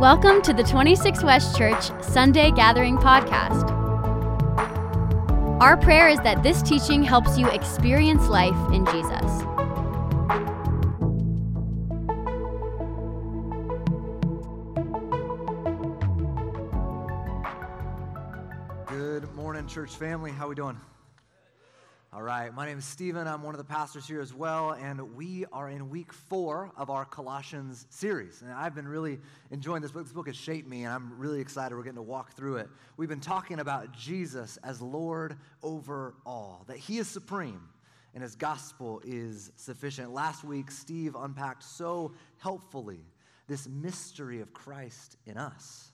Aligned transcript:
Welcome 0.00 0.40
to 0.44 0.54
the 0.54 0.62
26 0.62 1.22
West 1.24 1.58
Church 1.58 1.90
Sunday 2.02 2.50
Gathering 2.52 2.96
Podcast. 2.96 3.70
Our 5.60 5.76
prayer 5.76 6.08
is 6.08 6.18
that 6.20 6.42
this 6.42 6.62
teaching 6.62 7.02
helps 7.02 7.36
you 7.36 7.46
experience 7.50 8.26
life 8.26 8.56
in 8.72 8.86
Jesus. 8.86 9.42
Good 18.88 19.30
morning, 19.34 19.66
church 19.66 19.94
family. 19.96 20.30
How 20.30 20.46
are 20.46 20.48
we 20.48 20.54
doing? 20.54 20.80
All 22.12 22.22
right, 22.22 22.52
my 22.52 22.66
name 22.66 22.78
is 22.78 22.84
Stephen. 22.84 23.28
I'm 23.28 23.44
one 23.44 23.54
of 23.54 23.58
the 23.58 23.64
pastors 23.72 24.04
here 24.04 24.20
as 24.20 24.34
well, 24.34 24.72
and 24.72 25.14
we 25.14 25.44
are 25.52 25.70
in 25.70 25.90
week 25.90 26.12
four 26.12 26.72
of 26.76 26.90
our 26.90 27.04
Colossians 27.04 27.86
series. 27.88 28.42
And 28.42 28.50
I've 28.50 28.74
been 28.74 28.88
really 28.88 29.20
enjoying 29.52 29.80
this 29.80 29.92
book. 29.92 30.02
This 30.02 30.12
book 30.12 30.26
has 30.26 30.34
shaped 30.34 30.68
me, 30.68 30.82
and 30.82 30.92
I'm 30.92 31.20
really 31.20 31.40
excited 31.40 31.76
we're 31.76 31.84
getting 31.84 31.94
to 31.94 32.02
walk 32.02 32.32
through 32.32 32.56
it. 32.56 32.68
We've 32.96 33.08
been 33.08 33.20
talking 33.20 33.60
about 33.60 33.92
Jesus 33.92 34.58
as 34.64 34.82
Lord 34.82 35.36
over 35.62 36.16
all, 36.26 36.64
that 36.66 36.78
He 36.78 36.98
is 36.98 37.06
supreme 37.06 37.62
and 38.12 38.24
His 38.24 38.34
gospel 38.34 39.00
is 39.04 39.52
sufficient. 39.54 40.10
Last 40.10 40.42
week, 40.42 40.72
Steve 40.72 41.14
unpacked 41.14 41.62
so 41.62 42.14
helpfully 42.38 43.04
this 43.46 43.68
mystery 43.68 44.40
of 44.40 44.52
Christ 44.52 45.16
in 45.26 45.36
us 45.36 45.89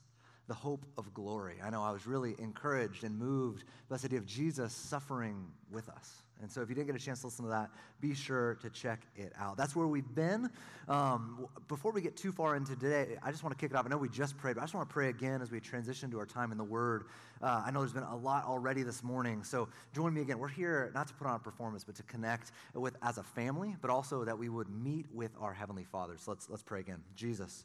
the 0.48 0.54
hope 0.54 0.86
of 0.96 1.12
glory. 1.12 1.56
I 1.62 1.70
know 1.70 1.82
I 1.82 1.90
was 1.90 2.06
really 2.06 2.34
encouraged 2.38 3.04
and 3.04 3.18
moved 3.18 3.64
by 3.88 3.96
this 3.96 4.04
idea 4.04 4.18
of 4.18 4.26
Jesus 4.26 4.72
suffering 4.72 5.46
with 5.70 5.88
us. 5.88 6.22
And 6.42 6.52
so, 6.52 6.60
if 6.60 6.68
you 6.68 6.74
didn't 6.74 6.88
get 6.88 6.96
a 6.96 7.04
chance 7.04 7.20
to 7.20 7.28
listen 7.28 7.46
to 7.46 7.50
that, 7.50 7.70
be 8.00 8.14
sure 8.14 8.56
to 8.56 8.68
check 8.68 9.00
it 9.16 9.32
out. 9.38 9.56
That's 9.56 9.74
where 9.74 9.86
we've 9.86 10.14
been. 10.14 10.50
Um, 10.86 11.48
before 11.66 11.92
we 11.92 12.02
get 12.02 12.14
too 12.14 12.30
far 12.30 12.56
into 12.56 12.76
today, 12.76 13.16
I 13.22 13.30
just 13.30 13.42
want 13.42 13.56
to 13.56 13.60
kick 13.60 13.70
it 13.70 13.76
off. 13.76 13.86
I 13.86 13.88
know 13.88 13.96
we 13.96 14.10
just 14.10 14.36
prayed, 14.36 14.54
but 14.54 14.60
I 14.60 14.64
just 14.64 14.74
want 14.74 14.86
to 14.86 14.92
pray 14.92 15.08
again 15.08 15.40
as 15.40 15.50
we 15.50 15.60
transition 15.60 16.10
to 16.10 16.18
our 16.18 16.26
time 16.26 16.52
in 16.52 16.58
the 16.58 16.64
Word. 16.64 17.04
Uh, 17.40 17.62
I 17.64 17.70
know 17.70 17.80
there's 17.80 17.94
been 17.94 18.02
a 18.02 18.16
lot 18.16 18.44
already 18.44 18.82
this 18.82 19.02
morning, 19.02 19.42
so 19.42 19.68
join 19.94 20.12
me 20.12 20.20
again. 20.20 20.38
We're 20.38 20.48
here 20.48 20.90
not 20.94 21.08
to 21.08 21.14
put 21.14 21.26
on 21.26 21.36
a 21.36 21.38
performance, 21.38 21.84
but 21.84 21.94
to 21.96 22.02
connect 22.02 22.52
with 22.74 22.96
as 23.02 23.16
a 23.16 23.22
family, 23.22 23.74
but 23.80 23.90
also 23.90 24.22
that 24.24 24.38
we 24.38 24.50
would 24.50 24.68
meet 24.68 25.06
with 25.14 25.30
our 25.40 25.54
Heavenly 25.54 25.84
Father. 25.84 26.16
So 26.18 26.32
let's 26.32 26.50
let's 26.50 26.62
pray 26.62 26.80
again. 26.80 27.02
Jesus, 27.14 27.64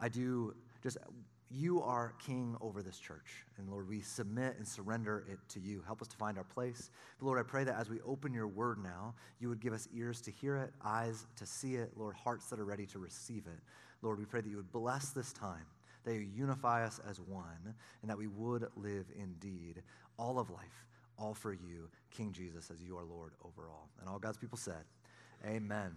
I 0.00 0.08
do 0.08 0.54
just 0.82 0.96
you 1.50 1.82
are 1.82 2.14
king 2.24 2.56
over 2.60 2.82
this 2.82 2.98
church. 2.98 3.44
And 3.56 3.68
Lord, 3.70 3.88
we 3.88 4.00
submit 4.00 4.56
and 4.58 4.66
surrender 4.66 5.24
it 5.30 5.38
to 5.50 5.60
you. 5.60 5.82
Help 5.86 6.02
us 6.02 6.08
to 6.08 6.16
find 6.16 6.36
our 6.36 6.44
place. 6.44 6.90
But 7.18 7.26
Lord, 7.26 7.38
I 7.38 7.42
pray 7.42 7.64
that 7.64 7.78
as 7.78 7.88
we 7.88 8.00
open 8.02 8.34
your 8.34 8.46
word 8.46 8.78
now, 8.82 9.14
you 9.40 9.48
would 9.48 9.60
give 9.60 9.72
us 9.72 9.88
ears 9.94 10.20
to 10.22 10.30
hear 10.30 10.56
it, 10.56 10.72
eyes 10.84 11.26
to 11.36 11.46
see 11.46 11.76
it, 11.76 11.92
Lord, 11.96 12.16
hearts 12.16 12.50
that 12.50 12.60
are 12.60 12.64
ready 12.64 12.86
to 12.86 12.98
receive 12.98 13.46
it. 13.46 13.60
Lord, 14.02 14.18
we 14.18 14.26
pray 14.26 14.40
that 14.40 14.48
you 14.48 14.56
would 14.56 14.72
bless 14.72 15.10
this 15.10 15.32
time, 15.32 15.64
that 16.04 16.14
you 16.14 16.26
unify 16.34 16.84
us 16.84 17.00
as 17.08 17.20
one, 17.20 17.74
and 18.02 18.10
that 18.10 18.18
we 18.18 18.26
would 18.26 18.66
live 18.76 19.06
indeed 19.18 19.82
all 20.18 20.38
of 20.38 20.50
life, 20.50 20.86
all 21.18 21.34
for 21.34 21.52
you, 21.52 21.88
King 22.10 22.32
Jesus, 22.32 22.70
as 22.70 22.82
you 22.82 22.96
are 22.96 23.04
Lord 23.04 23.32
over 23.44 23.68
all. 23.68 23.88
And 24.00 24.08
all 24.08 24.18
God's 24.18 24.38
people 24.38 24.58
said, 24.58 24.84
Amen. 25.46 25.92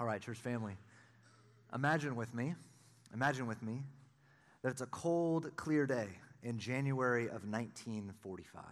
All 0.00 0.06
right, 0.06 0.20
church 0.20 0.38
family, 0.38 0.76
imagine 1.72 2.16
with 2.16 2.34
me, 2.34 2.54
imagine 3.12 3.46
with 3.46 3.62
me 3.62 3.82
that 4.64 4.70
it's 4.70 4.80
a 4.80 4.86
cold, 4.86 5.54
clear 5.56 5.86
day 5.86 6.08
in 6.42 6.58
January 6.58 7.26
of 7.26 7.44
1945. 7.44 8.64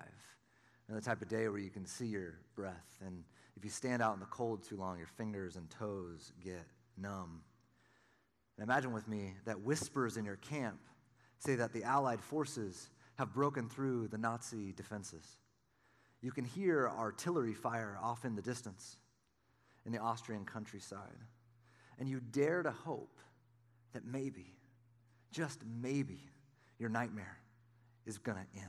And 0.89 0.97
the 0.97 1.03
type 1.03 1.21
of 1.21 1.29
day 1.29 1.47
where 1.48 1.59
you 1.59 1.69
can 1.69 1.85
see 1.85 2.07
your 2.07 2.39
breath. 2.57 2.98
And 3.05 3.23
if 3.59 3.65
you 3.65 3.69
stand 3.69 4.01
out 4.01 4.15
in 4.15 4.20
the 4.20 4.27
cold 4.27 4.67
too 4.67 4.79
long, 4.79 4.97
your 4.97 5.07
fingers 5.07 5.57
and 5.57 5.69
toes 5.69 6.33
get 6.43 6.65
numb. 6.97 7.43
And 8.57 8.65
imagine 8.65 8.93
with 8.95 9.07
me 9.07 9.35
that 9.45 9.61
whispers 9.61 10.17
in 10.17 10.25
your 10.25 10.37
camp 10.37 10.81
say 11.37 11.57
that 11.57 11.75
the 11.75 11.85
Allied 11.85 12.23
forces 12.23 12.89
have 13.17 13.35
broken 13.35 13.69
through 13.69 14.08
the 14.08 14.19
Nazi 14.19 14.73
defenses. 14.73 15.36
You 16.23 16.31
can 16.31 16.47
hear 16.47 16.89
artillery 16.89 17.52
fire 17.52 17.98
off 18.02 18.25
in 18.25 18.35
the 18.35 18.42
distance 18.42 18.97
in 19.85 19.92
the 19.92 19.98
Austrian 19.98 20.47
countryside. 20.47 21.20
And 21.98 22.08
you 22.08 22.20
dare 22.20 22.63
to 22.63 22.70
hope 22.70 23.19
that 23.92 24.07
maybe 24.07 24.57
just 25.33 25.61
maybe 25.81 26.20
your 26.79 26.89
nightmare 26.89 27.39
is 28.07 28.19
going 28.19 28.37
to 28.37 28.61
end. 28.61 28.69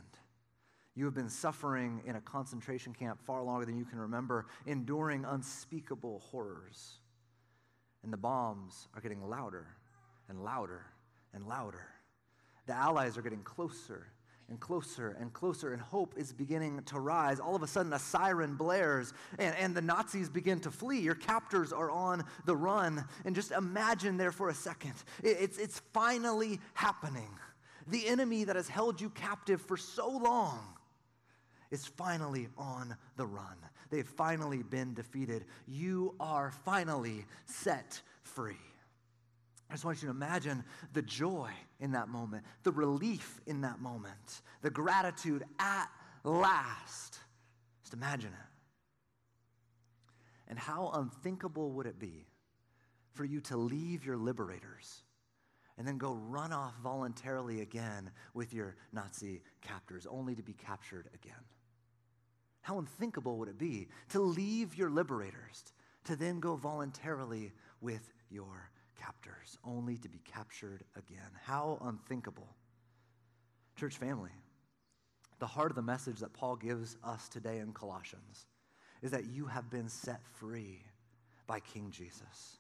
You 0.96 1.06
have 1.06 1.14
been 1.14 1.30
suffering 1.30 2.02
in 2.06 2.16
a 2.16 2.22
concentration 2.22 2.94
camp 2.94 3.20
far 3.22 3.44
longer 3.44 3.66
than 3.66 3.78
you 3.78 3.86
can 3.86 4.00
remember, 4.00 4.46
enduring 4.66 5.26
unspeakable 5.26 6.20
horrors. 6.32 7.00
And 8.04 8.14
the 8.14 8.18
bombs 8.18 8.88
are 8.96 9.02
getting 9.02 9.28
louder 9.28 9.68
and 10.30 10.44
louder 10.44 10.86
and 11.34 11.48
louder. 11.48 11.88
The 12.68 12.74
Allies 12.74 13.18
are 13.18 13.22
getting 13.22 13.44
closer 13.44 14.08
and 14.50 14.60
closer 14.60 15.16
and 15.20 15.34
closer, 15.34 15.74
and 15.74 15.82
hope 15.82 16.14
is 16.18 16.32
beginning 16.34 16.84
to 16.84 17.00
rise. 17.00 17.40
All 17.40 17.56
of 17.56 17.64
a 17.64 17.68
sudden, 17.68 17.94
a 17.94 18.00
siren 18.00 18.56
blares, 18.56 19.14
and, 19.40 19.56
and 19.56 19.76
the 19.76 19.82
Nazis 19.82 20.30
begin 20.30 20.60
to 20.62 20.72
flee. 20.72 21.00
Your 21.00 21.16
captors 21.16 21.74
are 21.74 21.90
on 21.90 22.24
the 22.46 22.56
run. 22.56 23.06
And 23.26 23.36
just 23.36 23.52
imagine 23.52 24.18
there 24.18 24.32
for 24.32 24.50
a 24.50 24.54
second 24.54 24.94
it, 25.24 25.38
it's, 25.40 25.58
it's 25.58 25.80
finally 25.94 26.60
happening. 26.74 27.30
The 27.88 28.08
enemy 28.08 28.46
that 28.46 28.56
has 28.56 28.68
held 28.68 29.02
you 29.02 29.10
captive 29.10 29.62
for 29.62 29.78
so 29.78 30.10
long 30.10 30.60
is 31.72 31.86
finally 31.86 32.48
on 32.58 32.96
the 33.18 33.26
run. 33.26 33.58
They've 33.90 34.08
finally 34.08 34.64
been 34.64 34.94
defeated. 34.94 35.46
You 35.68 36.16
are 36.20 36.52
finally 36.64 37.26
set 37.46 38.02
free. 38.24 38.56
I 39.74 39.76
just 39.76 39.86
want 39.86 40.04
you 40.04 40.10
to 40.10 40.14
imagine 40.14 40.64
the 40.94 41.02
joy 41.02 41.50
in 41.80 41.94
that 41.94 42.08
moment, 42.08 42.44
the 42.62 42.72
relief 42.72 43.42
in 43.48 43.62
that 43.62 43.82
moment, 43.82 44.42
the 44.62 44.70
gratitude 44.70 45.44
at 45.58 45.88
last. 46.24 47.18
Just 47.82 47.96
imagine 47.96 48.30
it. 48.34 48.50
And 50.48 50.60
how 50.60 50.92
unthinkable 50.94 51.72
would 51.72 51.88
it 51.88 51.98
be 51.98 52.28
for 53.14 53.26
you 53.26 53.42
to 53.42 53.58
leave 53.58 54.06
your 54.06 54.16
liberators 54.16 55.02
and 55.80 55.88
then 55.88 55.98
go 55.98 56.14
run 56.14 56.54
off 56.54 56.76
voluntarily 56.84 57.62
again 57.62 58.12
with 58.36 58.54
your 58.54 58.76
Nazi 58.92 59.42
captors, 59.62 60.06
only 60.06 60.36
to 60.36 60.44
be 60.44 60.54
captured 60.54 61.10
again? 61.16 61.34
How 62.62 62.78
unthinkable 62.78 63.40
would 63.40 63.50
it 63.50 63.58
be 63.58 63.88
to 64.10 64.20
leave 64.22 64.78
your 64.78 64.92
liberators 64.92 65.74
to 66.04 66.16
then 66.16 66.40
go 66.40 66.58
voluntarily 66.58 67.54
with 67.82 68.14
your 68.30 68.70
captors, 69.04 69.58
only 69.64 69.98
to 69.98 70.10
be 70.10 70.20
captured 70.20 70.84
again. 70.96 71.30
How 71.44 71.80
unthinkable. 71.82 72.48
Church 73.76 73.98
family, 73.98 74.32
the 75.40 75.48
heart 75.48 75.72
of 75.72 75.76
the 75.76 75.82
message 75.82 76.20
that 76.20 76.34
Paul 76.34 76.56
gives 76.56 76.96
us 77.04 77.28
today 77.28 77.60
in 77.60 77.74
Colossians 77.74 78.46
is 79.02 79.12
that 79.12 79.26
you 79.26 79.48
have 79.48 79.70
been 79.70 79.90
set 79.90 80.22
free 80.38 80.82
by 81.48 81.60
King 81.60 81.90
Jesus. 81.92 82.60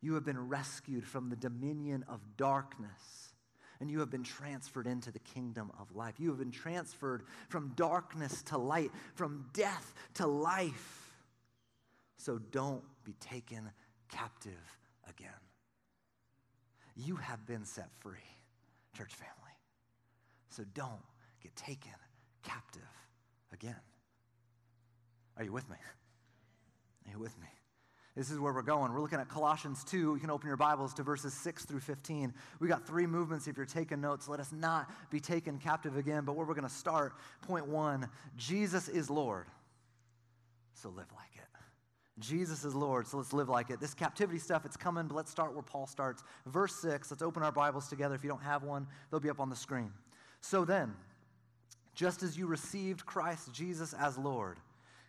You 0.00 0.14
have 0.14 0.24
been 0.24 0.48
rescued 0.48 1.06
from 1.06 1.28
the 1.28 1.36
dominion 1.36 2.04
of 2.08 2.20
darkness 2.36 3.34
and 3.78 3.90
you 3.90 4.00
have 4.00 4.10
been 4.10 4.24
transferred 4.24 4.86
into 4.86 5.12
the 5.12 5.18
kingdom 5.18 5.70
of 5.78 5.94
life. 5.94 6.14
You 6.18 6.30
have 6.30 6.38
been 6.38 6.50
transferred 6.50 7.24
from 7.50 7.74
darkness 7.76 8.42
to 8.44 8.56
light, 8.56 8.90
from 9.14 9.44
death 9.52 9.94
to 10.14 10.26
life. 10.26 11.12
So 12.16 12.38
don't 12.38 12.82
be 13.04 13.12
taken 13.20 13.70
captive 14.08 14.78
again. 15.06 15.45
You 16.96 17.16
have 17.16 17.46
been 17.46 17.64
set 17.64 17.90
free, 18.00 18.18
church 18.96 19.12
family. 19.14 19.32
So 20.48 20.64
don't 20.74 21.02
get 21.42 21.54
taken 21.54 21.92
captive 22.42 22.82
again. 23.52 23.76
Are 25.36 25.44
you 25.44 25.52
with 25.52 25.68
me? 25.68 25.76
Are 27.06 27.12
you 27.12 27.18
with 27.18 27.38
me? 27.38 27.48
This 28.16 28.30
is 28.30 28.38
where 28.38 28.54
we're 28.54 28.62
going. 28.62 28.94
We're 28.94 29.02
looking 29.02 29.20
at 29.20 29.28
Colossians 29.28 29.84
2. 29.84 29.98
You 29.98 30.18
can 30.18 30.30
open 30.30 30.48
your 30.48 30.56
Bibles 30.56 30.94
to 30.94 31.02
verses 31.02 31.34
6 31.34 31.66
through 31.66 31.80
15. 31.80 32.32
We 32.60 32.68
got 32.68 32.86
three 32.86 33.06
movements. 33.06 33.46
If 33.46 33.58
you're 33.58 33.66
taking 33.66 34.00
notes, 34.00 34.26
let 34.26 34.40
us 34.40 34.52
not 34.52 34.90
be 35.10 35.20
taken 35.20 35.58
captive 35.58 35.98
again. 35.98 36.24
But 36.24 36.34
where 36.34 36.46
we're 36.46 36.54
going 36.54 36.66
to 36.66 36.74
start, 36.74 37.12
point 37.42 37.66
one 37.66 38.08
Jesus 38.38 38.88
is 38.88 39.10
Lord. 39.10 39.44
So 40.72 40.88
live 40.88 41.12
like 41.14 41.28
it. 41.34 41.35
Jesus 42.18 42.64
is 42.64 42.74
Lord, 42.74 43.06
so 43.06 43.18
let's 43.18 43.32
live 43.32 43.48
like 43.48 43.70
it. 43.70 43.78
This 43.78 43.92
captivity 43.92 44.38
stuff, 44.38 44.64
it's 44.64 44.76
coming, 44.76 45.06
but 45.06 45.14
let's 45.14 45.30
start 45.30 45.52
where 45.52 45.62
Paul 45.62 45.86
starts. 45.86 46.24
Verse 46.46 46.74
6, 46.76 47.10
let's 47.10 47.22
open 47.22 47.42
our 47.42 47.52
Bibles 47.52 47.88
together. 47.88 48.14
If 48.14 48.24
you 48.24 48.30
don't 48.30 48.42
have 48.42 48.62
one, 48.62 48.86
they'll 49.10 49.20
be 49.20 49.28
up 49.28 49.40
on 49.40 49.50
the 49.50 49.56
screen. 49.56 49.92
So 50.40 50.64
then, 50.64 50.94
just 51.94 52.22
as 52.22 52.38
you 52.38 52.46
received 52.46 53.04
Christ 53.04 53.52
Jesus 53.52 53.92
as 53.92 54.16
Lord, 54.16 54.58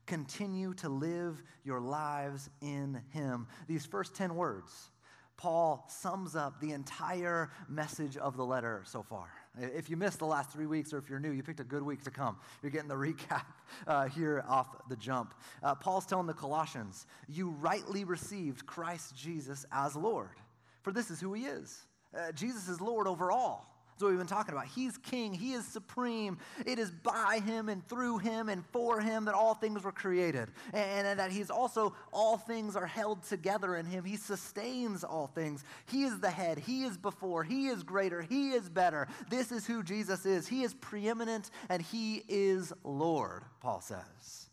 continue 0.06 0.74
to 0.76 0.90
live 0.90 1.42
your 1.64 1.80
lives 1.80 2.50
in 2.62 3.02
Him. 3.12 3.48
These 3.68 3.86
first 3.86 4.14
10 4.14 4.36
words, 4.36 4.90
Paul 5.38 5.86
sums 5.88 6.36
up 6.36 6.60
the 6.60 6.72
entire 6.72 7.52
message 7.70 8.18
of 8.18 8.36
the 8.36 8.44
letter 8.44 8.82
so 8.86 9.04
far. 9.04 9.28
If 9.60 9.90
you 9.90 9.96
missed 9.96 10.20
the 10.20 10.26
last 10.26 10.52
three 10.52 10.66
weeks, 10.66 10.94
or 10.94 10.98
if 10.98 11.10
you're 11.10 11.20
new, 11.20 11.32
you 11.32 11.44
picked 11.44 11.60
a 11.60 11.64
good 11.64 11.84
week 11.84 12.04
to 12.04 12.12
come. 12.12 12.38
You're 12.62 12.72
getting 12.72 12.88
the 12.88 12.96
recap 12.96 13.46
uh, 13.86 14.08
here 14.08 14.44
off 14.48 14.88
the 14.90 14.96
jump. 14.96 15.36
Uh, 15.62 15.76
Paul's 15.76 16.06
telling 16.06 16.28
the 16.28 16.34
Colossians, 16.34 17.06
You 17.28 17.50
rightly 17.60 18.04
received 18.04 18.66
Christ 18.66 19.16
Jesus 19.16 19.66
as 19.72 19.96
Lord, 19.96 20.38
for 20.82 20.92
this 20.92 21.12
is 21.12 21.20
who 21.20 21.34
he 21.34 21.46
is. 21.46 21.86
Uh, 22.18 22.32
Jesus 22.32 22.68
is 22.68 22.82
Lord 22.82 23.08
over 23.08 23.32
all. 23.32 23.77
That's 23.98 24.04
what 24.04 24.10
we've 24.10 24.20
been 24.20 24.28
talking 24.28 24.54
about. 24.54 24.68
He's 24.68 24.96
king, 25.00 25.34
he 25.34 25.54
is 25.54 25.66
supreme. 25.66 26.38
It 26.68 26.78
is 26.78 26.92
by 26.92 27.42
him 27.44 27.68
and 27.68 27.84
through 27.88 28.20
him 28.20 28.48
and 28.48 28.64
for 28.68 29.02
him 29.02 29.26
that 29.26 29.34
all 29.34 29.56
things 29.56 29.84
were 29.84 29.92
created. 29.92 30.50
And, 30.72 31.08
and, 31.08 31.20
that 31.20 31.32
he's 31.32 31.50
also, 31.50 31.96
all 32.14 32.38
things 32.38 32.76
are 32.76 32.86
held 32.86 33.24
together 33.24 33.76
in 33.76 33.88
him. 33.88 34.04
He 34.04 34.16
sustains 34.16 35.04
all 35.04 35.26
things. 35.26 35.64
He 35.88 36.04
is 36.04 36.20
the 36.20 36.30
head, 36.30 36.60
he 36.60 36.84
is 36.84 36.96
before, 36.96 37.44
he 37.44 37.70
is 37.70 37.82
greater, 37.82 38.22
he 38.22 38.52
is 38.52 38.70
better. 38.70 39.08
This 39.32 39.52
is 39.52 39.66
who 39.66 39.82
Jesus 39.82 40.28
is. 40.28 40.48
He 40.48 40.62
is 40.62 40.76
preeminent 40.76 41.50
and 41.68 41.82
he 41.82 42.22
is 42.28 42.72
Lord, 42.84 43.46
Paul 43.62 43.82
says. 43.82 44.52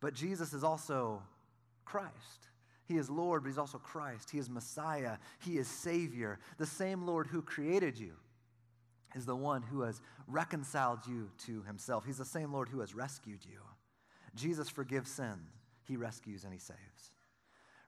But 0.00 0.14
Jesus 0.14 0.52
is 0.52 0.62
also 0.62 1.20
Christ. 1.84 2.12
He 2.84 2.96
is 2.96 3.10
Lord, 3.10 3.42
but 3.42 3.48
He's 3.48 3.58
also 3.58 3.78
Christ. 3.78 4.30
He 4.30 4.38
is 4.38 4.48
Messiah. 4.48 5.16
He 5.40 5.58
is 5.58 5.66
Savior. 5.66 6.38
The 6.58 6.66
same 6.66 7.02
Lord 7.02 7.26
who 7.26 7.42
created 7.42 7.98
you 7.98 8.12
is 9.16 9.24
the 9.24 9.34
one 9.34 9.62
who 9.62 9.80
has 9.80 10.00
reconciled 10.28 11.00
you 11.08 11.30
to 11.46 11.62
himself. 11.62 12.04
He's 12.04 12.18
the 12.18 12.24
same 12.24 12.52
Lord 12.52 12.68
who 12.68 12.80
has 12.80 12.94
rescued 12.94 13.44
you. 13.44 13.60
Jesus 14.34 14.68
forgives 14.68 15.10
sin, 15.10 15.38
he 15.88 15.96
rescues 15.96 16.44
and 16.44 16.52
he 16.52 16.58
saves. 16.58 17.12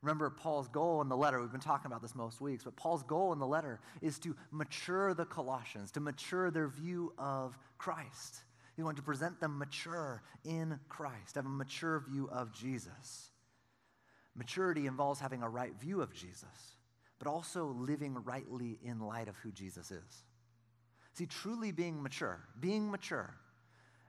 Remember, 0.00 0.30
Paul's 0.30 0.68
goal 0.68 1.02
in 1.02 1.08
the 1.08 1.16
letter, 1.16 1.40
we've 1.40 1.50
been 1.50 1.60
talking 1.60 1.90
about 1.90 2.00
this 2.00 2.14
most 2.14 2.40
weeks, 2.40 2.64
but 2.64 2.76
Paul's 2.76 3.02
goal 3.02 3.32
in 3.32 3.40
the 3.40 3.46
letter 3.46 3.80
is 4.00 4.18
to 4.20 4.34
mature 4.52 5.12
the 5.12 5.24
Colossians, 5.24 5.90
to 5.92 6.00
mature 6.00 6.50
their 6.50 6.68
view 6.68 7.12
of 7.18 7.58
Christ. 7.78 8.42
He 8.76 8.82
going 8.82 8.96
to 8.96 9.02
present 9.02 9.40
them 9.40 9.58
mature 9.58 10.22
in 10.44 10.78
Christ, 10.88 11.34
have 11.34 11.46
a 11.46 11.48
mature 11.48 11.98
view 12.08 12.28
of 12.32 12.52
Jesus. 12.52 13.32
Maturity 14.36 14.86
involves 14.86 15.18
having 15.18 15.42
a 15.42 15.48
right 15.48 15.74
view 15.80 16.00
of 16.00 16.14
Jesus, 16.14 16.76
but 17.18 17.26
also 17.26 17.66
living 17.66 18.16
rightly 18.24 18.78
in 18.84 19.00
light 19.00 19.26
of 19.26 19.36
who 19.38 19.50
Jesus 19.50 19.90
is. 19.90 20.24
See, 21.18 21.26
truly 21.26 21.72
being 21.72 22.00
mature, 22.00 22.38
being 22.60 22.92
mature 22.92 23.34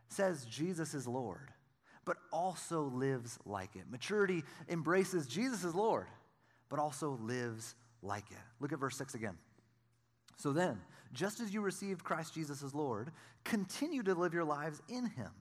says 0.09 0.45
Jesus 0.45 0.93
is 0.93 1.07
Lord, 1.07 1.49
but 2.05 2.17
also 2.31 2.83
lives 2.83 3.39
like 3.47 3.75
it. 3.75 3.89
Maturity 3.89 4.43
embraces 4.69 5.25
Jesus 5.25 5.63
is 5.63 5.73
Lord, 5.73 6.05
but 6.69 6.77
also 6.77 7.17
lives 7.23 7.73
like 8.03 8.29
it. 8.29 8.37
Look 8.59 8.73
at 8.73 8.79
verse 8.79 8.95
6 8.95 9.15
again. 9.15 9.39
So 10.37 10.53
then, 10.53 10.79
just 11.11 11.39
as 11.39 11.51
you 11.51 11.61
received 11.61 12.03
Christ 12.03 12.35
Jesus 12.35 12.61
as 12.61 12.75
Lord, 12.75 13.09
continue 13.43 14.03
to 14.03 14.13
live 14.13 14.35
your 14.35 14.45
lives 14.45 14.79
in 14.87 15.07
him. 15.07 15.31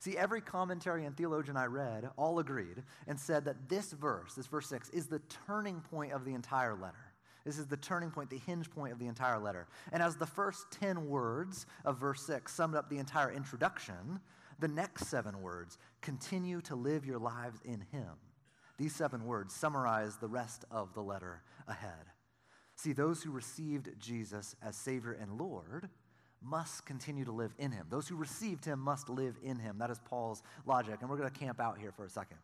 See, 0.00 0.18
every 0.18 0.40
commentary 0.40 1.04
and 1.04 1.16
theologian 1.16 1.56
I 1.56 1.66
read 1.66 2.10
all 2.16 2.40
agreed 2.40 2.82
and 3.06 3.18
said 3.18 3.44
that 3.44 3.68
this 3.68 3.92
verse, 3.92 4.34
this 4.34 4.48
verse 4.48 4.68
6, 4.68 4.88
is 4.88 5.06
the 5.06 5.20
turning 5.46 5.82
point 5.82 6.12
of 6.12 6.24
the 6.24 6.34
entire 6.34 6.74
letter. 6.74 7.05
This 7.46 7.58
is 7.58 7.68
the 7.68 7.76
turning 7.76 8.10
point, 8.10 8.28
the 8.28 8.38
hinge 8.38 8.68
point 8.68 8.92
of 8.92 8.98
the 8.98 9.06
entire 9.06 9.38
letter. 9.38 9.68
And 9.92 10.02
as 10.02 10.16
the 10.16 10.26
first 10.26 10.66
10 10.72 11.08
words 11.08 11.66
of 11.84 11.96
verse 11.96 12.22
6 12.22 12.52
summed 12.52 12.74
up 12.74 12.90
the 12.90 12.98
entire 12.98 13.30
introduction, 13.30 14.18
the 14.58 14.66
next 14.66 15.06
seven 15.06 15.40
words 15.40 15.78
continue 16.02 16.60
to 16.62 16.74
live 16.74 17.06
your 17.06 17.20
lives 17.20 17.60
in 17.64 17.84
Him. 17.92 18.10
These 18.78 18.96
seven 18.96 19.24
words 19.24 19.54
summarize 19.54 20.16
the 20.16 20.26
rest 20.26 20.64
of 20.72 20.92
the 20.94 21.02
letter 21.02 21.42
ahead. 21.68 22.10
See, 22.74 22.92
those 22.92 23.22
who 23.22 23.30
received 23.30 23.90
Jesus 24.00 24.56
as 24.60 24.76
Savior 24.76 25.12
and 25.12 25.38
Lord 25.38 25.88
must 26.42 26.84
continue 26.84 27.24
to 27.24 27.32
live 27.32 27.54
in 27.58 27.70
Him. 27.70 27.86
Those 27.88 28.08
who 28.08 28.16
received 28.16 28.64
Him 28.64 28.80
must 28.80 29.08
live 29.08 29.36
in 29.40 29.60
Him. 29.60 29.78
That 29.78 29.90
is 29.90 30.00
Paul's 30.04 30.42
logic. 30.66 30.96
And 31.00 31.08
we're 31.08 31.16
going 31.16 31.30
to 31.30 31.38
camp 31.38 31.60
out 31.60 31.78
here 31.78 31.92
for 31.92 32.04
a 32.04 32.10
second. 32.10 32.38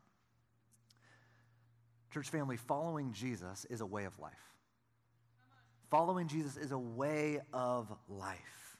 Church 2.14 2.30
family, 2.30 2.56
following 2.56 3.12
Jesus 3.12 3.64
is 3.68 3.80
a 3.80 3.86
way 3.86 4.04
of 4.04 4.16
life. 4.20 4.51
Following 5.92 6.26
Jesus 6.26 6.56
is 6.56 6.72
a 6.72 6.78
way 6.78 7.38
of 7.52 7.86
life. 8.08 8.78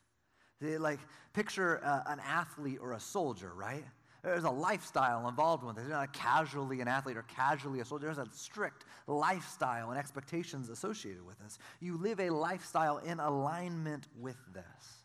Like, 0.62 0.98
picture 1.34 1.78
uh, 1.84 2.00
an 2.06 2.18
athlete 2.26 2.78
or 2.80 2.94
a 2.94 3.00
soldier, 3.00 3.52
right? 3.54 3.84
There's 4.24 4.44
a 4.44 4.50
lifestyle 4.50 5.28
involved 5.28 5.62
with 5.62 5.76
it. 5.76 5.80
There's 5.80 5.90
not 5.90 6.14
casually 6.14 6.80
an 6.80 6.88
athlete 6.88 7.18
or 7.18 7.24
casually 7.24 7.80
a 7.80 7.84
soldier. 7.84 8.06
There's 8.06 8.16
a 8.16 8.30
strict 8.32 8.86
lifestyle 9.06 9.90
and 9.90 9.98
expectations 9.98 10.70
associated 10.70 11.26
with 11.26 11.38
this. 11.40 11.58
You 11.80 11.98
live 11.98 12.18
a 12.18 12.30
lifestyle 12.30 12.96
in 12.96 13.20
alignment 13.20 14.08
with 14.18 14.38
this. 14.54 15.01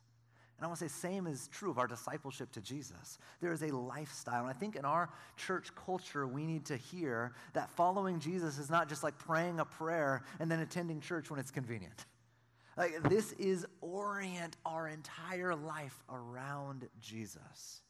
And 0.57 0.65
I 0.65 0.68
want 0.68 0.80
to 0.80 0.89
say, 0.89 1.09
same 1.09 1.27
is 1.27 1.48
true 1.50 1.69
of 1.69 1.77
our 1.77 1.86
discipleship 1.86 2.51
to 2.54 2.62
Jesus. 2.62 3.19
There 3.42 3.51
is 3.51 3.62
a 3.62 3.68
lifestyle. 3.68 4.42
And 4.42 4.50
I 4.50 4.54
think 4.54 4.75
in 4.75 4.86
our 4.86 5.09
church 5.36 5.69
culture, 5.75 6.25
we 6.25 6.48
need 6.48 6.65
to 6.65 6.77
hear 6.77 7.33
that 7.54 7.69
following 7.69 8.19
Jesus 8.19 8.57
is 8.57 8.69
not 8.69 8.89
just 8.89 9.04
like 9.04 9.18
praying 9.19 9.59
a 9.59 9.65
prayer 9.65 10.24
and 10.39 10.50
then 10.50 10.59
attending 10.59 11.00
church 11.00 11.30
when 11.30 11.39
it's 11.39 11.51
convenient. 11.51 12.06
Like, 12.75 13.04
this 13.04 13.33
is 13.33 13.65
orient 13.81 14.57
our 14.65 14.88
entire 14.88 15.56
life 15.56 16.04
around 16.09 16.88
Jesus. 17.01 17.81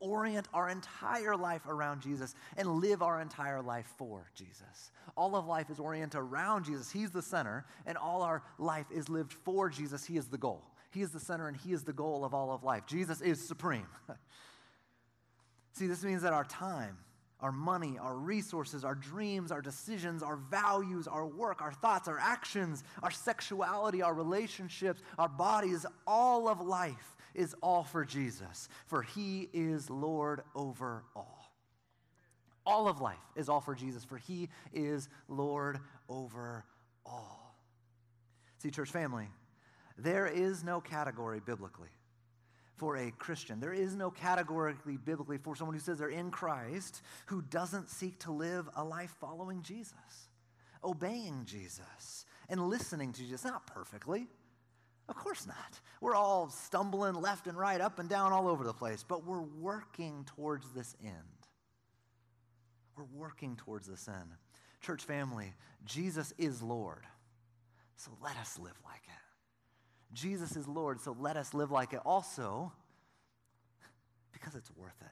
Orient 0.00 0.48
our 0.54 0.68
entire 0.68 1.36
life 1.36 1.66
around 1.66 2.00
Jesus 2.00 2.34
and 2.56 2.68
live 2.68 3.02
our 3.02 3.20
entire 3.20 3.60
life 3.60 3.92
for 3.98 4.30
Jesus. 4.34 4.92
All 5.16 5.36
of 5.36 5.46
life 5.46 5.68
is 5.70 5.78
oriented 5.78 6.20
around 6.20 6.64
Jesus. 6.64 6.90
He's 6.90 7.10
the 7.10 7.22
center, 7.22 7.66
and 7.86 7.98
all 7.98 8.22
our 8.22 8.42
life 8.58 8.86
is 8.90 9.08
lived 9.08 9.32
for 9.32 9.68
Jesus. 9.68 10.04
He 10.04 10.16
is 10.16 10.26
the 10.26 10.38
goal. 10.38 10.64
He 10.90 11.02
is 11.02 11.10
the 11.10 11.20
center 11.20 11.48
and 11.48 11.56
He 11.56 11.72
is 11.72 11.84
the 11.84 11.92
goal 11.92 12.24
of 12.24 12.34
all 12.34 12.52
of 12.52 12.64
life. 12.64 12.86
Jesus 12.86 13.20
is 13.20 13.46
supreme. 13.46 13.86
See, 15.72 15.86
this 15.86 16.02
means 16.02 16.22
that 16.22 16.32
our 16.32 16.44
time, 16.44 16.98
our 17.40 17.52
money, 17.52 17.96
our 17.98 18.16
resources, 18.16 18.84
our 18.84 18.94
dreams, 18.94 19.52
our 19.52 19.62
decisions, 19.62 20.22
our 20.22 20.36
values, 20.36 21.06
our 21.06 21.26
work, 21.26 21.62
our 21.62 21.72
thoughts, 21.72 22.08
our 22.08 22.18
actions, 22.18 22.84
our 23.02 23.10
sexuality, 23.10 24.02
our 24.02 24.14
relationships, 24.14 25.00
our 25.18 25.28
bodies, 25.28 25.86
all 26.06 26.48
of 26.48 26.60
life 26.60 27.16
is 27.34 27.54
all 27.62 27.84
for 27.84 28.04
Jesus, 28.04 28.68
for 28.86 29.02
He 29.02 29.48
is 29.52 29.88
Lord 29.88 30.42
over 30.54 31.04
all. 31.14 31.52
All 32.66 32.88
of 32.88 33.00
life 33.00 33.16
is 33.36 33.48
all 33.48 33.60
for 33.60 33.74
Jesus, 33.74 34.04
for 34.04 34.18
He 34.18 34.48
is 34.72 35.08
Lord 35.28 35.78
over 36.08 36.64
all. 37.06 37.56
See, 38.58 38.70
church 38.70 38.90
family, 38.90 39.28
there 40.02 40.26
is 40.26 40.64
no 40.64 40.80
category 40.80 41.40
biblically 41.44 41.88
for 42.76 42.96
a 42.96 43.10
Christian. 43.10 43.60
There 43.60 43.74
is 43.74 43.94
no 43.94 44.10
categorically 44.10 44.96
biblically 44.96 45.36
for 45.38 45.54
someone 45.54 45.74
who 45.74 45.80
says 45.80 45.98
they're 45.98 46.08
in 46.08 46.30
Christ 46.30 47.02
who 47.26 47.42
doesn't 47.42 47.90
seek 47.90 48.18
to 48.20 48.32
live 48.32 48.68
a 48.74 48.82
life 48.82 49.14
following 49.20 49.62
Jesus, 49.62 50.30
obeying 50.82 51.44
Jesus, 51.44 52.24
and 52.48 52.68
listening 52.68 53.12
to 53.12 53.20
Jesus. 53.20 53.44
Not 53.44 53.66
perfectly. 53.66 54.28
Of 55.10 55.16
course 55.16 55.46
not. 55.46 55.80
We're 56.00 56.14
all 56.14 56.48
stumbling 56.48 57.14
left 57.14 57.48
and 57.48 57.58
right, 57.58 57.80
up 57.80 57.98
and 57.98 58.08
down, 58.08 58.32
all 58.32 58.48
over 58.48 58.64
the 58.64 58.72
place, 58.72 59.04
but 59.06 59.26
we're 59.26 59.40
working 59.40 60.24
towards 60.24 60.70
this 60.70 60.96
end. 61.04 61.14
We're 62.96 63.04
working 63.12 63.56
towards 63.56 63.88
this 63.88 64.08
end. 64.08 64.30
Church 64.80 65.04
family, 65.04 65.52
Jesus 65.84 66.32
is 66.38 66.62
Lord. 66.62 67.04
So 67.96 68.10
let 68.22 68.36
us 68.38 68.58
live 68.58 68.78
like 68.84 69.02
it. 69.04 69.29
Jesus 70.12 70.56
is 70.56 70.66
Lord, 70.66 71.00
so 71.00 71.16
let 71.18 71.36
us 71.36 71.54
live 71.54 71.70
like 71.70 71.92
it 71.92 72.00
also 72.04 72.72
because 74.32 74.54
it's 74.54 74.70
worth 74.76 75.00
it. 75.00 75.06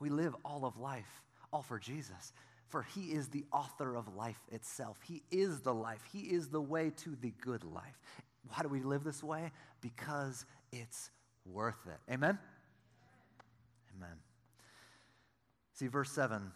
We 0.00 0.10
live 0.10 0.34
all 0.44 0.64
of 0.64 0.78
life, 0.78 1.22
all 1.52 1.62
for 1.62 1.78
Jesus, 1.78 2.32
for 2.68 2.82
He 2.82 3.12
is 3.12 3.28
the 3.28 3.44
author 3.52 3.96
of 3.96 4.14
life 4.14 4.40
itself. 4.50 4.98
He 5.06 5.22
is 5.30 5.60
the 5.60 5.74
life, 5.74 6.02
He 6.12 6.20
is 6.20 6.48
the 6.48 6.60
way 6.60 6.90
to 6.98 7.16
the 7.20 7.32
good 7.40 7.64
life. 7.64 8.00
Why 8.48 8.62
do 8.62 8.68
we 8.68 8.80
live 8.80 9.04
this 9.04 9.22
way? 9.22 9.50
Because 9.80 10.46
it's 10.72 11.10
worth 11.44 11.86
it. 11.86 12.12
Amen? 12.12 12.38
Amen. 13.96 14.16
See, 15.74 15.88
verse 15.88 16.10
7 16.12 16.52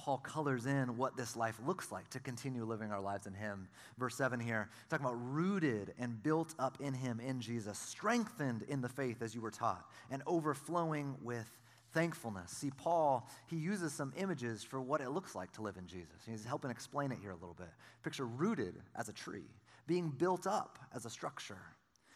Paul 0.00 0.16
colors 0.16 0.64
in 0.64 0.96
what 0.96 1.14
this 1.14 1.36
life 1.36 1.60
looks 1.66 1.92
like 1.92 2.08
to 2.08 2.20
continue 2.20 2.64
living 2.64 2.90
our 2.90 3.02
lives 3.02 3.26
in 3.26 3.34
Him. 3.34 3.68
Verse 3.98 4.14
7 4.14 4.40
here, 4.40 4.70
talking 4.88 5.04
about 5.04 5.18
rooted 5.30 5.92
and 5.98 6.22
built 6.22 6.54
up 6.58 6.78
in 6.80 6.94
Him, 6.94 7.20
in 7.20 7.38
Jesus, 7.38 7.78
strengthened 7.78 8.62
in 8.62 8.80
the 8.80 8.88
faith 8.88 9.20
as 9.20 9.34
you 9.34 9.42
were 9.42 9.50
taught, 9.50 9.84
and 10.10 10.22
overflowing 10.26 11.16
with 11.22 11.50
thankfulness. 11.92 12.50
See, 12.50 12.70
Paul, 12.70 13.28
he 13.46 13.56
uses 13.56 13.92
some 13.92 14.14
images 14.16 14.64
for 14.64 14.80
what 14.80 15.02
it 15.02 15.10
looks 15.10 15.34
like 15.34 15.52
to 15.52 15.62
live 15.62 15.76
in 15.76 15.86
Jesus. 15.86 16.16
He's 16.26 16.46
helping 16.46 16.70
explain 16.70 17.12
it 17.12 17.18
here 17.20 17.32
a 17.32 17.34
little 17.34 17.56
bit. 17.58 17.70
Picture 18.02 18.26
rooted 18.26 18.76
as 18.96 19.10
a 19.10 19.12
tree, 19.12 19.50
being 19.86 20.08
built 20.08 20.46
up 20.46 20.78
as 20.94 21.04
a 21.04 21.10
structure. 21.10 21.60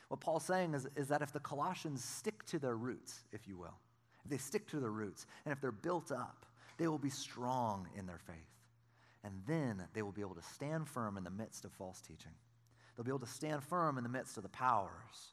What 0.09 0.21
Paul's 0.21 0.47
saying 0.47 0.73
is, 0.73 0.87
is 0.97 1.09
that 1.09 1.21
if 1.21 1.35
the 1.35 1.41
Colossians 1.41 2.03
stick 2.03 2.47
to 2.47 2.59
their 2.59 2.76
roots, 2.76 3.25
if 3.31 3.47
you 3.47 3.59
will, 3.59 3.76
if 4.25 4.31
they 4.31 4.38
stick 4.38 4.67
to 4.69 4.81
their 4.81 4.91
roots, 4.91 5.26
and 5.45 5.53
if 5.53 5.61
they're 5.61 5.71
built 5.71 6.11
up, 6.11 6.47
they 6.78 6.88
will 6.88 6.99
be 6.99 7.11
strong 7.11 7.88
in 7.97 8.07
their 8.07 8.19
faith. 8.19 8.37
And 9.23 9.40
then 9.47 9.83
they 9.95 10.02
will 10.02 10.12
be 10.12 10.21
able 10.21 10.35
to 10.35 10.43
stand 10.43 10.88
firm 10.88 11.16
in 11.16 11.25
the 11.25 11.31
midst 11.31 11.64
of 11.64 11.73
false 11.73 12.00
teaching. 12.00 12.33
They'll 12.95 13.04
be 13.04 13.11
able 13.11 13.21
to 13.21 13.26
stand 13.26 13.62
firm 13.62 13.97
in 13.97 14.04
the 14.04 14.11
midst 14.11 14.37
of 14.37 14.43
the 14.43 14.49
powers 14.49 15.33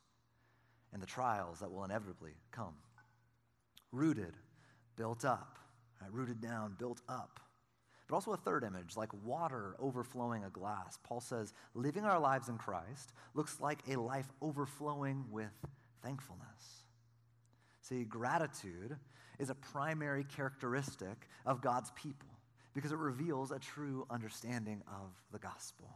and 0.93 1.01
the 1.01 1.07
trials 1.07 1.59
that 1.59 1.71
will 1.71 1.83
inevitably 1.83 2.31
come. 2.51 2.75
Rooted, 3.91 4.33
built 4.95 5.25
up, 5.25 5.59
right? 6.01 6.11
rooted 6.11 6.41
down, 6.41 6.75
built 6.79 7.01
up. 7.09 7.39
but 8.11 8.15
also 8.15 8.33
a 8.33 8.37
third 8.37 8.63
image, 8.65 8.97
like 8.97 9.09
water 9.23 9.75
overflowing 9.79 10.43
a 10.43 10.49
glass. 10.49 10.97
Paul 11.03 11.21
says, 11.21 11.53
living 11.73 12.03
our 12.03 12.19
lives 12.19 12.49
in 12.49 12.57
Christ 12.57 13.13
looks 13.33 13.61
like 13.61 13.79
a 13.89 13.95
life 13.95 14.27
overflowing 14.41 15.23
with 15.31 15.51
thankfulness. 16.03 16.83
See, 17.79 18.03
gratitude 18.03 18.97
is 19.41 19.49
a 19.49 19.55
primary 19.55 20.23
characteristic 20.23 21.27
of 21.45 21.61
God's 21.61 21.91
people 21.91 22.29
because 22.73 22.91
it 22.91 22.97
reveals 22.97 23.51
a 23.51 23.59
true 23.59 24.05
understanding 24.09 24.81
of 24.87 25.09
the 25.33 25.39
gospel. 25.39 25.89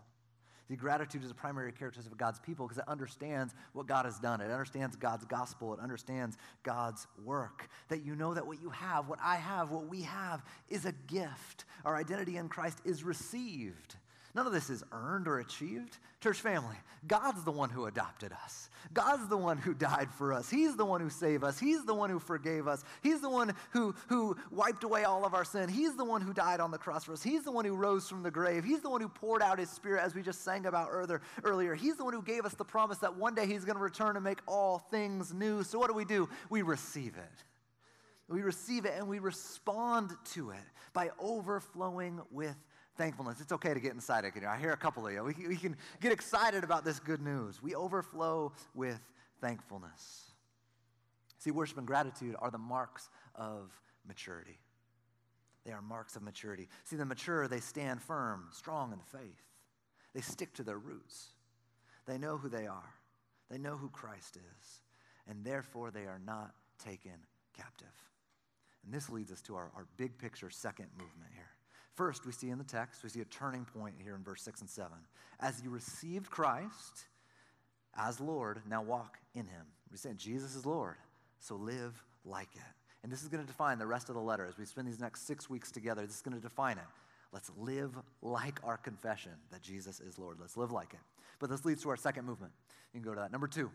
See, 0.68 0.75
gratitude 0.75 1.24
is 1.24 1.30
a 1.30 1.36
primary 1.36 1.72
characteristic 1.72 2.12
of 2.12 2.18
God's 2.18 2.40
people 2.40 2.66
because 2.66 2.80
it 2.80 2.88
understands 2.88 3.54
what 3.74 3.86
God 3.86 4.06
has 4.06 4.18
done. 4.18 4.42
It 4.42 4.50
understands 4.50 4.96
God's 4.96 5.24
gospel. 5.24 5.75
It 5.75 5.80
understands 5.80 6.38
God's 6.64 7.06
work. 7.24 7.70
That 7.90 8.04
you 8.04 8.16
know 8.16 8.34
that 8.34 8.48
what 8.48 8.60
you 8.60 8.72
have, 8.72 9.08
what 9.08 9.20
I 9.24 9.36
have, 9.36 9.70
what 9.70 9.88
we 9.88 10.02
have 10.02 10.44
is 10.68 10.86
a 10.86 10.92
gift. 11.06 11.66
Our 11.86 11.96
identity 11.96 12.38
in 12.38 12.50
Christ 12.50 12.80
is 12.84 13.04
received. 13.04 13.96
None 14.36 14.46
of 14.46 14.51
this 14.51 14.70
is 14.70 14.84
earned 14.92 15.30
or 15.30 15.39
achieved. 15.39 15.98
Church 16.20 16.42
family, 16.42 16.75
God's 17.08 17.46
the 17.46 17.54
one 17.54 17.70
who 17.70 17.86
adopted 17.86 18.34
us. 18.34 18.70
God's 18.94 19.30
the 19.30 19.38
one 19.38 19.58
who 19.58 19.74
died 19.74 20.12
for 20.12 20.34
us. 20.34 20.50
He's 20.50 20.75
the 20.75 20.84
one 20.84 21.00
who 21.00 21.10
saved 21.10 21.46
us. 21.46 21.58
He's 21.58 21.86
the 21.86 21.94
one 21.94 22.10
who 22.10 22.20
forgave 22.20 22.68
us. 22.68 22.84
He's 23.01 23.22
the 23.22 23.30
one 23.30 23.54
who, 23.72 23.96
who 24.10 24.36
wiped 24.51 24.84
away 24.84 25.06
all 25.06 25.24
of 25.24 25.34
our 25.34 25.46
sin. 25.46 25.70
He's 25.70 25.96
the 25.96 26.04
one 26.04 26.20
who 26.22 26.34
died 26.34 26.60
on 26.60 26.70
the 26.70 26.77
cross 26.77 27.06
for 27.06 27.13
us. 27.13 27.24
He's 27.24 27.44
the 27.46 27.51
one 27.51 27.63
who 27.63 27.75
rose 27.75 28.10
from 28.10 28.24
the 28.24 28.32
grave. 28.32 28.65
He's 28.65 28.82
the 28.82 28.89
one 28.89 29.00
who 29.00 29.08
poured 29.08 29.42
out 29.42 29.58
his 29.58 29.70
spirit, 29.70 30.04
as 30.04 30.13
we 30.13 30.22
just 30.22 30.44
sang 30.44 30.65
about 30.65 30.89
earlier. 30.92 31.74
He's 31.74 31.96
the 31.96 32.04
one 32.04 32.13
who 32.13 32.22
gave 32.22 32.44
us 32.46 32.56
the 32.56 32.65
promise 32.65 32.98
that 32.98 33.15
one 33.15 33.36
day 33.36 33.48
he's 33.48 33.63
going 33.63 33.77
to 33.77 33.84
return 33.84 34.18
and 34.18 34.24
make 34.24 34.39
all 34.48 34.80
things 34.92 35.34
new. 35.34 35.63
So, 35.63 35.80
what 35.80 35.88
do 35.88 35.94
we 35.94 36.06
do? 36.06 36.27
We 36.50 36.62
receive 36.62 37.15
it. 37.15 37.44
We 38.27 38.42
receive 38.42 38.86
it 38.86 38.96
and 38.98 39.08
we 39.08 39.20
respond 39.20 40.12
to 40.34 40.50
it 40.50 40.63
by 40.94 41.12
overflowing 41.20 42.20
with 42.32 42.58
thankfulness. 42.98 43.42
It's 43.42 43.52
okay 43.52 43.74
to 43.74 43.80
get 43.80 43.94
inside 43.94 44.25
excited. 44.25 44.48
I 44.48 44.58
hear 44.60 44.72
a 44.72 44.78
couple 44.78 45.06
of 45.06 45.14
you. 45.14 45.24
We, 45.24 45.48
we 45.48 45.56
can 45.58 45.75
get 46.02 46.12
excited 46.12 46.64
about 46.64 46.86
this 46.86 47.00
good 47.00 47.22
news. 47.22 47.62
We 47.62 47.75
overflow 47.75 48.54
with 48.74 49.00
thankfulness. 49.42 50.32
See, 51.40 51.52
worship 51.52 51.78
and 51.78 51.86
gratitude 51.86 52.36
are 52.40 52.50
the 52.50 52.58
marks 52.58 53.10
of 53.36 53.72
maturity. 54.08 54.60
They 55.66 55.72
are 55.72 55.82
marks 55.82 56.16
of 56.16 56.22
maturity. 56.22 56.68
See, 56.84 56.96
the 56.96 57.06
mature, 57.06 57.48
they 57.48 57.60
stand 57.60 58.02
firm, 58.02 58.48
strong 58.52 58.92
in 58.92 59.00
the 59.00 59.18
faith. 59.18 59.42
They 60.14 60.22
stick 60.22 60.54
to 60.56 60.64
their 60.64 60.78
roots. 60.78 61.30
They 62.06 62.18
know 62.18 62.38
who 62.38 62.50
they 62.50 62.68
are, 62.68 62.94
they 63.50 63.58
know 63.58 63.78
who 63.78 63.90
Christ 63.90 64.38
is, 64.38 64.82
and 65.28 65.44
therefore 65.44 65.92
they 65.92 66.06
are 66.06 66.22
not 66.24 66.54
taken 66.84 67.14
captive. 67.58 67.88
And 68.84 68.94
this 68.94 69.10
leads 69.10 69.32
us 69.32 69.42
to 69.44 69.56
our, 69.56 69.72
our 69.75 69.88
big 69.98 70.18
picture 70.18 70.52
second 70.52 70.88
movement 70.98 71.32
here. 71.34 71.50
First, 71.96 72.25
we 72.25 72.34
see 72.34 72.50
in 72.50 72.58
the 72.58 72.64
text, 72.64 73.04
we 73.04 73.10
see 73.10 73.22
a 73.22 73.25
turning 73.25 73.66
point 73.66 73.96
here 74.04 74.16
in 74.16 74.24
verse 74.24 74.42
6 74.42 74.62
and 74.62 74.70
7. 74.70 74.92
As 75.40 75.62
you 75.64 75.70
received 75.70 76.30
Christ 76.30 77.06
as 77.98 78.20
Lord, 78.20 78.62
now 78.70 78.82
walk 78.82 79.18
in 79.34 79.46
him. 79.46 79.66
We're 79.90 79.98
saying 79.98 80.18
Jesus 80.18 80.56
is 80.56 80.66
Lord, 80.66 80.96
so 81.40 81.56
live 81.56 82.04
like 82.25 82.50
it. 82.54 82.62
And 83.04 83.12
this 83.12 83.22
is 83.22 83.30
going 83.30 83.42
to 83.42 83.48
define 83.48 83.78
the 83.78 83.88
rest 83.88 84.10
of 84.10 84.16
the 84.16 84.22
letter. 84.22 84.46
As 84.46 84.58
we 84.58 84.66
spend 84.66 84.88
these 84.88 85.00
next 85.00 85.25
six 85.25 85.50
weeks 85.50 85.72
together, 85.72 86.06
this 86.06 86.16
is 86.16 86.22
going 86.22 86.36
to 86.36 86.42
define 86.42 86.78
it. 86.78 86.84
Let's 87.32 87.52
live 87.58 87.92
like 88.22 88.60
our 88.64 88.78
confession 88.78 89.32
that 89.52 89.62
Jesus 89.62 90.00
is 90.00 90.18
Lord. 90.18 90.38
Let's 90.40 90.58
live 90.58 90.72
like 90.72 90.94
it. 90.94 91.00
But 91.40 91.50
this 91.50 91.66
leads 91.66 91.84
to 91.84 91.90
our 91.90 91.98
second 91.98 92.25
movement. 92.25 92.52
You 92.94 93.00
can 93.00 93.10
go 93.10 93.14
to 93.14 93.22
that. 93.22 93.32
Number 93.32 93.48
two, 93.48 93.70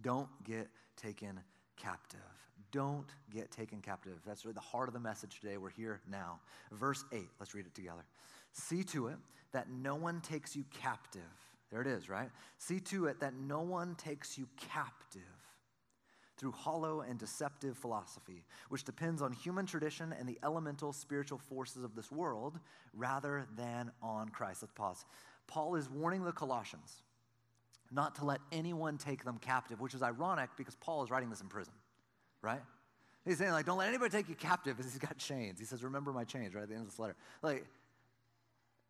don't 0.00 0.28
get 0.44 0.68
taken 0.96 1.40
captive. 1.76 2.20
Don't 2.72 3.06
get 3.30 3.50
taken 3.50 3.80
captive. 3.80 4.18
That's 4.26 4.44
really 4.44 4.54
the 4.54 4.60
heart 4.60 4.88
of 4.88 4.94
the 4.94 5.00
message 5.00 5.40
today. 5.40 5.58
We're 5.58 5.70
here 5.70 6.00
now. 6.10 6.40
Verse 6.72 7.04
8, 7.12 7.20
let's 7.38 7.54
read 7.54 7.66
it 7.66 7.74
together. 7.74 8.04
See 8.52 8.82
to 8.84 9.08
it 9.08 9.16
that 9.52 9.70
no 9.70 9.94
one 9.94 10.22
takes 10.22 10.56
you 10.56 10.64
captive. 10.72 11.22
There 11.70 11.82
it 11.82 11.86
is, 11.86 12.08
right? 12.08 12.30
See 12.58 12.80
to 12.80 13.06
it 13.06 13.20
that 13.20 13.34
no 13.34 13.60
one 13.60 13.94
takes 13.94 14.38
you 14.38 14.48
captive 14.56 15.22
through 16.38 16.52
hollow 16.52 17.02
and 17.02 17.18
deceptive 17.18 17.76
philosophy, 17.76 18.44
which 18.70 18.84
depends 18.84 19.20
on 19.20 19.32
human 19.32 19.66
tradition 19.66 20.14
and 20.18 20.26
the 20.26 20.38
elemental 20.42 20.92
spiritual 20.92 21.38
forces 21.38 21.84
of 21.84 21.94
this 21.94 22.10
world 22.10 22.58
rather 22.94 23.46
than 23.56 23.92
on 24.02 24.30
Christ. 24.30 24.62
Let's 24.62 24.72
pause. 24.72 25.04
Paul 25.46 25.76
is 25.76 25.90
warning 25.90 26.24
the 26.24 26.32
Colossians 26.32 27.02
not 27.90 28.14
to 28.14 28.24
let 28.24 28.40
anyone 28.50 28.96
take 28.96 29.24
them 29.24 29.38
captive, 29.38 29.78
which 29.78 29.94
is 29.94 30.02
ironic 30.02 30.48
because 30.56 30.74
Paul 30.76 31.04
is 31.04 31.10
writing 31.10 31.28
this 31.28 31.42
in 31.42 31.48
prison 31.48 31.74
right? 32.42 32.60
He's 33.24 33.38
saying, 33.38 33.52
like, 33.52 33.66
don't 33.66 33.78
let 33.78 33.88
anybody 33.88 34.10
take 34.10 34.28
you 34.28 34.34
captive 34.34 34.76
because 34.76 34.92
he's 34.92 35.00
got 35.00 35.16
chains. 35.16 35.58
He 35.58 35.64
says, 35.64 35.84
remember 35.84 36.12
my 36.12 36.24
chains, 36.24 36.54
right 36.54 36.62
at 36.62 36.68
the 36.68 36.74
end 36.74 36.82
of 36.82 36.90
this 36.90 36.98
letter. 36.98 37.14
Like, 37.40 37.64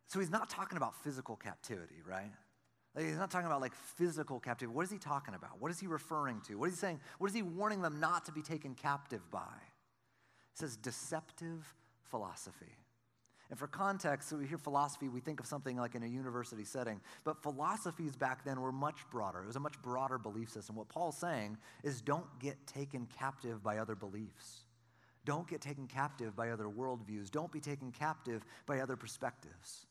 so 0.07 0.21
he's 0.21 0.31
not 0.31 0.49
talking 0.49 0.77
about 0.77 0.95
physical 1.03 1.37
captivity, 1.37 2.03
right? 2.09 2.31
Like, 2.95 3.07
he's 3.07 3.17
not 3.17 3.31
talking 3.31 3.47
about 3.47 3.61
like 3.61 3.75
physical 3.75 4.41
captivity. 4.41 4.75
What 4.75 4.85
is 4.85 4.91
he 4.91 4.99
talking 4.99 5.35
about? 5.35 5.61
What 5.61 5.71
is 5.71 5.81
he 5.81 5.87
referring 5.87 6.41
to? 6.49 6.57
What 6.57 6.69
is 6.69 6.75
he 6.75 6.81
saying? 6.81 7.01
What 7.19 7.29
is 7.29 7.35
he 7.35 7.43
warning 7.43 7.81
them 7.81 8.01
not 8.01 8.27
to 8.27 8.33
be 8.33 8.43
taken 8.43 8.75
captive 8.75 9.31
by? 9.31 9.41
He 10.53 10.57
says 10.57 10.77
deceptive 10.77 11.75
philosophy. 12.05 12.77
And 13.53 13.59
for 13.59 13.67
context, 13.67 14.31
so 14.31 14.39
we 14.39 14.47
hear 14.47 14.57
philosophy, 14.57 15.11
we 15.11 15.21
think 15.21 15.39
of 15.39 15.45
something 15.45 15.77
like 15.77 15.95
in 15.95 16.03
a 16.03 16.07
university 16.07 16.65
setting. 16.65 17.03
But 17.23 17.43
philosophies 17.43 18.17
back 18.17 18.47
then 18.47 18.59
were 18.63 18.73
much 18.73 19.05
broader. 19.11 19.43
It 19.43 19.47
was 19.47 19.57
a 19.57 19.61
much 19.61 19.81
broader 19.83 20.17
belief 20.17 20.49
system. 20.49 20.75
What 20.75 20.89
Paul's 20.89 21.19
saying 21.19 21.59
is 21.85 22.01
don't 22.01 22.25
get 22.41 22.67
taken 22.67 23.07
captive 23.19 23.63
by 23.63 23.77
other 23.77 23.95
beliefs. 23.95 24.61
Don't 25.27 25.47
get 25.47 25.61
taken 25.61 25.87
captive 25.87 26.35
by 26.35 26.49
other 26.49 26.65
worldviews. 26.65 27.31
Don't 27.31 27.53
be 27.53 27.61
taken 27.61 27.93
captive 27.93 28.43
by 28.65 28.81
other 28.81 28.97
perspectives. 28.97 29.85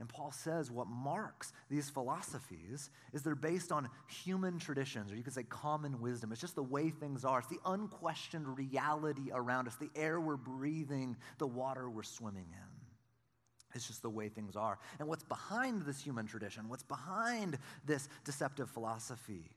And 0.00 0.08
Paul 0.08 0.30
says 0.30 0.70
what 0.70 0.86
marks 0.86 1.52
these 1.68 1.90
philosophies 1.90 2.90
is 3.12 3.22
they're 3.22 3.34
based 3.34 3.72
on 3.72 3.88
human 4.06 4.58
traditions, 4.58 5.10
or 5.10 5.16
you 5.16 5.24
could 5.24 5.32
say 5.32 5.42
common 5.42 6.00
wisdom. 6.00 6.30
It's 6.30 6.40
just 6.40 6.54
the 6.54 6.62
way 6.62 6.90
things 6.90 7.24
are. 7.24 7.40
It's 7.40 7.48
the 7.48 7.58
unquestioned 7.64 8.56
reality 8.56 9.30
around 9.32 9.66
us, 9.66 9.74
the 9.76 9.90
air 9.96 10.20
we're 10.20 10.36
breathing, 10.36 11.16
the 11.38 11.48
water 11.48 11.90
we're 11.90 12.04
swimming 12.04 12.46
in. 12.52 12.78
It's 13.74 13.86
just 13.86 14.02
the 14.02 14.10
way 14.10 14.28
things 14.28 14.56
are. 14.56 14.78
And 14.98 15.08
what's 15.08 15.24
behind 15.24 15.82
this 15.82 16.00
human 16.00 16.26
tradition, 16.26 16.68
what's 16.68 16.84
behind 16.84 17.58
this 17.84 18.08
deceptive 18.24 18.70
philosophy, 18.70 19.50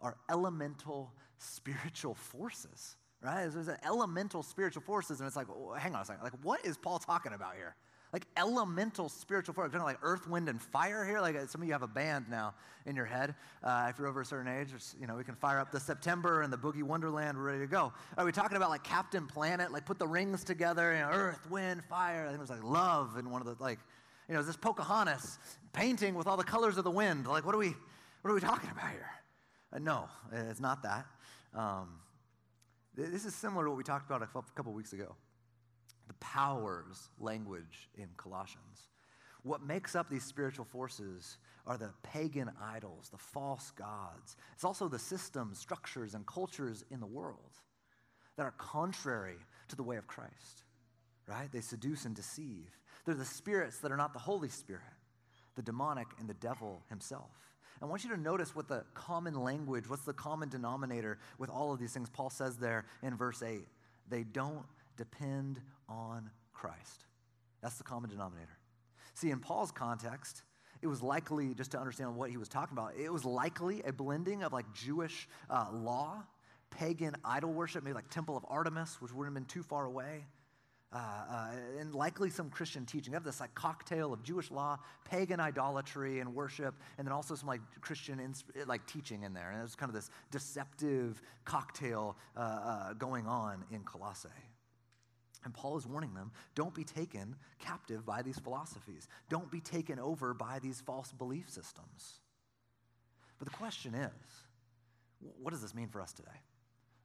are 0.00 0.16
elemental 0.30 1.12
spiritual 1.38 2.14
forces, 2.14 2.96
right? 3.22 3.46
There's 3.46 3.68
elemental 3.84 4.42
spiritual 4.42 4.82
forces, 4.82 5.20
and 5.20 5.26
it's 5.26 5.36
like, 5.36 5.46
hang 5.78 5.94
on 5.94 6.02
a 6.02 6.04
second. 6.04 6.24
Like, 6.24 6.32
what 6.42 6.64
is 6.64 6.76
Paul 6.76 6.98
talking 6.98 7.34
about 7.34 7.54
here? 7.54 7.76
Like 8.12 8.26
elemental 8.36 9.08
spiritual 9.08 9.54
force. 9.54 9.70
Kind 9.70 9.80
of 9.80 9.86
like 9.86 9.98
earth, 10.02 10.28
wind, 10.28 10.48
and 10.48 10.60
fire 10.60 11.04
here. 11.04 11.20
Like 11.20 11.36
some 11.48 11.62
of 11.62 11.66
you 11.66 11.72
have 11.72 11.82
a 11.82 11.88
band 11.88 12.26
now 12.28 12.54
in 12.84 12.94
your 12.94 13.06
head. 13.06 13.34
Uh, 13.62 13.86
if 13.88 13.98
you're 13.98 14.06
over 14.06 14.20
a 14.20 14.24
certain 14.24 14.52
age, 14.52 14.68
you 15.00 15.06
know 15.06 15.16
we 15.16 15.24
can 15.24 15.34
fire 15.34 15.58
up 15.58 15.72
the 15.72 15.80
September 15.80 16.42
and 16.42 16.52
the 16.52 16.58
Boogie 16.58 16.82
Wonderland. 16.82 17.38
We're 17.38 17.44
ready 17.44 17.60
to 17.60 17.66
go. 17.66 17.92
Are 18.18 18.24
we 18.24 18.32
talking 18.32 18.56
about 18.56 18.70
like 18.70 18.84
Captain 18.84 19.26
Planet? 19.26 19.72
Like 19.72 19.86
put 19.86 19.98
the 19.98 20.06
rings 20.06 20.44
together. 20.44 20.92
You 20.92 21.00
know, 21.00 21.10
earth, 21.10 21.50
wind, 21.50 21.82
fire. 21.84 22.24
I 22.24 22.28
think 22.28 22.38
it 22.38 22.40
was 22.40 22.50
like 22.50 22.64
love 22.64 23.16
and 23.16 23.30
one 23.30 23.40
of 23.40 23.46
the 23.46 23.62
like. 23.62 23.78
You 24.28 24.34
know, 24.34 24.40
is 24.40 24.46
this 24.46 24.56
Pocahontas 24.56 25.38
painting 25.72 26.14
with 26.14 26.26
all 26.26 26.36
the 26.36 26.44
colors 26.44 26.78
of 26.78 26.84
the 26.84 26.90
wind? 26.90 27.26
Like 27.26 27.46
what 27.46 27.54
are 27.54 27.58
we? 27.58 27.74
What 28.20 28.30
are 28.30 28.34
we 28.34 28.40
talking 28.40 28.70
about 28.70 28.90
here? 28.90 29.10
Uh, 29.72 29.78
no, 29.78 30.04
it's 30.30 30.60
not 30.60 30.82
that. 30.82 31.06
Um, 31.54 31.98
this 32.94 33.24
is 33.24 33.34
similar 33.34 33.64
to 33.64 33.70
what 33.70 33.78
we 33.78 33.84
talked 33.84 34.06
about 34.06 34.22
a 34.22 34.26
couple 34.54 34.72
weeks 34.74 34.92
ago 34.92 35.16
the 36.12 36.24
powers 36.24 37.08
language 37.18 37.88
in 37.96 38.08
Colossians. 38.16 38.88
What 39.42 39.62
makes 39.62 39.96
up 39.96 40.08
these 40.08 40.24
spiritual 40.24 40.64
forces 40.64 41.38
are 41.66 41.76
the 41.76 41.90
pagan 42.02 42.50
idols, 42.60 43.08
the 43.10 43.18
false 43.18 43.70
gods. 43.70 44.36
It's 44.54 44.64
also 44.64 44.88
the 44.88 44.98
systems, 44.98 45.58
structures, 45.58 46.14
and 46.14 46.26
cultures 46.26 46.84
in 46.90 47.00
the 47.00 47.06
world 47.06 47.58
that 48.36 48.44
are 48.44 48.54
contrary 48.58 49.36
to 49.68 49.76
the 49.76 49.82
way 49.82 49.96
of 49.96 50.06
Christ, 50.06 50.64
right? 51.26 51.50
They 51.50 51.60
seduce 51.60 52.04
and 52.04 52.14
deceive. 52.14 52.68
They're 53.04 53.14
the 53.14 53.24
spirits 53.24 53.78
that 53.78 53.90
are 53.90 53.96
not 53.96 54.12
the 54.12 54.18
Holy 54.18 54.48
Spirit, 54.48 54.82
the 55.56 55.62
demonic 55.62 56.08
and 56.18 56.28
the 56.28 56.34
devil 56.34 56.82
himself. 56.88 57.30
I 57.80 57.86
want 57.86 58.04
you 58.04 58.10
to 58.10 58.20
notice 58.20 58.54
what 58.54 58.68
the 58.68 58.84
common 58.94 59.34
language, 59.34 59.88
what's 59.88 60.04
the 60.04 60.12
common 60.12 60.48
denominator 60.48 61.18
with 61.38 61.50
all 61.50 61.72
of 61.72 61.80
these 61.80 61.92
things. 61.92 62.08
Paul 62.08 62.30
says 62.30 62.56
there 62.56 62.84
in 63.02 63.16
verse 63.16 63.42
8 63.42 63.66
they 64.08 64.22
don't 64.22 64.64
depend 64.96 65.60
on 65.88 66.30
Christ. 66.52 67.06
That's 67.62 67.76
the 67.76 67.84
common 67.84 68.10
denominator. 68.10 68.58
See, 69.14 69.30
in 69.30 69.40
Paul's 69.40 69.70
context, 69.70 70.42
it 70.80 70.86
was 70.88 71.02
likely, 71.02 71.54
just 71.54 71.70
to 71.72 71.78
understand 71.78 72.16
what 72.16 72.30
he 72.30 72.36
was 72.36 72.48
talking 72.48 72.76
about, 72.76 72.94
it 72.96 73.12
was 73.12 73.24
likely 73.24 73.82
a 73.82 73.92
blending 73.92 74.42
of 74.42 74.52
like 74.52 74.72
Jewish 74.72 75.28
uh, 75.48 75.66
law, 75.72 76.24
pagan 76.70 77.14
idol 77.24 77.52
worship, 77.52 77.84
maybe 77.84 77.94
like 77.94 78.10
Temple 78.10 78.36
of 78.36 78.44
Artemis, 78.48 79.00
which 79.00 79.12
wouldn't 79.12 79.36
have 79.36 79.46
been 79.46 79.48
too 79.48 79.62
far 79.62 79.84
away, 79.84 80.24
uh, 80.92 80.96
uh, 80.96 81.50
and 81.78 81.94
likely 81.94 82.30
some 82.30 82.50
Christian 82.50 82.84
teaching. 82.84 83.12
You 83.12 83.16
have 83.16 83.24
this 83.24 83.40
like 83.40 83.54
cocktail 83.54 84.12
of 84.12 84.22
Jewish 84.22 84.50
law, 84.50 84.78
pagan 85.04 85.38
idolatry 85.38 86.18
and 86.20 86.34
worship, 86.34 86.74
and 86.98 87.06
then 87.06 87.12
also 87.12 87.34
some 87.34 87.48
like 87.48 87.60
Christian 87.80 88.34
like 88.66 88.84
teaching 88.86 89.22
in 89.22 89.34
there. 89.34 89.50
And 89.50 89.60
there's 89.60 89.76
kind 89.76 89.88
of 89.88 89.94
this 89.94 90.10
deceptive 90.30 91.22
cocktail 91.44 92.16
uh, 92.36 92.40
uh, 92.40 92.92
going 92.94 93.26
on 93.26 93.64
in 93.70 93.82
Colossae. 93.84 94.28
And 95.44 95.52
Paul 95.52 95.76
is 95.76 95.86
warning 95.86 96.14
them 96.14 96.30
don't 96.54 96.74
be 96.74 96.84
taken 96.84 97.36
captive 97.58 98.06
by 98.06 98.22
these 98.22 98.38
philosophies, 98.38 99.08
don't 99.28 99.50
be 99.50 99.60
taken 99.60 99.98
over 99.98 100.34
by 100.34 100.58
these 100.60 100.80
false 100.80 101.12
belief 101.12 101.50
systems. 101.50 102.20
But 103.38 103.50
the 103.50 103.56
question 103.56 103.94
is 103.94 104.10
what 105.40 105.52
does 105.52 105.62
this 105.62 105.74
mean 105.74 105.88
for 105.88 106.00
us 106.00 106.12
today? 106.12 106.30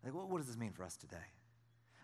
Like, 0.04 0.14
what, 0.14 0.38
does 0.38 0.48
this 0.48 0.58
mean 0.58 0.72
for 0.72 0.84
us 0.84 0.96
today? 0.96 1.18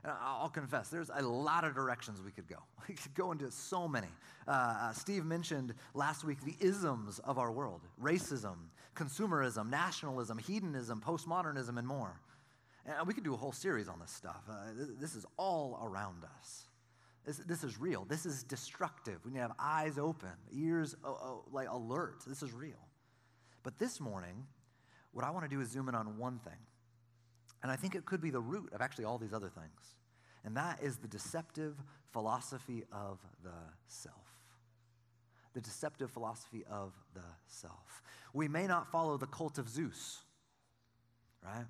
And 0.03 0.11
I'll 0.21 0.49
confess, 0.49 0.89
there's 0.89 1.09
a 1.13 1.21
lot 1.21 1.63
of 1.63 1.73
directions 1.73 2.21
we 2.21 2.31
could 2.31 2.47
go. 2.47 2.57
We 2.89 2.95
could 2.95 3.13
go 3.13 3.31
into 3.31 3.49
so 3.49 3.87
many. 3.87 4.09
Uh, 4.45 4.51
uh, 4.51 4.91
Steve 4.91 5.23
mentioned 5.23 5.73
last 5.93 6.25
week 6.25 6.43
the 6.43 6.55
isms 6.59 7.19
of 7.19 7.37
our 7.37 7.49
world 7.51 7.81
racism, 8.01 8.55
consumerism, 8.95 9.69
nationalism, 9.69 10.37
hedonism, 10.37 11.01
postmodernism, 11.05 11.77
and 11.77 11.87
more. 11.87 12.19
And 12.85 13.07
we 13.07 13.13
could 13.13 13.23
do 13.23 13.33
a 13.33 13.37
whole 13.37 13.51
series 13.51 13.87
on 13.87 13.99
this 13.99 14.11
stuff. 14.11 14.43
Uh, 14.49 14.53
this, 14.75 14.89
this, 14.99 15.15
is 15.15 15.25
all 15.37 15.79
around 15.81 16.23
us. 16.39 16.63
This, 17.25 17.37
this, 17.37 17.63
is 17.63 17.79
real. 17.79 18.05
This 18.05 18.25
is 18.25 18.43
destructive. 18.43 19.19
We 19.23 19.31
need 19.31 19.37
to 19.37 19.43
have 19.43 19.55
eyes 19.57 19.97
open, 19.97 20.31
ears 20.51 20.95
uh, 21.03 21.11
uh, 21.11 21.35
like 21.51 21.69
alert. 21.69 22.23
This 22.27 22.43
is 22.43 22.51
real. 22.51 22.89
But 23.63 23.79
this 23.79 24.01
morning, 24.01 24.45
what 25.13 25.23
I 25.23 25.29
want 25.29 25.45
to 25.45 25.49
do 25.49 25.61
is 25.61 25.69
zoom 25.69 25.87
in 25.87 25.95
on 25.95 26.17
one 26.17 26.39
thing. 26.39 26.59
And 27.61 27.71
I 27.71 27.77
think 27.77 27.95
it 27.95 28.05
could 28.05 28.19
be 28.19 28.29
the 28.29 28.41
root 28.41 28.73
of 28.73 28.81
actually 28.81 29.05
all 29.05 29.17
these 29.17 29.33
other 29.33 29.49
things. 29.49 29.95
And 30.43 30.57
that 30.57 30.83
is 30.83 30.97
the 30.97 31.07
deceptive 31.07 31.77
philosophy 32.11 32.83
of 32.91 33.19
the 33.43 33.51
self. 33.87 34.15
The 35.53 35.61
deceptive 35.61 36.11
philosophy 36.11 36.65
of 36.69 36.93
the 37.13 37.21
self. 37.47 38.01
We 38.33 38.49
may 38.49 38.67
not 38.67 38.91
follow 38.91 39.17
the 39.17 39.27
cult 39.27 39.57
of 39.57 39.69
Zeus, 39.69 40.23
right? 41.41 41.65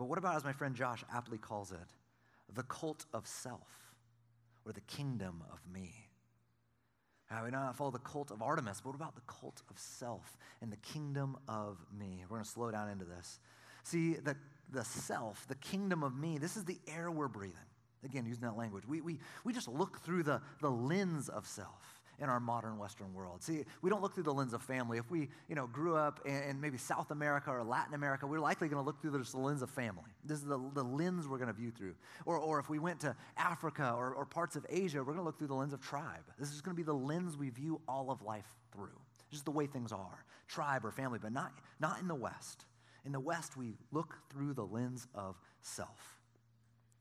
But 0.00 0.08
what 0.08 0.16
about, 0.16 0.34
as 0.34 0.44
my 0.44 0.54
friend 0.54 0.74
Josh 0.74 1.04
aptly 1.12 1.36
calls 1.36 1.72
it, 1.72 1.76
the 2.54 2.62
cult 2.62 3.04
of 3.12 3.26
self 3.26 3.68
or 4.64 4.72
the 4.72 4.80
kingdom 4.80 5.42
of 5.52 5.60
me? 5.70 5.90
Uh, 7.30 7.42
we 7.44 7.50
not 7.50 7.76
follow 7.76 7.90
the 7.90 7.98
cult 7.98 8.30
of 8.30 8.40
Artemis, 8.40 8.80
but 8.80 8.88
what 8.88 8.96
about 8.96 9.14
the 9.14 9.20
cult 9.26 9.60
of 9.68 9.78
self 9.78 10.38
and 10.62 10.72
the 10.72 10.78
kingdom 10.78 11.36
of 11.46 11.76
me? 11.94 12.24
We're 12.30 12.38
going 12.38 12.44
to 12.44 12.50
slow 12.50 12.70
down 12.70 12.88
into 12.88 13.04
this. 13.04 13.40
See, 13.82 14.14
the, 14.14 14.36
the 14.72 14.84
self, 14.84 15.46
the 15.48 15.54
kingdom 15.56 16.02
of 16.02 16.16
me, 16.16 16.38
this 16.38 16.56
is 16.56 16.64
the 16.64 16.78
air 16.88 17.10
we're 17.10 17.28
breathing. 17.28 17.58
Again, 18.02 18.24
using 18.24 18.44
that 18.44 18.56
language. 18.56 18.84
We, 18.88 19.02
we, 19.02 19.18
we 19.44 19.52
just 19.52 19.68
look 19.68 20.00
through 20.00 20.22
the, 20.22 20.40
the 20.62 20.70
lens 20.70 21.28
of 21.28 21.46
self 21.46 21.99
in 22.20 22.28
our 22.28 22.40
modern 22.40 22.78
Western 22.78 23.12
world. 23.14 23.42
See, 23.42 23.64
we 23.82 23.90
don't 23.90 24.02
look 24.02 24.14
through 24.14 24.24
the 24.24 24.34
lens 24.34 24.52
of 24.52 24.62
family. 24.62 24.98
If 24.98 25.10
we, 25.10 25.28
you 25.48 25.54
know, 25.54 25.66
grew 25.66 25.96
up 25.96 26.20
in, 26.26 26.60
maybe 26.60 26.76
South 26.78 27.10
America 27.10 27.50
or 27.50 27.64
Latin 27.64 27.94
America, 27.94 28.26
we're 28.26 28.40
likely 28.40 28.68
going 28.68 28.82
to 28.82 28.86
look 28.86 29.00
through 29.00 29.12
the 29.12 29.38
lens 29.38 29.62
of 29.62 29.70
family. 29.70 30.10
This 30.24 30.38
is 30.38 30.44
the, 30.44 30.60
the 30.74 30.84
lens 30.84 31.26
we're 31.26 31.38
going 31.38 31.48
to 31.48 31.54
view 31.54 31.70
through. 31.70 31.94
Or, 32.26 32.36
or 32.36 32.58
if 32.58 32.68
we 32.68 32.78
went 32.78 33.00
to 33.00 33.16
Africa 33.36 33.94
or, 33.96 34.12
or 34.12 34.26
parts 34.26 34.56
of 34.56 34.66
Asia, 34.68 34.98
we're 34.98 35.14
going 35.14 35.18
to 35.18 35.22
look 35.22 35.38
through 35.38 35.48
the 35.48 35.54
lens 35.54 35.72
of 35.72 35.80
tribe. 35.80 36.24
This 36.38 36.52
is 36.52 36.60
going 36.60 36.76
to 36.76 36.80
be 36.80 36.84
the 36.84 36.92
lens 36.92 37.36
we 37.36 37.48
view 37.50 37.80
all 37.88 38.10
of 38.10 38.22
life 38.22 38.46
through. 38.72 38.98
Just 39.30 39.44
the 39.44 39.50
way 39.50 39.66
things 39.66 39.92
are, 39.92 40.24
tribe 40.48 40.84
or 40.84 40.90
family, 40.90 41.18
but 41.22 41.32
not, 41.32 41.52
not 41.78 42.00
in 42.00 42.08
the 42.08 42.14
West. 42.14 42.66
In 43.06 43.12
the 43.12 43.20
West, 43.20 43.56
we 43.56 43.76
look 43.92 44.16
through 44.30 44.54
the 44.54 44.64
lens 44.64 45.06
of 45.14 45.36
self. 45.62 46.19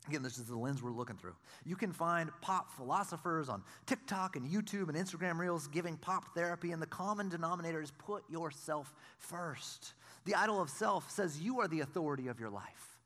Again, 0.09 0.23
this 0.23 0.39
is 0.39 0.45
the 0.45 0.57
lens 0.57 0.81
we're 0.81 0.89
looking 0.89 1.17
through. 1.17 1.35
You 1.63 1.75
can 1.75 1.93
find 1.93 2.31
pop 2.41 2.71
philosophers 2.71 3.47
on 3.47 3.61
TikTok 3.85 4.37
and 4.37 4.49
YouTube 4.49 4.89
and 4.89 4.97
Instagram 4.97 5.37
Reels 5.37 5.67
giving 5.67 5.97
pop 5.97 6.33
therapy, 6.33 6.71
and 6.71 6.81
the 6.81 6.87
common 6.87 7.29
denominator 7.29 7.79
is 7.79 7.91
put 7.91 8.27
yourself 8.27 8.91
first. 9.19 9.93
The 10.25 10.33
idol 10.33 10.59
of 10.59 10.71
self 10.71 11.11
says 11.11 11.39
you 11.39 11.59
are 11.59 11.67
the 11.67 11.81
authority 11.81 12.27
of 12.27 12.39
your 12.39 12.49
life. 12.49 12.97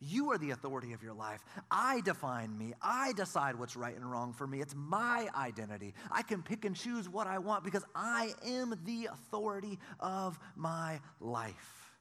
You 0.00 0.32
are 0.32 0.38
the 0.38 0.50
authority 0.50 0.92
of 0.94 1.00
your 1.00 1.12
life. 1.12 1.44
I 1.70 2.00
define 2.00 2.58
me. 2.58 2.74
I 2.82 3.12
decide 3.12 3.54
what's 3.54 3.76
right 3.76 3.94
and 3.94 4.10
wrong 4.10 4.32
for 4.32 4.48
me. 4.48 4.60
It's 4.60 4.74
my 4.76 5.28
identity. 5.36 5.94
I 6.10 6.22
can 6.22 6.42
pick 6.42 6.64
and 6.64 6.74
choose 6.74 7.08
what 7.08 7.28
I 7.28 7.38
want 7.38 7.62
because 7.62 7.84
I 7.94 8.32
am 8.44 8.74
the 8.84 9.10
authority 9.12 9.78
of 10.00 10.40
my 10.56 10.98
life. 11.20 11.92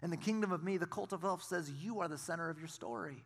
In 0.00 0.10
the 0.10 0.16
kingdom 0.16 0.52
of 0.52 0.62
me, 0.62 0.76
the 0.76 0.86
cult 0.86 1.12
of 1.12 1.22
self 1.22 1.42
says 1.42 1.72
you 1.82 1.98
are 1.98 2.06
the 2.06 2.18
center 2.18 2.48
of 2.48 2.60
your 2.60 2.68
story 2.68 3.24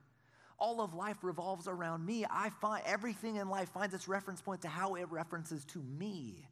all 0.61 0.81
of 0.81 0.94
life 0.94 1.16
revolves 1.23 1.66
around 1.66 2.05
me. 2.05 2.25
I 2.31 2.51
find 2.61 2.83
everything 2.87 3.37
in 3.37 3.49
life 3.49 3.70
finds 3.70 3.94
its 3.94 4.09
reference 4.09 4.40
point 4.40 4.62
to 4.62 4.68
how 4.68 4.94
it 4.94 5.07
references 5.11 5.64
to 5.66 5.83
me. 5.99 6.46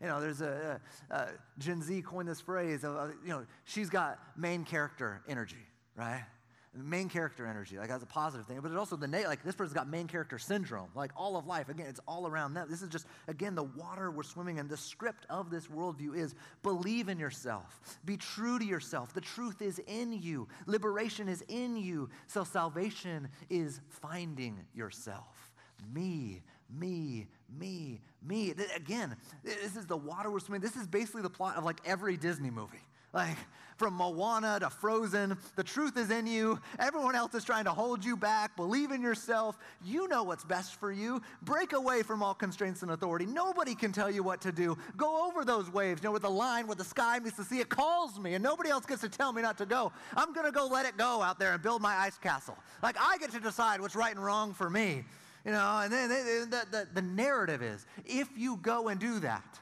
You 0.00 0.06
know, 0.06 0.20
there's 0.20 0.40
a, 0.40 0.80
a, 1.10 1.14
a 1.14 1.28
Gen 1.58 1.82
Z 1.82 2.02
coined 2.02 2.28
this 2.28 2.40
phrase 2.40 2.84
of, 2.84 2.96
uh, 2.96 3.08
you 3.22 3.30
know, 3.30 3.44
she's 3.64 3.90
got 3.90 4.18
main 4.36 4.64
character 4.64 5.22
energy, 5.28 5.56
right? 5.96 6.24
Main 6.74 7.08
character 7.08 7.46
energy, 7.46 7.78
like 7.78 7.88
that's 7.88 8.02
a 8.02 8.06
positive 8.06 8.46
thing. 8.46 8.60
But 8.60 8.68
it's 8.70 8.78
also 8.78 8.96
the 8.96 9.06
like 9.06 9.42
this 9.42 9.54
person's 9.54 9.74
got 9.74 9.88
main 9.88 10.06
character 10.06 10.38
syndrome. 10.38 10.88
Like 10.94 11.12
all 11.16 11.36
of 11.36 11.46
life, 11.46 11.68
again, 11.68 11.86
it's 11.88 12.00
all 12.06 12.26
around 12.26 12.54
them. 12.54 12.66
This 12.70 12.82
is 12.82 12.88
just 12.88 13.06
again 13.26 13.54
the 13.54 13.64
water 13.64 14.10
we're 14.10 14.22
swimming 14.22 14.58
in. 14.58 14.68
The 14.68 14.76
script 14.76 15.26
of 15.30 15.50
this 15.50 15.66
worldview 15.66 16.16
is 16.16 16.34
believe 16.62 17.08
in 17.08 17.18
yourself, 17.18 17.98
be 18.04 18.16
true 18.16 18.58
to 18.58 18.64
yourself. 18.64 19.12
The 19.12 19.20
truth 19.20 19.62
is 19.62 19.80
in 19.86 20.12
you. 20.12 20.48
Liberation 20.66 21.28
is 21.28 21.42
in 21.48 21.76
you. 21.76 22.08
So 22.26 22.44
salvation 22.44 23.28
is 23.50 23.80
finding 23.88 24.58
yourself. 24.74 25.52
Me, 25.94 26.42
me, 26.78 27.28
me, 27.58 28.00
me. 28.26 28.54
Again, 28.74 29.16
this 29.44 29.76
is 29.76 29.86
the 29.86 29.96
water 29.96 30.30
we're 30.30 30.40
swimming. 30.40 30.60
This 30.60 30.76
is 30.76 30.86
basically 30.86 31.22
the 31.22 31.30
plot 31.30 31.56
of 31.56 31.64
like 31.64 31.80
every 31.84 32.16
Disney 32.16 32.50
movie. 32.50 32.82
Like 33.12 33.36
from 33.78 33.94
Moana 33.94 34.58
to 34.60 34.70
Frozen, 34.70 35.38
the 35.54 35.62
truth 35.62 35.96
is 35.96 36.10
in 36.10 36.26
you. 36.26 36.60
Everyone 36.80 37.14
else 37.14 37.32
is 37.34 37.44
trying 37.44 37.64
to 37.64 37.70
hold 37.70 38.04
you 38.04 38.16
back. 38.16 38.56
Believe 38.56 38.90
in 38.90 39.00
yourself. 39.00 39.56
You 39.84 40.08
know 40.08 40.24
what's 40.24 40.44
best 40.44 40.74
for 40.74 40.90
you. 40.90 41.22
Break 41.42 41.72
away 41.72 42.02
from 42.02 42.22
all 42.22 42.34
constraints 42.34 42.82
and 42.82 42.90
authority. 42.90 43.24
Nobody 43.24 43.76
can 43.76 43.92
tell 43.92 44.10
you 44.10 44.22
what 44.22 44.40
to 44.42 44.52
do. 44.52 44.76
Go 44.96 45.26
over 45.26 45.44
those 45.44 45.72
waves, 45.72 46.02
you 46.02 46.08
know, 46.08 46.10
where 46.10 46.20
the 46.20 46.28
line, 46.28 46.66
where 46.66 46.74
the 46.74 46.84
sky 46.84 47.20
meets 47.20 47.36
the 47.36 47.44
sea. 47.44 47.60
It 47.60 47.68
calls 47.68 48.18
me, 48.18 48.34
and 48.34 48.42
nobody 48.42 48.68
else 48.68 48.84
gets 48.84 49.02
to 49.02 49.08
tell 49.08 49.32
me 49.32 49.42
not 49.42 49.56
to 49.58 49.66
go. 49.66 49.92
I'm 50.16 50.32
going 50.32 50.46
to 50.46 50.52
go 50.52 50.66
let 50.66 50.84
it 50.84 50.96
go 50.96 51.22
out 51.22 51.38
there 51.38 51.54
and 51.54 51.62
build 51.62 51.80
my 51.80 51.96
ice 51.96 52.18
castle. 52.18 52.58
Like 52.82 52.96
I 53.00 53.16
get 53.18 53.30
to 53.30 53.40
decide 53.40 53.80
what's 53.80 53.96
right 53.96 54.14
and 54.14 54.22
wrong 54.22 54.52
for 54.52 54.68
me. 54.68 55.04
You 55.44 55.52
know, 55.52 55.80
and 55.82 55.92
then 55.92 56.08
the, 56.50 56.66
the, 56.70 56.88
the 56.92 57.02
narrative 57.02 57.62
is 57.62 57.86
if 58.04 58.28
you 58.36 58.56
go 58.56 58.88
and 58.88 59.00
do 59.00 59.20
that, 59.20 59.60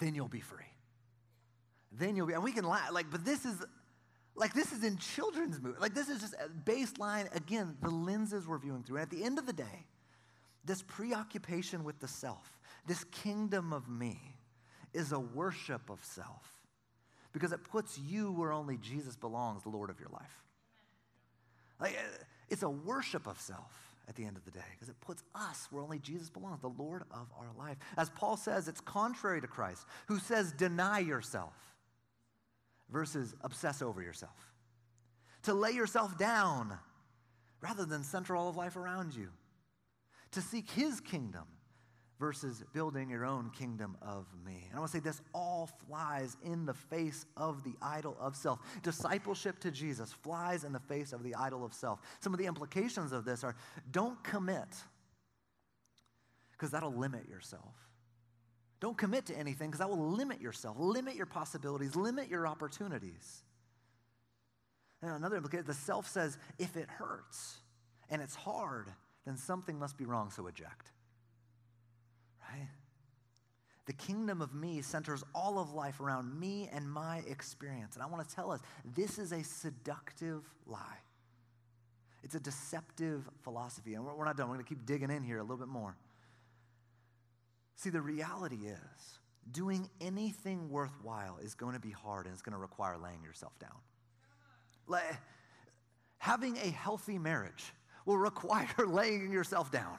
then 0.00 0.16
you'll 0.16 0.28
be 0.28 0.40
free 0.40 0.64
then 1.98 2.16
you'll 2.16 2.26
be, 2.26 2.34
and 2.34 2.42
we 2.42 2.52
can 2.52 2.64
laugh, 2.64 2.92
like, 2.92 3.10
but 3.10 3.24
this 3.24 3.44
is, 3.44 3.64
like, 4.34 4.52
this 4.54 4.72
is 4.72 4.82
in 4.84 4.96
children's 4.96 5.60
movie. 5.60 5.78
Like, 5.78 5.94
this 5.94 6.08
is 6.08 6.20
just 6.20 6.34
baseline, 6.64 7.34
again, 7.34 7.76
the 7.82 7.90
lenses 7.90 8.46
we're 8.46 8.58
viewing 8.58 8.82
through. 8.82 8.96
And 8.96 9.02
at 9.02 9.10
the 9.10 9.24
end 9.24 9.38
of 9.38 9.46
the 9.46 9.52
day, 9.52 9.86
this 10.64 10.82
preoccupation 10.82 11.84
with 11.84 12.00
the 12.00 12.08
self, 12.08 12.58
this 12.86 13.04
kingdom 13.04 13.72
of 13.72 13.88
me, 13.88 14.18
is 14.92 15.12
a 15.12 15.18
worship 15.18 15.90
of 15.90 16.02
self 16.04 16.48
because 17.32 17.52
it 17.52 17.64
puts 17.64 17.98
you 17.98 18.30
where 18.32 18.52
only 18.52 18.76
Jesus 18.78 19.16
belongs, 19.16 19.64
the 19.64 19.68
Lord 19.68 19.90
of 19.90 19.98
your 19.98 20.08
life. 20.10 20.44
Like, 21.80 21.92
uh, 21.92 22.24
it's 22.48 22.62
a 22.62 22.70
worship 22.70 23.26
of 23.26 23.40
self 23.40 23.72
at 24.08 24.14
the 24.14 24.24
end 24.24 24.36
of 24.36 24.44
the 24.44 24.52
day 24.52 24.64
because 24.72 24.88
it 24.88 25.00
puts 25.00 25.24
us 25.34 25.66
where 25.70 25.82
only 25.82 25.98
Jesus 25.98 26.30
belongs, 26.30 26.60
the 26.60 26.68
Lord 26.68 27.02
of 27.10 27.26
our 27.38 27.50
life. 27.58 27.76
As 27.96 28.08
Paul 28.10 28.36
says, 28.36 28.68
it's 28.68 28.80
contrary 28.80 29.40
to 29.40 29.48
Christ, 29.48 29.86
who 30.06 30.18
says, 30.18 30.52
deny 30.52 31.00
yourself 31.00 31.54
versus 32.94 33.34
obsess 33.40 33.82
over 33.82 34.00
yourself. 34.00 34.54
To 35.42 35.52
lay 35.52 35.72
yourself 35.72 36.16
down 36.16 36.78
rather 37.60 37.84
than 37.84 38.04
center 38.04 38.36
all 38.36 38.48
of 38.48 38.56
life 38.56 38.76
around 38.76 39.14
you. 39.16 39.30
To 40.30 40.40
seek 40.40 40.70
his 40.70 41.00
kingdom 41.00 41.44
versus 42.20 42.62
building 42.72 43.10
your 43.10 43.24
own 43.24 43.50
kingdom 43.50 43.96
of 44.00 44.26
me. 44.46 44.68
And 44.68 44.76
I 44.76 44.78
want 44.78 44.92
to 44.92 44.96
say 44.96 45.02
this 45.02 45.20
all 45.34 45.68
flies 45.88 46.36
in 46.44 46.66
the 46.66 46.72
face 46.72 47.26
of 47.36 47.64
the 47.64 47.74
idol 47.82 48.16
of 48.20 48.36
self. 48.36 48.60
Discipleship 48.84 49.58
to 49.60 49.72
Jesus 49.72 50.12
flies 50.12 50.62
in 50.62 50.72
the 50.72 50.78
face 50.78 51.12
of 51.12 51.24
the 51.24 51.34
idol 51.34 51.64
of 51.64 51.74
self. 51.74 51.98
Some 52.20 52.32
of 52.32 52.38
the 52.38 52.46
implications 52.46 53.10
of 53.10 53.24
this 53.24 53.42
are 53.42 53.56
don't 53.90 54.22
commit 54.22 54.68
because 56.52 56.70
that'll 56.70 56.94
limit 56.94 57.28
yourself. 57.28 57.74
Don't 58.84 58.98
commit 58.98 59.24
to 59.24 59.38
anything 59.38 59.70
because 59.70 59.78
that 59.78 59.88
will 59.88 60.10
limit 60.10 60.42
yourself, 60.42 60.76
limit 60.78 61.14
your 61.14 61.24
possibilities, 61.24 61.96
limit 61.96 62.28
your 62.28 62.46
opportunities. 62.46 63.42
And 65.00 65.10
another 65.12 65.36
implication, 65.36 65.64
the 65.66 65.72
self 65.72 66.06
says, 66.06 66.36
if 66.58 66.76
it 66.76 66.90
hurts 66.90 67.60
and 68.10 68.20
it's 68.20 68.34
hard, 68.34 68.88
then 69.24 69.38
something 69.38 69.78
must 69.78 69.96
be 69.96 70.04
wrong, 70.04 70.30
so 70.30 70.48
eject. 70.48 70.92
Right? 72.42 72.68
The 73.86 73.94
kingdom 73.94 74.42
of 74.42 74.52
me 74.52 74.82
centers 74.82 75.24
all 75.34 75.58
of 75.58 75.72
life 75.72 75.98
around 75.98 76.38
me 76.38 76.68
and 76.70 76.86
my 76.86 77.22
experience. 77.26 77.94
And 77.94 78.02
I 78.02 78.06
want 78.06 78.28
to 78.28 78.34
tell 78.34 78.50
us 78.50 78.60
this 78.94 79.18
is 79.18 79.32
a 79.32 79.42
seductive 79.42 80.44
lie. 80.66 80.98
It's 82.22 82.34
a 82.34 82.40
deceptive 82.40 83.30
philosophy. 83.44 83.94
And 83.94 84.04
we're 84.04 84.26
not 84.26 84.36
done. 84.36 84.50
We're 84.50 84.56
going 84.56 84.66
to 84.66 84.68
keep 84.68 84.84
digging 84.84 85.08
in 85.08 85.22
here 85.22 85.38
a 85.38 85.42
little 85.42 85.56
bit 85.56 85.68
more. 85.68 85.96
See, 87.76 87.90
the 87.90 88.00
reality 88.00 88.66
is, 88.66 89.18
doing 89.50 89.88
anything 90.00 90.70
worthwhile 90.70 91.38
is 91.42 91.54
going 91.54 91.74
to 91.74 91.80
be 91.80 91.90
hard 91.90 92.26
and 92.26 92.32
it's 92.32 92.42
going 92.42 92.54
to 92.54 92.58
require 92.58 92.96
laying 92.96 93.22
yourself 93.22 93.58
down. 93.58 93.76
Like, 94.86 95.16
having 96.18 96.56
a 96.56 96.70
healthy 96.70 97.18
marriage 97.18 97.64
will 98.06 98.18
require 98.18 98.68
laying 98.86 99.32
yourself 99.32 99.70
down. 99.70 99.98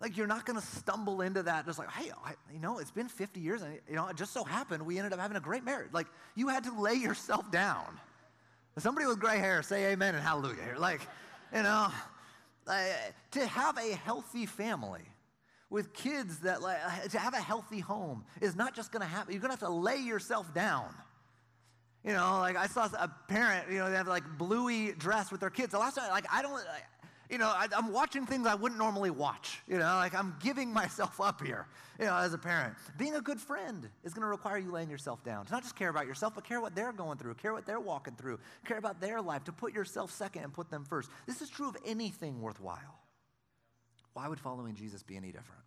Like 0.00 0.16
you're 0.16 0.28
not 0.28 0.46
going 0.46 0.58
to 0.58 0.64
stumble 0.64 1.22
into 1.22 1.42
that 1.42 1.66
just 1.66 1.78
like, 1.78 1.90
hey, 1.90 2.12
I, 2.24 2.34
you 2.52 2.60
know, 2.60 2.78
it's 2.78 2.92
been 2.92 3.08
50 3.08 3.40
years, 3.40 3.62
and 3.62 3.80
you 3.88 3.96
know, 3.96 4.06
it 4.06 4.16
just 4.16 4.32
so 4.32 4.44
happened 4.44 4.86
we 4.86 4.96
ended 4.98 5.12
up 5.12 5.18
having 5.18 5.36
a 5.36 5.40
great 5.40 5.64
marriage. 5.64 5.88
Like 5.92 6.06
you 6.36 6.48
had 6.48 6.64
to 6.64 6.80
lay 6.80 6.94
yourself 6.94 7.50
down. 7.50 7.98
Somebody 8.76 9.06
with 9.06 9.18
gray 9.18 9.38
hair, 9.38 9.60
say 9.64 9.86
amen 9.86 10.14
and 10.14 10.22
hallelujah. 10.22 10.76
Like, 10.78 11.00
you 11.52 11.64
know, 11.64 11.88
uh, 12.68 12.84
to 13.32 13.46
have 13.46 13.76
a 13.76 13.96
healthy 13.96 14.46
family 14.46 15.02
with 15.70 15.92
kids 15.92 16.38
that 16.40 16.62
like, 16.62 16.78
uh, 16.84 17.08
to 17.08 17.18
have 17.18 17.34
a 17.34 17.40
healthy 17.40 17.80
home 17.80 18.24
is 18.40 18.56
not 18.56 18.74
just 18.74 18.92
going 18.92 19.02
to 19.02 19.08
happen. 19.08 19.32
You're 19.32 19.40
going 19.40 19.54
to 19.54 19.60
have 19.60 19.68
to 19.68 19.74
lay 19.74 19.98
yourself 19.98 20.52
down. 20.54 20.94
You 22.04 22.12
know, 22.12 22.38
like 22.38 22.56
I 22.56 22.66
saw 22.66 22.88
a 22.98 23.08
parent, 23.28 23.70
you 23.70 23.78
know, 23.78 23.90
they 23.90 23.96
have 23.96 24.08
like 24.08 24.24
bluey 24.38 24.92
dress 24.92 25.30
with 25.30 25.40
their 25.40 25.50
kids. 25.50 25.72
The 25.72 25.78
last 25.78 25.96
time, 25.96 26.10
like 26.10 26.24
I 26.32 26.42
don't, 26.42 26.52
like, 26.52 26.64
you 27.28 27.36
know, 27.36 27.48
I, 27.48 27.66
am 27.72 27.92
watching 27.92 28.24
things 28.24 28.46
I 28.46 28.54
wouldn't 28.54 28.78
normally 28.78 29.10
watch. 29.10 29.60
You 29.66 29.78
know, 29.78 29.96
like 29.96 30.14
I'm 30.14 30.34
giving 30.40 30.72
myself 30.72 31.20
up 31.20 31.44
here, 31.44 31.66
you 31.98 32.06
know, 32.06 32.16
as 32.16 32.32
a 32.32 32.38
parent. 32.38 32.74
Being 32.96 33.16
a 33.16 33.20
good 33.20 33.40
friend 33.40 33.88
is 34.04 34.14
going 34.14 34.22
to 34.22 34.28
require 34.28 34.58
you 34.58 34.70
laying 34.70 34.88
yourself 34.88 35.22
down. 35.24 35.44
To 35.46 35.52
not 35.52 35.62
just 35.62 35.76
care 35.76 35.90
about 35.90 36.06
yourself, 36.06 36.34
but 36.34 36.44
care 36.44 36.60
what 36.60 36.74
they're 36.74 36.92
going 36.92 37.18
through, 37.18 37.34
care 37.34 37.52
what 37.52 37.66
they're 37.66 37.80
walking 37.80 38.14
through, 38.14 38.38
care 38.64 38.78
about 38.78 39.00
their 39.00 39.20
life, 39.20 39.44
to 39.44 39.52
put 39.52 39.74
yourself 39.74 40.10
second 40.10 40.44
and 40.44 40.52
put 40.52 40.70
them 40.70 40.84
first. 40.84 41.10
This 41.26 41.42
is 41.42 41.50
true 41.50 41.68
of 41.68 41.76
anything 41.84 42.40
worthwhile. 42.40 43.00
Why 44.18 44.26
would 44.26 44.40
following 44.40 44.74
Jesus 44.74 45.04
be 45.04 45.16
any 45.16 45.30
different? 45.30 45.62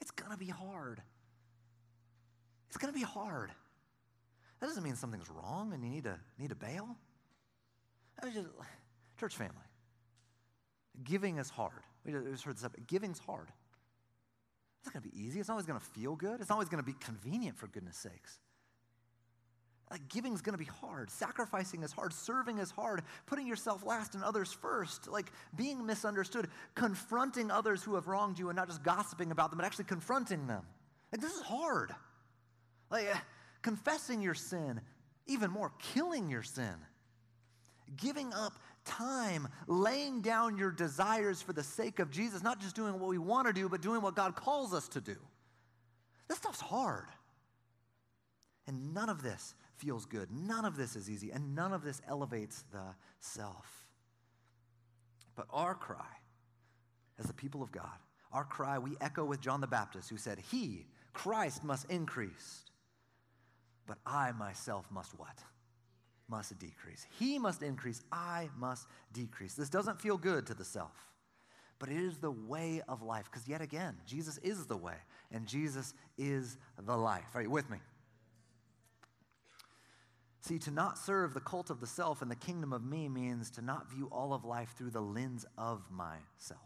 It's 0.00 0.10
going 0.10 0.30
to 0.30 0.38
be 0.38 0.46
hard. 0.46 1.02
It's 2.68 2.78
going 2.78 2.90
to 2.90 2.98
be 2.98 3.04
hard. 3.04 3.50
That 4.60 4.66
doesn't 4.68 4.82
mean 4.82 4.96
something's 4.96 5.28
wrong 5.28 5.74
and 5.74 5.84
you 5.84 5.90
need 5.90 6.04
to, 6.04 6.18
need 6.38 6.48
to 6.48 6.54
bail. 6.54 6.96
I 8.22 8.30
just, 8.30 8.48
Church 9.20 9.36
family, 9.36 9.66
giving 11.04 11.36
is 11.36 11.50
hard. 11.50 11.82
We 12.06 12.12
just 12.12 12.44
heard 12.44 12.56
this 12.56 12.64
up. 12.64 12.74
Giving's 12.86 13.18
hard. 13.18 13.48
It's 14.78 14.86
not 14.86 14.94
going 14.94 15.10
to 15.10 15.14
be 15.14 15.22
easy. 15.22 15.40
It's 15.40 15.48
not 15.48 15.56
always 15.56 15.66
going 15.66 15.78
to 15.78 15.84
feel 15.84 16.16
good. 16.16 16.40
It's 16.40 16.48
not 16.48 16.54
always 16.54 16.70
going 16.70 16.82
to 16.82 16.90
be 16.90 16.96
convenient, 17.00 17.58
for 17.58 17.66
goodness 17.66 17.98
sakes. 17.98 18.38
Like 19.90 20.08
giving 20.08 20.34
is 20.34 20.42
going 20.42 20.58
to 20.58 20.64
be 20.64 20.70
hard. 20.80 21.10
Sacrificing 21.10 21.82
is 21.82 21.92
hard. 21.92 22.12
Serving 22.12 22.58
is 22.58 22.70
hard. 22.70 23.02
Putting 23.26 23.46
yourself 23.46 23.84
last 23.84 24.14
and 24.14 24.24
others 24.24 24.52
first. 24.52 25.08
Like 25.08 25.30
being 25.56 25.86
misunderstood. 25.86 26.48
Confronting 26.74 27.50
others 27.50 27.82
who 27.82 27.94
have 27.94 28.08
wronged 28.08 28.38
you 28.38 28.48
and 28.48 28.56
not 28.56 28.66
just 28.66 28.82
gossiping 28.82 29.30
about 29.30 29.50
them, 29.50 29.58
but 29.58 29.66
actually 29.66 29.84
confronting 29.84 30.46
them. 30.48 30.62
Like 31.12 31.20
this 31.20 31.32
is 31.32 31.42
hard. 31.42 31.94
Like 32.90 33.06
uh, 33.14 33.18
confessing 33.62 34.22
your 34.22 34.34
sin, 34.34 34.80
even 35.26 35.50
more, 35.50 35.72
killing 35.78 36.28
your 36.30 36.42
sin. 36.42 36.74
Giving 37.96 38.32
up 38.32 38.54
time 38.84 39.46
laying 39.68 40.20
down 40.20 40.56
your 40.56 40.70
desires 40.70 41.42
for 41.42 41.52
the 41.52 41.62
sake 41.62 42.00
of 42.00 42.10
Jesus, 42.10 42.42
not 42.42 42.60
just 42.60 42.74
doing 42.74 42.98
what 42.98 43.08
we 43.08 43.18
want 43.18 43.46
to 43.46 43.52
do, 43.52 43.68
but 43.68 43.82
doing 43.82 44.02
what 44.02 44.16
God 44.16 44.34
calls 44.34 44.74
us 44.74 44.88
to 44.88 45.00
do. 45.00 45.16
This 46.28 46.38
stuff's 46.38 46.60
hard. 46.60 47.06
And 48.66 48.92
none 48.92 49.08
of 49.08 49.22
this 49.22 49.54
feels 49.76 50.06
good. 50.06 50.30
None 50.30 50.64
of 50.64 50.76
this 50.76 50.96
is 50.96 51.10
easy. 51.10 51.30
And 51.30 51.54
none 51.54 51.72
of 51.72 51.82
this 51.82 52.00
elevates 52.08 52.64
the 52.72 52.94
self. 53.20 53.86
But 55.34 55.46
our 55.50 55.74
cry, 55.74 56.06
as 57.18 57.26
the 57.26 57.34
people 57.34 57.62
of 57.62 57.70
God, 57.72 57.98
our 58.32 58.44
cry, 58.44 58.78
we 58.78 58.96
echo 59.00 59.24
with 59.24 59.40
John 59.40 59.60
the 59.60 59.66
Baptist, 59.66 60.10
who 60.10 60.16
said, 60.16 60.38
He, 60.50 60.86
Christ, 61.12 61.62
must 61.62 61.90
increase, 61.90 62.64
but 63.86 63.98
I 64.04 64.32
myself 64.32 64.86
must 64.90 65.18
what? 65.18 65.42
must 66.28 66.58
decrease. 66.58 67.06
He 67.18 67.38
must 67.38 67.62
increase. 67.62 68.02
I 68.10 68.48
must 68.58 68.86
decrease. 69.12 69.54
This 69.54 69.68
doesn't 69.68 70.00
feel 70.00 70.16
good 70.16 70.46
to 70.46 70.54
the 70.54 70.64
self, 70.64 71.12
but 71.78 71.88
it 71.88 71.96
is 71.96 72.18
the 72.18 72.30
way 72.30 72.82
of 72.88 73.02
life. 73.02 73.26
Because 73.30 73.46
yet 73.46 73.60
again, 73.60 73.96
Jesus 74.06 74.38
is 74.38 74.66
the 74.66 74.76
way, 74.76 74.96
and 75.30 75.46
Jesus 75.46 75.94
is 76.18 76.58
the 76.84 76.96
life. 76.96 77.28
Are 77.34 77.42
you 77.42 77.50
with 77.50 77.70
me? 77.70 77.78
See, 80.46 80.60
to 80.60 80.70
not 80.70 80.96
serve 80.96 81.34
the 81.34 81.40
cult 81.40 81.70
of 81.70 81.80
the 81.80 81.88
self 81.88 82.22
and 82.22 82.30
the 82.30 82.36
kingdom 82.36 82.72
of 82.72 82.84
me 82.84 83.08
means 83.08 83.50
to 83.50 83.62
not 83.62 83.90
view 83.90 84.08
all 84.12 84.32
of 84.32 84.44
life 84.44 84.72
through 84.78 84.90
the 84.90 85.00
lens 85.00 85.44
of 85.58 85.82
myself. 85.90 86.60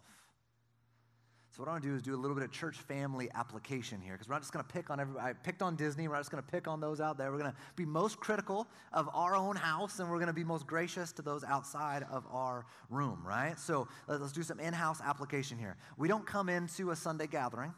So 1.52 1.62
what 1.62 1.68
I 1.68 1.70
want 1.72 1.84
to 1.84 1.88
do 1.88 1.94
is 1.96 2.02
do 2.02 2.14
a 2.14 2.20
little 2.20 2.34
bit 2.34 2.44
of 2.44 2.52
church 2.52 2.76
family 2.76 3.30
application 3.34 4.02
here, 4.02 4.12
because 4.12 4.28
we're 4.28 4.34
not 4.34 4.42
just 4.42 4.52
going 4.52 4.66
to 4.66 4.70
pick 4.70 4.90
on 4.90 5.00
everybody. 5.00 5.30
I 5.30 5.32
picked 5.32 5.62
on 5.62 5.76
Disney. 5.76 6.08
We're 6.08 6.16
not 6.16 6.20
just 6.20 6.30
going 6.30 6.44
to 6.44 6.50
pick 6.50 6.68
on 6.68 6.78
those 6.78 7.00
out 7.00 7.16
there. 7.16 7.32
We're 7.32 7.38
going 7.38 7.52
to 7.52 7.56
be 7.74 7.86
most 7.86 8.20
critical 8.20 8.68
of 8.92 9.08
our 9.14 9.34
own 9.34 9.56
house, 9.56 9.98
and 9.98 10.10
we're 10.10 10.18
going 10.18 10.26
to 10.26 10.34
be 10.34 10.44
most 10.44 10.66
gracious 10.66 11.10
to 11.12 11.22
those 11.22 11.42
outside 11.42 12.04
of 12.10 12.26
our 12.30 12.66
room, 12.90 13.22
right? 13.26 13.58
So 13.58 13.88
let's 14.08 14.32
do 14.32 14.42
some 14.42 14.60
in-house 14.60 15.00
application 15.02 15.56
here. 15.56 15.78
We 15.96 16.06
don't 16.06 16.26
come 16.26 16.50
into 16.50 16.90
a 16.90 16.96
Sunday 16.96 17.28
gathering 17.28 17.72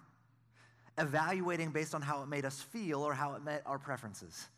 evaluating 0.98 1.70
based 1.70 1.94
on 1.94 2.02
how 2.02 2.22
it 2.22 2.28
made 2.28 2.44
us 2.44 2.60
feel 2.60 3.02
or 3.02 3.14
how 3.14 3.34
it 3.34 3.44
met 3.44 3.62
our 3.66 3.78
preferences. 3.78 4.48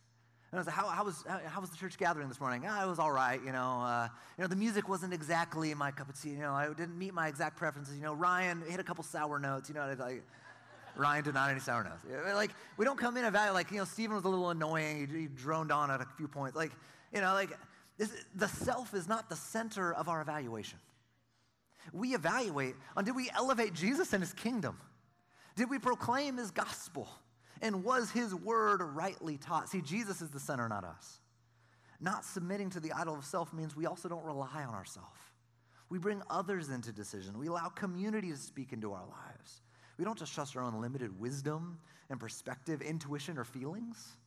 And 0.55 0.61
I 0.61 0.61
was 0.61 0.67
like, 0.69 0.77
how, 0.77 0.87
how, 0.87 1.05
was, 1.05 1.25
how, 1.49 1.61
was 1.61 1.71
the 1.71 1.77
church 1.77 1.99
gathering 1.99 2.29
this 2.29 2.38
morning? 2.38 2.62
Ah, 2.64 2.85
it 2.85 2.88
was 2.88 3.01
all 3.01 3.11
right, 3.11 3.40
you 3.45 3.51
know. 3.51 3.81
Uh, 3.83 4.07
you 4.38 4.43
know, 4.43 4.47
the 4.47 4.55
music 4.55 4.88
wasn't 4.88 5.12
exactly 5.12 5.75
my 5.75 5.90
cup 5.90 6.09
of 6.09 6.23
tea. 6.23 6.29
You 6.29 6.38
know, 6.38 6.53
I 6.53 6.69
didn't 6.69 6.97
meet 6.97 7.12
my 7.12 7.27
exact 7.27 7.57
preferences. 7.57 7.97
You 7.97 8.05
know, 8.05 8.14
Ryan 8.14 8.62
hit 8.69 8.79
a 8.79 8.85
couple 8.85 9.03
sour 9.03 9.40
notes. 9.40 9.69
You 9.69 9.75
know, 9.75 9.93
like, 9.99 10.23
Ryan 10.95 11.25
did 11.25 11.35
not 11.35 11.51
any 11.51 11.59
sour 11.59 11.83
notes. 11.83 12.07
Like, 12.37 12.53
we 12.77 12.85
don't 12.85 12.97
come 12.97 13.17
in 13.17 13.25
and 13.25 13.33
value, 13.33 13.53
like, 13.53 13.73
you 13.73 13.79
know, 13.79 13.85
Stephen 13.85 14.14
was 14.14 14.25
a 14.25 14.29
little 14.29 14.51
annoying. 14.51 15.09
He, 15.09 15.23
he 15.23 15.27
droned 15.27 15.73
on 15.73 15.90
at 15.90 16.01
a 16.01 16.07
few 16.17 16.29
points. 16.29 16.55
Like, 16.55 16.71
you 17.12 17.21
know, 17.21 17.33
like, 17.33 17.51
this, 17.99 18.12
the 18.37 18.47
self 18.47 18.95
is 18.95 19.09
not 19.09 19.29
the 19.29 19.35
center 19.35 19.93
of 19.93 20.09
our 20.09 20.23
evaluation. 20.23 20.79
We 21.93 22.14
evaluate 22.14 22.77
on 22.97 23.05
did 23.05 23.17
we 23.17 23.29
elevate 23.35 23.73
Jesus 23.73 24.12
and 24.12 24.23
his 24.23 24.33
kingdom? 24.33 24.79
Did 25.57 25.69
we 25.69 25.81
proclaim 25.81 26.37
his 26.37 26.53
gospel? 26.53 27.09
And 27.64 27.83
was 27.83 28.11
his 28.11 28.35
word 28.35 28.83
rightly 28.83 29.38
taught? 29.38 29.70
See, 29.70 29.81
Jesus 29.81 30.20
is 30.20 30.29
the 30.29 30.38
center, 30.38 30.68
not 30.68 30.85
us. 30.85 31.20
Not 31.98 32.27
submitting 32.27 32.68
to 32.70 32.81
the 32.81 32.92
idol 32.92 33.16
of 33.16 33.24
self 33.24 33.55
means 33.55 33.74
we 33.74 33.87
also 33.87 34.07
don't 34.07 34.22
rely 34.22 34.64
on 34.68 34.74
ourselves. 34.74 35.18
We 35.88 35.98
bring 35.98 36.20
others 36.29 36.68
into 36.68 36.92
decision. 36.92 37.38
We 37.38 37.46
allow 37.46 37.70
community 37.70 38.31
to 38.31 38.37
speak 38.37 38.74
into 38.74 38.92
our 38.92 39.07
lives. 39.07 39.62
We 39.96 40.05
don't 40.05 40.18
just 40.18 40.35
trust 40.35 40.55
our 40.59 40.62
own 40.62 40.79
limited 40.79 41.18
wisdom 41.18 41.79
and 42.11 42.20
perspective, 42.20 42.83
intuition, 42.83 43.38
or 43.38 43.44
feelings. 43.44 44.18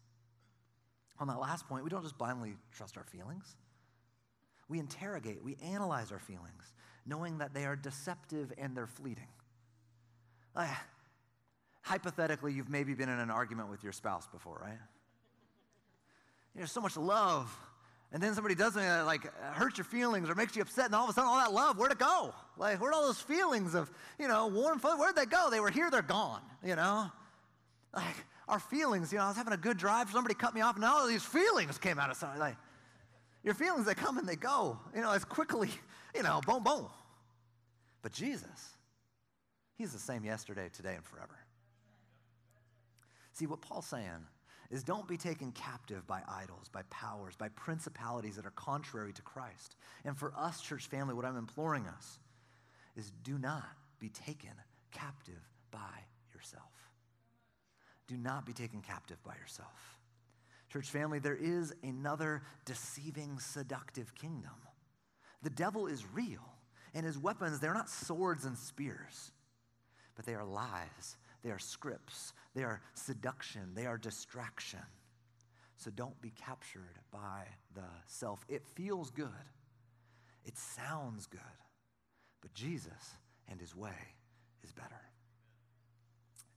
On 1.20 1.28
that 1.28 1.40
last 1.40 1.68
point, 1.68 1.84
we 1.84 1.92
don't 1.92 2.02
just 2.02 2.18
blindly 2.18 2.56
trust 2.76 2.98
our 2.98 3.04
feelings. 3.04 3.56
We 4.68 4.80
interrogate, 4.80 5.44
we 5.44 5.58
analyze 5.62 6.12
our 6.12 6.20
feelings, 6.20 6.74
knowing 7.06 7.38
that 7.38 7.54
they 7.54 7.66
are 7.66 7.76
deceptive 7.76 8.52
and 8.58 8.76
they're 8.76 8.88
fleeting. 8.88 9.28
Ah, 10.56 10.84
Hypothetically, 11.88 12.52
you've 12.52 12.70
maybe 12.70 12.94
been 12.94 13.08
in 13.08 13.18
an 13.18 13.32
argument 13.32 13.70
with 13.70 13.82
your 13.82 13.94
spouse 13.94 14.28
before, 14.28 14.60
right? 14.62 14.78
There's 16.54 16.70
so 16.70 16.82
much 16.82 16.98
love, 16.98 17.50
and 18.12 18.22
then 18.22 18.34
somebody 18.34 18.56
does 18.56 18.74
something 18.74 18.90
that 18.90 19.06
like 19.06 19.34
hurts 19.54 19.78
your 19.78 19.86
feelings 19.86 20.30
or 20.30 20.36
makes 20.36 20.54
you 20.54 20.62
upset, 20.62 20.88
and 20.88 20.96
all 20.96 21.06
of 21.06 21.12
a 21.12 21.14
sudden, 21.14 21.30
all 21.30 21.38
that 21.38 21.54
love, 21.54 21.78
where'd 21.78 21.94
it 21.94 21.98
go? 21.98 22.34
Like, 22.58 22.82
where'd 22.82 22.94
all 22.94 23.06
those 23.06 23.22
feelings 23.22 23.74
of, 23.74 23.90
you 24.20 24.28
know, 24.28 24.48
warm, 24.48 24.80
fun, 24.80 25.00
where'd 25.00 25.16
they 25.16 25.26
go? 25.26 25.50
They 25.50 25.62
were 25.62 25.70
here, 25.70 25.90
they're 25.90 26.02
gone, 26.02 26.42
you 26.62 26.76
know? 26.76 27.10
Like, 27.96 28.26
our 28.50 28.60
feelings, 28.60 29.14
you 29.14 29.20
know, 29.20 29.24
I 29.24 29.28
was 29.30 29.38
having 29.38 29.54
a 29.54 29.58
good 29.58 29.78
drive, 29.78 30.12
somebody 30.12 30.34
cut 30.36 30.54
me 30.54 30.60
off, 30.60 30.76
and 30.76 30.84
all 30.84 31.08
these 31.08 31.24
feelings 31.24 31.78
came 31.78 32.00
out 32.00 32.12
of 32.12 32.18
something. 32.18 32.40
Like, 32.40 32.58
your 33.46 33.54
feelings, 33.54 33.86
they 33.86 33.94
come 33.94 34.18
and 34.18 34.28
they 34.28 34.36
go, 34.36 34.78
you 34.94 35.00
know, 35.00 35.14
as 35.14 35.24
quickly, 35.24 35.70
you 36.16 36.22
know, 36.22 36.42
boom, 36.46 36.64
boom. 36.64 36.88
But 38.02 38.12
Jesus, 38.12 38.76
He's 39.78 39.94
the 39.94 40.00
same 40.00 40.26
yesterday, 40.26 40.70
today, 40.74 40.96
and 40.96 41.06
forever. 41.06 41.38
See, 43.38 43.46
what 43.46 43.62
Paul's 43.62 43.86
saying 43.86 44.26
is 44.72 44.84
don't 44.84 45.08
be 45.08 45.16
taken 45.16 45.52
captive 45.52 46.08
by 46.08 46.22
idols, 46.28 46.70
by 46.72 46.82
powers, 46.90 47.36
by 47.36 47.50
principalities 47.50 48.36
that 48.36 48.48
are 48.48 48.52
contrary 48.52 49.14
to 49.14 49.22
Christ. 49.22 49.76
And 50.06 50.18
for 50.18 50.34
us, 50.36 50.60
church 50.60 50.88
family, 50.88 51.14
what 51.14 51.24
I'm 51.24 51.38
imploring 51.38 51.86
us 51.86 52.18
is 52.96 53.12
do 53.24 53.38
not 53.38 53.68
be 54.00 54.10
taken 54.10 54.50
captive 54.92 55.48
by 55.70 56.02
yourself. 56.34 56.64
Do 58.08 58.18
not 58.18 58.44
be 58.44 58.54
taken 58.54 58.82
captive 58.82 59.24
by 59.24 59.36
yourself. 59.36 60.00
Church 60.74 60.90
family, 60.90 61.20
there 61.20 61.38
is 61.40 61.76
another 61.84 62.42
deceiving, 62.66 63.38
seductive 63.38 64.16
kingdom. 64.16 64.56
The 65.44 65.52
devil 65.52 65.86
is 65.86 66.04
real, 66.12 66.56
and 66.96 67.06
his 67.06 67.20
weapons, 67.20 67.60
they're 67.60 67.76
not 67.76 67.88
swords 67.88 68.46
and 68.46 68.58
spears, 68.58 69.32
but 70.16 70.26
they 70.26 70.34
are 70.34 70.44
lies 70.44 71.18
they 71.44 71.52
are 71.52 71.60
scripts, 71.60 72.34
they 72.56 72.64
are 72.64 72.82
seduction, 72.94 73.74
they 73.74 73.86
are 73.86 73.98
distraction. 73.98 74.80
So 75.78 75.92
don't 75.92 76.20
be 76.22 76.32
captured 76.32 77.00
by 77.12 77.44
the 77.76 77.88
self. 78.08 78.46
It 78.50 78.64
feels 78.76 79.12
good, 79.12 79.28
it 80.46 80.58
sounds 80.58 81.28
good, 81.28 81.40
but 82.42 82.54
Jesus 82.54 83.16
and 83.50 83.60
his 83.60 83.76
way 83.76 84.16
is 84.64 84.72
better. 84.72 85.02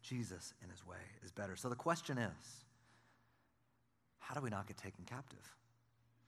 Jesus 0.03 0.55
and 0.63 0.71
his 0.71 0.85
way 0.85 0.97
is 1.25 1.31
better. 1.31 1.55
So 1.55 1.69
the 1.69 1.77
question 1.77 2.19
is 2.19 2.65
how 4.19 4.35
do 4.35 4.41
we 4.41 4.51
not 4.51 4.67
get 4.67 4.77
taken 4.77 5.05
captive? 5.05 5.57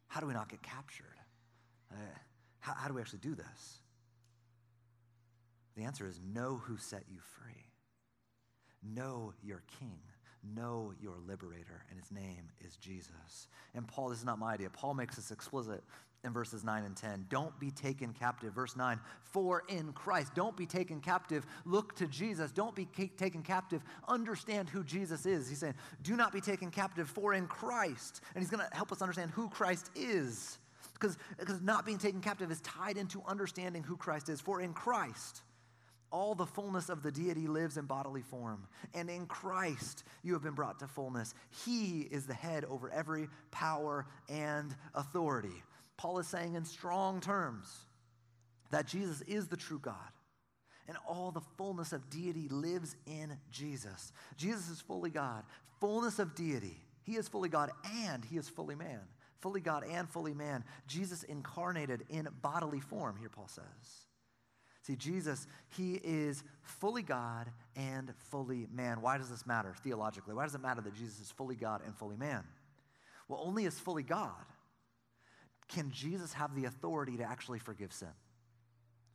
How 0.09 0.21
do 0.21 0.27
we 0.27 0.35
not 0.35 0.49
get 0.49 0.62
captured? 0.62 1.19
Uh, 1.91 1.97
How, 2.61 2.75
how 2.75 2.88
do 2.88 2.95
we 2.95 3.01
actually 3.01 3.21
do 3.21 3.35
this? 3.35 3.81
The 5.77 5.85
answer 5.85 6.07
is 6.07 6.21
know 6.21 6.61
who 6.65 6.77
set 6.77 7.05
you 7.09 7.19
free. 7.21 7.72
Know 8.83 9.33
your 9.42 9.62
king. 9.79 9.99
Know 10.57 10.92
your 11.01 11.14
liberator, 11.27 11.85
and 11.88 11.99
his 12.01 12.11
name 12.11 12.51
is 12.61 12.77
Jesus. 12.77 13.47
And 13.75 13.87
Paul, 13.87 14.09
this 14.09 14.18
is 14.18 14.25
not 14.25 14.40
my 14.40 14.55
idea. 14.55 14.71
Paul 14.71 14.95
makes 14.95 15.14
this 15.14 15.31
explicit 15.31 15.85
in 16.25 16.33
verses 16.33 16.64
9 16.64 16.85
and 16.85 16.97
10. 16.97 17.27
Don't 17.29 17.59
be 17.61 17.71
taken 17.71 18.12
captive. 18.12 18.53
Verse 18.53 18.77
9, 18.77 18.99
for 19.23 19.62
in 19.68 19.92
Christ. 19.92 20.35
Don't 20.35 20.57
be 20.57 20.66
taken 20.66 21.01
captive. 21.01 21.47
Look 21.64 21.95
to 21.97 22.07
Jesus. 22.07 22.51
Don't 22.51 22.75
be 22.75 22.87
taken 23.16 23.42
captive. 23.42 23.83
Understand 24.09 24.68
who 24.68 24.83
Jesus 24.83 25.27
is. 25.27 25.49
He's 25.49 25.59
saying, 25.59 25.75
do 26.03 26.16
not 26.16 26.33
be 26.33 26.40
taken 26.40 26.71
captive, 26.71 27.09
for 27.09 27.35
in 27.35 27.47
Christ. 27.47 28.21
And 28.35 28.42
he's 28.42 28.51
going 28.51 28.66
to 28.68 28.77
help 28.77 28.90
us 28.90 29.01
understand 29.01 29.31
who 29.31 29.49
Christ 29.49 29.90
is. 29.95 30.59
Because, 30.95 31.18
because 31.38 31.61
not 31.61 31.85
being 31.85 31.99
taken 31.99 32.21
captive 32.21 32.51
is 32.51 32.61
tied 32.61 32.97
into 32.97 33.23
understanding 33.27 33.83
who 33.83 33.97
Christ 33.97 34.29
is. 34.29 34.40
For 34.40 34.61
in 34.61 34.73
Christ, 34.73 35.42
all 36.12 36.35
the 36.35 36.46
fullness 36.46 36.88
of 36.88 37.03
the 37.03 37.11
deity 37.11 37.48
lives 37.48 37.77
in 37.77 37.87
bodily 37.87 38.22
form. 38.22 38.66
And 38.94 39.11
in 39.11 39.27
Christ, 39.27 40.05
you 40.22 40.35
have 40.35 40.42
been 40.42 40.55
brought 40.55 40.79
to 40.81 40.87
fullness. 40.87 41.35
He 41.64 42.03
is 42.03 42.27
the 42.27 42.35
head 42.35 42.64
over 42.66 42.90
every 42.90 43.29
power 43.51 44.07
and 44.29 44.75
authority. 44.94 45.62
Paul 45.96 46.18
is 46.18 46.29
saying 46.29 46.55
in 46.55 46.64
strong 46.64 47.20
terms 47.20 47.68
that 48.70 48.87
Jesus 48.87 49.22
is 49.22 49.48
the 49.48 49.57
true 49.57 49.79
God. 49.79 49.96
And 50.88 50.96
all 51.09 51.31
the 51.31 51.40
fullness 51.57 51.92
of 51.92 52.11
deity 52.11 52.48
lives 52.51 52.96
in 53.07 53.38
Jesus. 53.51 54.12
Jesus 54.37 54.68
is 54.68 54.81
fully 54.81 55.11
God, 55.11 55.44
fullness 55.81 56.18
of 56.18 56.35
deity. 56.35 56.77
He 57.05 57.16
is 57.16 57.29
fully 57.29 57.48
God 57.48 57.70
and 58.07 58.25
he 58.25 58.37
is 58.37 58.48
fully 58.48 58.75
man. 58.75 59.01
Fully 59.40 59.61
God 59.61 59.85
and 59.85 60.09
fully 60.09 60.35
man. 60.35 60.64
Jesus 60.87 61.22
incarnated 61.25 62.05
in 62.11 62.29
bodily 62.42 62.81
form, 62.81 63.16
here 63.16 63.29
Paul 63.29 63.48
says. 63.48 64.07
See, 64.83 64.97
Jesus, 64.97 65.47
he 65.68 65.95
is 65.95 66.42
fully 66.62 67.03
God 67.03 67.49
and 67.77 68.12
fully 68.31 68.66
man. 68.73 69.01
Why 69.01 69.16
does 69.16 69.31
this 69.31 69.47
matter 69.47 69.75
theologically? 69.83 70.35
Why 70.35 70.45
does 70.45 70.57
it 70.57 70.61
matter 70.61 70.81
that 70.81 70.95
Jesus 70.95 71.21
is 71.21 71.31
fully 71.31 71.55
God 71.55 71.83
and 71.87 71.97
fully 71.97 72.16
man? 72.16 72.42
Well, 73.29 73.40
only 73.45 73.66
as 73.66 73.79
fully 73.79 74.03
God 74.03 74.45
can 75.68 75.90
Jesus 75.92 76.33
have 76.33 76.55
the 76.57 76.64
authority 76.64 77.16
to 77.16 77.23
actually 77.23 77.61
forgive 77.61 77.92
sin. 77.92 78.09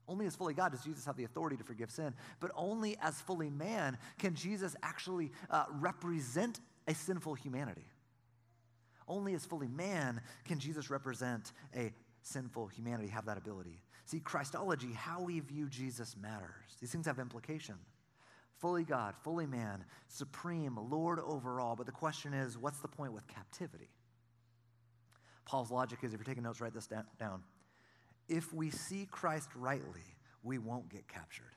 Only 0.08 0.26
as 0.26 0.38
fully 0.38 0.54
God 0.54 0.72
does 0.72 0.84
Jesus 0.84 1.06
have 1.06 1.18
the 1.18 1.26
authority 1.26 1.58
to 1.58 1.66
forgive 1.66 1.92
sin, 1.92 2.14
but 2.40 2.52
only 2.56 2.98
as 3.02 3.20
fully 3.20 3.50
man 3.50 3.98
can 4.18 4.36
Jesus 4.36 4.74
actually 4.82 5.32
uh, 5.50 5.66
represent 5.70 6.62
a 6.88 6.94
sinful 6.94 7.34
humanity. 7.34 7.90
Only 9.06 9.34
as 9.34 9.46
fully 9.46 9.68
man 9.68 10.22
can 10.46 10.60
Jesus 10.60 10.90
represent 10.90 11.52
a 11.76 11.92
sinful 12.22 12.68
humanity, 12.68 13.10
have 13.10 13.26
that 13.26 13.38
ability. 13.38 13.82
See, 14.08 14.20
Christology, 14.20 14.94
how 14.94 15.22
we 15.22 15.40
view 15.42 15.68
Jesus 15.70 16.16
matters. 16.20 16.78
These 16.80 16.92
things 16.92 17.06
have 17.06 17.20
implication. 17.20 17.76
Fully 18.58 18.84
God, 18.84 19.14
fully 19.22 19.46
man, 19.46 19.84
supreme, 20.08 20.80
Lord 20.90 21.20
over 21.20 21.60
all. 21.60 21.76
But 21.76 21.86
the 21.86 21.92
question 21.92 22.34
is, 22.34 22.58
what's 22.58 22.80
the 22.80 22.88
point 22.88 23.14
with 23.14 23.28
captivity? 23.28 23.90
Paul's 25.46 25.70
logic 25.72 26.00
is 26.04 26.14
if 26.14 26.20
you're 26.20 26.26
taking 26.26 26.44
notes, 26.44 26.60
write 26.62 26.74
this 26.74 26.88
down. 26.88 27.44
If 28.28 28.52
we 28.54 28.72
see 28.72 29.08
Christ 29.12 29.50
rightly, 29.56 30.16
we 30.42 30.58
won't 30.58 30.90
get 30.90 31.08
captured 31.08 31.52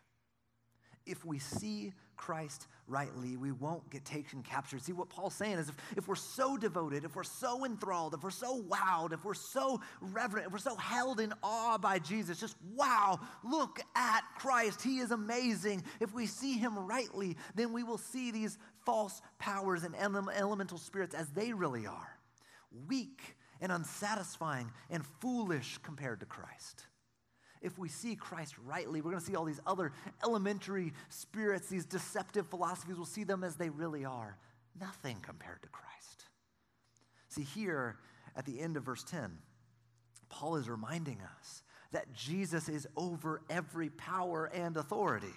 if 1.07 1.25
we 1.25 1.39
see 1.39 1.93
Christ 2.21 2.67
rightly, 2.87 3.39
we 3.39 3.51
won't 3.51 3.89
get 3.89 4.05
taken 4.05 4.43
captured. 4.43 4.83
See, 4.83 4.93
what 4.93 5.09
Paul's 5.09 5.35
saying 5.35 5.57
is 5.57 5.71
if, 5.71 5.77
if 5.97 6.07
we're 6.07 6.15
so 6.17 6.59
devoted, 6.59 7.03
if 7.03 7.17
we're 7.17 7.23
so 7.23 7.65
enthralled, 7.65 8.13
if 8.13 8.23
we're 8.23 8.31
so 8.31 8.63
wowed, 8.63 9.15
if 9.15 9.25
we're 9.25 9.33
so 9.33 9.81
reverent, 10.03 10.47
if 10.47 10.53
we're 10.53 10.59
so 10.59 10.77
held 10.77 11.19
in 11.19 11.33
awe 11.43 11.79
by 11.79 11.99
Jesus, 11.99 12.39
just 12.39 12.57
wow, 12.77 13.19
look 13.43 13.81
at 13.97 14.21
Christ. 14.39 14.83
He 14.83 14.99
is 14.99 15.13
amazing. 15.13 15.83
If 15.99 16.13
we 16.13 16.27
see 16.27 16.59
him 16.59 16.79
rightly, 16.79 17.39
then 17.55 17.73
we 17.73 17.85
will 17.85 17.97
see 17.97 18.31
these 18.31 18.59
false 18.85 19.23
powers 19.39 19.83
and 19.83 19.97
elemental 19.97 20.77
spirits 20.77 21.15
as 21.15 21.31
they 21.31 21.55
really 21.55 21.87
are 21.87 22.19
weak 22.87 23.35
and 23.63 23.73
unsatisfying 23.73 24.71
and 24.91 25.07
foolish 25.21 25.79
compared 25.83 26.21
to 26.21 26.27
Christ 26.27 26.87
if 27.63 27.79
we 27.79 27.89
see 27.89 28.17
Christ 28.17 28.55
rightly, 28.65 29.01
we're 29.01 29.11
going 29.11 29.21
to 29.21 29.27
see 29.27 29.37
all 29.37 29.45
these 29.45 29.61
other 29.67 29.93
elementary 30.25 30.93
spirits, 31.09 31.69
these 31.69 31.85
deceptive 31.85 32.47
philosophies, 32.47 32.97
we'll 32.97 33.07
see 33.07 33.25
them 33.25 33.45
as 33.45 33.57
they 33.57 33.69
really 33.69 34.05
are 34.05 34.39
nothing 34.81 35.19
compared 35.23 35.63
to 35.63 35.69
Christ. 35.69 36.27
See, 37.29 37.43
here 37.43 37.97
at 38.37 38.47
the 38.47 38.61
end 38.61 38.77
of 38.77 38.85
verse 38.85 39.05
10, 39.05 39.39
Paul 40.29 40.57
is 40.57 40.69
reminding 40.69 41.19
us 41.39 41.63
that 41.93 42.13
Jesus 42.15 42.69
is 42.69 42.87
over 42.97 43.43
every 43.51 43.91
power 43.91 44.47
and 44.55 44.77
authority. 44.77 45.35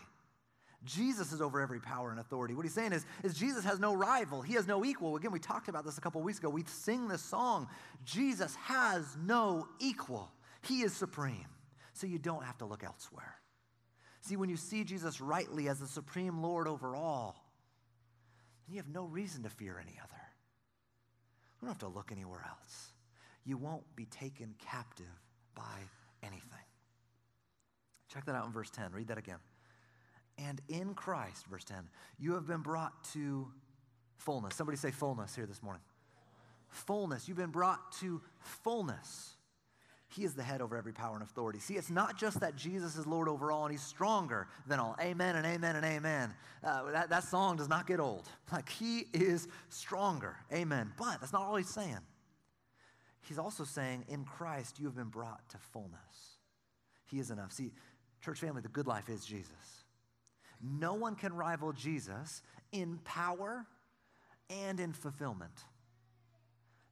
Jesus 0.86 1.32
is 1.32 1.42
over 1.42 1.62
every 1.62 1.80
power 1.80 2.12
and 2.12 2.20
authority. 2.20 2.54
What 2.54 2.66
he's 2.66 2.74
saying 2.74 2.94
is, 2.94 3.06
is 3.24 3.34
Jesus 3.34 3.64
has 3.64 3.80
no 3.80 3.94
rival. 3.96 4.42
He 4.42 4.54
has 4.54 4.68
no 4.68 4.84
equal. 4.84 5.16
Again, 5.16 5.32
we 5.32 5.40
talked 5.40 5.70
about 5.70 5.86
this 5.86 5.98
a 5.98 6.02
couple 6.02 6.22
weeks 6.22 6.40
ago. 6.40 6.50
We 6.50 6.64
sing 6.68 7.08
this 7.08 7.22
song. 7.22 7.68
Jesus 8.06 8.54
has 8.56 9.18
no 9.26 9.68
equal. 9.80 10.30
He 10.62 10.82
is 10.82 10.94
supreme 10.94 11.46
so 11.94 12.08
you 12.08 12.20
don't 12.20 12.44
have 12.44 12.58
to 12.60 12.66
look 12.66 12.84
elsewhere. 12.84 13.36
See, 14.22 14.36
when 14.36 14.50
you 14.50 14.58
see 14.58 14.84
Jesus 14.84 15.20
rightly 15.20 15.68
as 15.68 15.80
the 15.80 15.88
supreme 15.88 16.42
Lord 16.42 16.68
over 16.68 16.96
all, 16.96 17.36
then 18.66 18.76
you 18.76 18.82
have 18.82 18.94
no 18.94 19.06
reason 19.06 19.44
to 19.44 19.50
fear 19.50 19.78
any 19.80 19.98
other. 20.02 20.22
You 21.62 21.68
don't 21.68 21.70
have 21.70 21.80
to 21.80 21.88
look 21.88 22.12
anywhere 22.12 22.46
else. 22.48 22.94
You 23.46 23.58
won't 23.58 23.84
be 23.96 24.06
taken 24.06 24.56
captive 24.60 25.06
by 25.56 25.80
anything. 26.22 26.42
Check 28.14 28.26
that 28.26 28.36
out 28.36 28.46
in 28.46 28.54
verse 28.54 28.70
10. 28.70 28.92
Read 28.92 29.08
that 29.08 29.18
again. 29.18 29.40
And 30.38 30.62
in 30.70 30.94
Christ, 30.94 31.46
verse 31.48 31.64
10, 31.66 31.78
you 32.18 32.34
have 32.34 32.48
been 32.48 32.62
brought 32.62 33.04
to 33.14 33.48
fullness. 34.18 34.56
Somebody 34.56 34.78
say 34.78 34.92
fullness 34.92 35.36
here 35.36 35.46
this 35.46 35.62
morning. 35.62 35.82
Fullness. 36.70 37.28
You've 37.28 37.38
been 37.38 37.52
brought 37.52 37.92
to 38.00 38.22
fullness. 38.40 39.36
He 40.16 40.24
is 40.24 40.36
the 40.36 40.44
head 40.44 40.62
over 40.62 40.78
every 40.78 40.94
power 40.94 41.16
and 41.16 41.24
authority. 41.24 41.60
See, 41.60 41.74
it's 41.74 41.90
not 41.90 42.18
just 42.18 42.40
that 42.42 42.56
Jesus 42.56 42.98
is 42.98 43.08
Lord 43.08 43.28
over 43.28 43.52
all 43.52 43.66
and 43.66 43.72
he's 43.72 43.82
stronger 43.82 44.48
than 44.68 44.80
all. 44.80 44.96
Amen 45.02 45.36
and 45.36 45.46
amen 45.46 45.76
and 45.76 45.84
amen. 45.84 46.34
Uh, 46.64 46.92
that, 46.92 47.10
that 47.10 47.24
song 47.24 47.58
does 47.58 47.68
not 47.68 47.88
get 47.88 48.00
old. 48.00 48.30
Like, 48.52 48.70
he 48.70 49.08
is 49.14 49.48
stronger. 49.70 50.36
Amen. 50.54 50.92
But 50.98 51.20
that's 51.20 51.34
not 51.34 51.42
all 51.42 51.56
he's 51.56 51.70
saying. 51.70 51.98
He's 53.22 53.40
also 53.40 53.64
saying, 53.64 54.06
in 54.08 54.24
Christ, 54.26 54.80
you 54.80 54.86
have 54.86 54.96
been 54.96 55.10
brought 55.10 55.48
to 55.50 55.58
fullness. 55.58 56.38
He 57.06 57.20
is 57.20 57.32
enough. 57.32 57.52
See, 57.52 57.72
church 58.22 58.40
family, 58.40 58.62
the 58.62 58.68
good 58.68 58.86
life 58.86 59.10
is 59.10 59.26
Jesus. 59.26 59.86
No 60.62 60.94
one 60.94 61.16
can 61.16 61.34
rival 61.34 61.74
Jesus 61.74 62.44
in 62.72 63.00
power 63.04 63.66
and 64.50 64.80
in 64.80 64.94
fulfillment. 64.94 65.64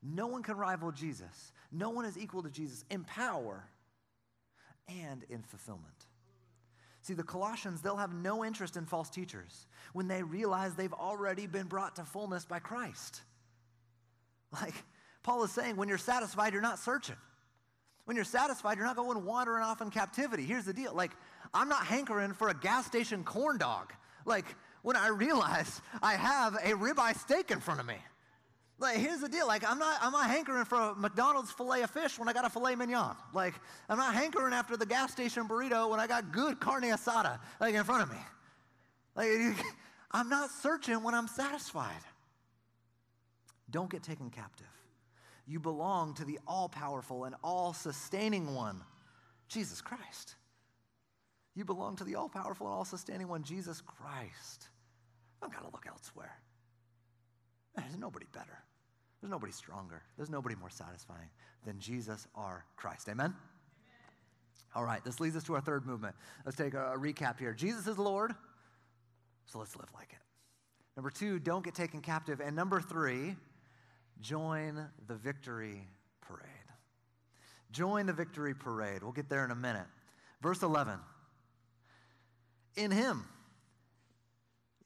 No 0.03 0.27
one 0.27 0.43
can 0.43 0.57
rival 0.57 0.91
Jesus. 0.91 1.51
No 1.71 1.89
one 1.89 2.05
is 2.05 2.17
equal 2.17 2.43
to 2.43 2.49
Jesus 2.49 2.83
in 2.89 3.03
power 3.03 3.63
and 4.87 5.23
in 5.29 5.41
fulfillment. 5.43 6.07
See, 7.03 7.13
the 7.13 7.23
Colossians, 7.23 7.81
they'll 7.81 7.97
have 7.97 8.13
no 8.13 8.45
interest 8.45 8.77
in 8.77 8.85
false 8.85 9.09
teachers 9.09 9.65
when 9.93 10.07
they 10.07 10.21
realize 10.21 10.75
they've 10.75 10.93
already 10.93 11.47
been 11.47 11.67
brought 11.67 11.95
to 11.95 12.03
fullness 12.03 12.45
by 12.45 12.59
Christ. 12.59 13.21
Like 14.51 14.75
Paul 15.23 15.43
is 15.43 15.51
saying, 15.51 15.77
when 15.77 15.87
you're 15.87 15.97
satisfied, 15.97 16.53
you're 16.53 16.61
not 16.61 16.79
searching. 16.79 17.15
When 18.05 18.15
you're 18.15 18.25
satisfied, 18.25 18.77
you're 18.77 18.85
not 18.85 18.95
going 18.95 19.23
wandering 19.23 19.63
off 19.63 19.81
in 19.81 19.89
captivity. 19.89 20.43
Here's 20.43 20.65
the 20.65 20.73
deal 20.73 20.93
like, 20.93 21.11
I'm 21.53 21.69
not 21.69 21.85
hankering 21.85 22.33
for 22.33 22.49
a 22.49 22.53
gas 22.53 22.85
station 22.85 23.23
corn 23.23 23.57
dog. 23.57 23.93
Like, 24.25 24.45
when 24.81 24.95
I 24.95 25.07
realize 25.09 25.81
I 26.01 26.13
have 26.13 26.55
a 26.55 26.73
ribeye 26.73 27.17
steak 27.17 27.51
in 27.51 27.59
front 27.59 27.79
of 27.79 27.85
me. 27.85 27.95
Like, 28.81 28.97
here's 28.97 29.21
the 29.21 29.29
deal. 29.29 29.45
Like, 29.45 29.63
I'm 29.69 29.77
not, 29.77 29.99
I'm 30.01 30.11
not 30.11 30.27
hankering 30.27 30.65
for 30.65 30.75
a 30.75 30.95
McDonald's 30.95 31.51
filet 31.51 31.83
of 31.83 31.91
fish 31.91 32.17
when 32.17 32.27
I 32.27 32.33
got 32.33 32.45
a 32.45 32.49
filet 32.49 32.75
mignon. 32.75 33.15
Like, 33.31 33.53
I'm 33.87 33.97
not 33.97 34.15
hankering 34.15 34.53
after 34.53 34.75
the 34.75 34.87
gas 34.87 35.11
station 35.11 35.47
burrito 35.47 35.87
when 35.87 35.99
I 35.99 36.07
got 36.07 36.31
good 36.31 36.59
carne 36.59 36.83
asada, 36.83 37.39
like, 37.59 37.75
in 37.75 37.83
front 37.83 38.01
of 38.01 38.09
me. 38.09 38.17
Like, 39.15 39.55
I'm 40.09 40.29
not 40.29 40.49
searching 40.49 41.03
when 41.03 41.13
I'm 41.13 41.27
satisfied. 41.27 42.01
Don't 43.69 43.89
get 43.89 44.01
taken 44.01 44.31
captive. 44.31 44.65
You 45.45 45.59
belong 45.59 46.15
to 46.15 46.25
the 46.25 46.39
all 46.47 46.67
powerful 46.67 47.25
and 47.25 47.35
all 47.43 47.73
sustaining 47.73 48.55
one, 48.55 48.83
Jesus 49.47 49.79
Christ. 49.79 50.35
You 51.53 51.65
belong 51.65 51.97
to 51.97 52.03
the 52.03 52.15
all 52.15 52.29
powerful 52.29 52.65
and 52.65 52.75
all 52.75 52.85
sustaining 52.85 53.27
one, 53.27 53.43
Jesus 53.43 53.79
Christ. 53.79 54.69
I 55.39 55.45
don't 55.45 55.53
got 55.53 55.65
to 55.65 55.71
look 55.71 55.85
elsewhere. 55.87 56.35
There's 57.75 57.97
nobody 57.97 58.25
better. 58.33 58.57
There's 59.21 59.29
nobody 59.31 59.51
stronger. 59.51 60.01
There's 60.17 60.29
nobody 60.29 60.55
more 60.55 60.69
satisfying 60.69 61.29
than 61.65 61.79
Jesus 61.79 62.27
our 62.35 62.65
Christ. 62.75 63.07
Amen? 63.07 63.27
Amen? 63.27 63.35
All 64.73 64.83
right, 64.83 65.03
this 65.03 65.19
leads 65.19 65.35
us 65.35 65.43
to 65.43 65.53
our 65.53 65.61
third 65.61 65.85
movement. 65.85 66.15
Let's 66.45 66.57
take 66.57 66.73
a, 66.73 66.93
a 66.93 66.97
recap 66.97 67.37
here. 67.37 67.53
Jesus 67.53 67.87
is 67.87 67.99
Lord, 67.99 68.33
so 69.45 69.59
let's 69.59 69.75
live 69.75 69.89
like 69.93 70.11
it. 70.11 70.19
Number 70.95 71.11
two, 71.11 71.39
don't 71.39 71.63
get 71.63 71.75
taken 71.75 72.01
captive. 72.01 72.41
And 72.41 72.55
number 72.55 72.81
three, 72.81 73.35
join 74.21 74.87
the 75.07 75.15
victory 75.15 75.87
parade. 76.21 76.45
Join 77.71 78.07
the 78.07 78.13
victory 78.13 78.53
parade. 78.53 79.03
We'll 79.03 79.11
get 79.11 79.29
there 79.29 79.45
in 79.45 79.51
a 79.51 79.55
minute. 79.55 79.85
Verse 80.41 80.63
11 80.63 80.99
In 82.75 82.91
him, 82.91 83.25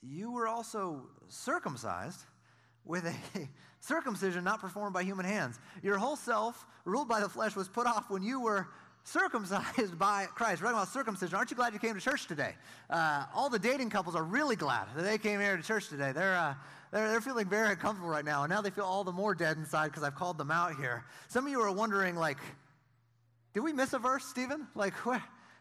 you 0.01 0.31
were 0.31 0.47
also 0.47 1.07
circumcised 1.27 2.25
with 2.85 3.05
a 3.05 3.13
circumcision 3.79 4.43
not 4.43 4.61
performed 4.61 4.93
by 4.93 5.03
human 5.03 5.25
hands. 5.25 5.59
Your 5.83 5.97
whole 5.97 6.15
self, 6.15 6.65
ruled 6.85 7.07
by 7.07 7.19
the 7.19 7.29
flesh, 7.29 7.55
was 7.55 7.67
put 7.67 7.87
off 7.87 8.09
when 8.09 8.23
you 8.23 8.39
were 8.39 8.67
circumcised 9.03 9.97
by 9.99 10.25
Christ. 10.35 10.61
We're 10.61 10.67
talking 10.67 10.81
about 10.81 10.89
circumcision. 10.89 11.35
Aren't 11.35 11.51
you 11.51 11.57
glad 11.57 11.73
you 11.73 11.79
came 11.79 11.93
to 11.93 12.01
church 12.01 12.27
today? 12.27 12.55
Uh, 12.89 13.25
all 13.33 13.49
the 13.49 13.59
dating 13.59 13.89
couples 13.89 14.15
are 14.15 14.23
really 14.23 14.55
glad 14.55 14.87
that 14.95 15.03
they 15.03 15.17
came 15.17 15.39
here 15.39 15.55
to 15.55 15.63
church 15.63 15.89
today. 15.89 16.11
They're, 16.11 16.35
uh, 16.35 16.55
they're, 16.91 17.09
they're 17.09 17.21
feeling 17.21 17.47
very 17.47 17.69
uncomfortable 17.69 18.09
right 18.09 18.25
now, 18.25 18.43
and 18.43 18.51
now 18.51 18.61
they 18.61 18.71
feel 18.71 18.85
all 18.85 19.03
the 19.03 19.11
more 19.11 19.35
dead 19.35 19.57
inside 19.57 19.87
because 19.87 20.03
I've 20.03 20.15
called 20.15 20.37
them 20.37 20.51
out 20.51 20.75
here. 20.75 21.05
Some 21.27 21.45
of 21.45 21.51
you 21.51 21.61
are 21.61 21.71
wondering, 21.71 22.15
like, 22.15 22.39
did 23.53 23.61
we 23.61 23.71
miss 23.71 23.93
a 23.93 23.99
verse, 23.99 24.25
Stephen? 24.25 24.67
Like, 24.75 24.93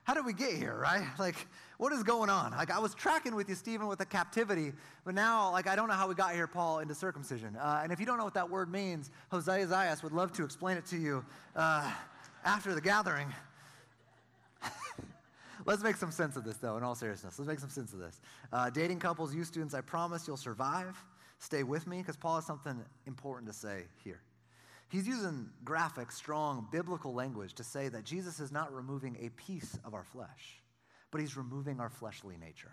how 0.05 0.15
did 0.15 0.25
we 0.25 0.33
get 0.33 0.55
here, 0.55 0.77
right? 0.77 1.07
Like, 1.19 1.47
what 1.79 1.93
is 1.93 2.03
going 2.03 2.31
on? 2.31 2.53
Like, 2.53 2.71
I 2.71 2.79
was 2.79 2.95
tracking 2.95 3.35
with 3.35 3.49
you, 3.49 3.55
Stephen, 3.55 3.87
with 3.87 3.99
the 3.99 4.07
captivity, 4.07 4.73
but 5.05 5.15
now, 5.15 5.51
like, 5.51 5.67
I 5.67 5.77
don't 5.77 5.89
know 5.89 5.95
how 5.95 6.09
we 6.09 6.15
got 6.15 6.35
here, 6.35 6.47
Paul, 6.47 6.79
into 6.79 6.95
circumcision. 6.95 7.57
Uh, 7.57 7.81
and 7.83 7.93
if 7.93 8.01
you 8.01 8.07
don't 8.07 8.19
know 8.19 8.25
what 8.25 8.35
that 8.35 8.49
word 8.49 8.71
means, 8.71 9.11
Hosea 9.31 9.67
Zayas 9.67 10.03
would 10.03 10.13
love 10.13 10.33
to 10.33 10.45
explain 10.45 10.77
it 10.77 10.87
to 10.87 10.97
you. 10.97 11.25
Uh, 11.57 11.91
after 12.45 12.75
the 12.75 12.81
gathering. 12.81 13.33
Let's 15.67 15.83
make 15.83 15.97
some 15.97 16.11
sense 16.11 16.37
of 16.37 16.45
this, 16.45 16.59
though, 16.59 16.77
in 16.77 16.83
all 16.83 16.95
seriousness. 16.95 17.39
Let's 17.39 17.49
make 17.49 17.59
some 17.59 17.71
sense 17.71 17.93
of 17.93 17.99
this. 17.99 18.21
Uh, 18.53 18.71
dating 18.71 18.99
couples, 18.99 19.35
you 19.35 19.45
students, 19.45 19.75
I 19.75 19.81
promise 19.81 20.27
you'll 20.27 20.37
survive. 20.37 21.03
Stay 21.39 21.63
with 21.63 21.87
me, 21.87 21.99
because 21.99 22.17
Paul 22.17 22.37
has 22.37 22.47
something 22.47 22.83
important 23.07 23.51
to 23.51 23.57
say 23.57 23.85
here. 24.03 24.21
He's 24.91 25.09
using 25.09 25.49
graphic, 25.65 26.13
strong, 26.13 26.69
biblical 26.71 27.15
language 27.15 27.55
to 27.55 27.65
say 27.65 27.89
that 27.89 28.05
Jesus 28.05 28.39
is 28.39 28.53
not 28.53 28.73
removing 28.73 29.17
a 29.21 29.31
piece 29.31 29.79
of 29.85 29.95
our 29.95 30.05
flesh, 30.05 30.61
but 31.14 31.20
he's 31.20 31.37
removing 31.37 31.79
our 31.79 31.90
fleshly 31.90 32.37
nature. 32.37 32.72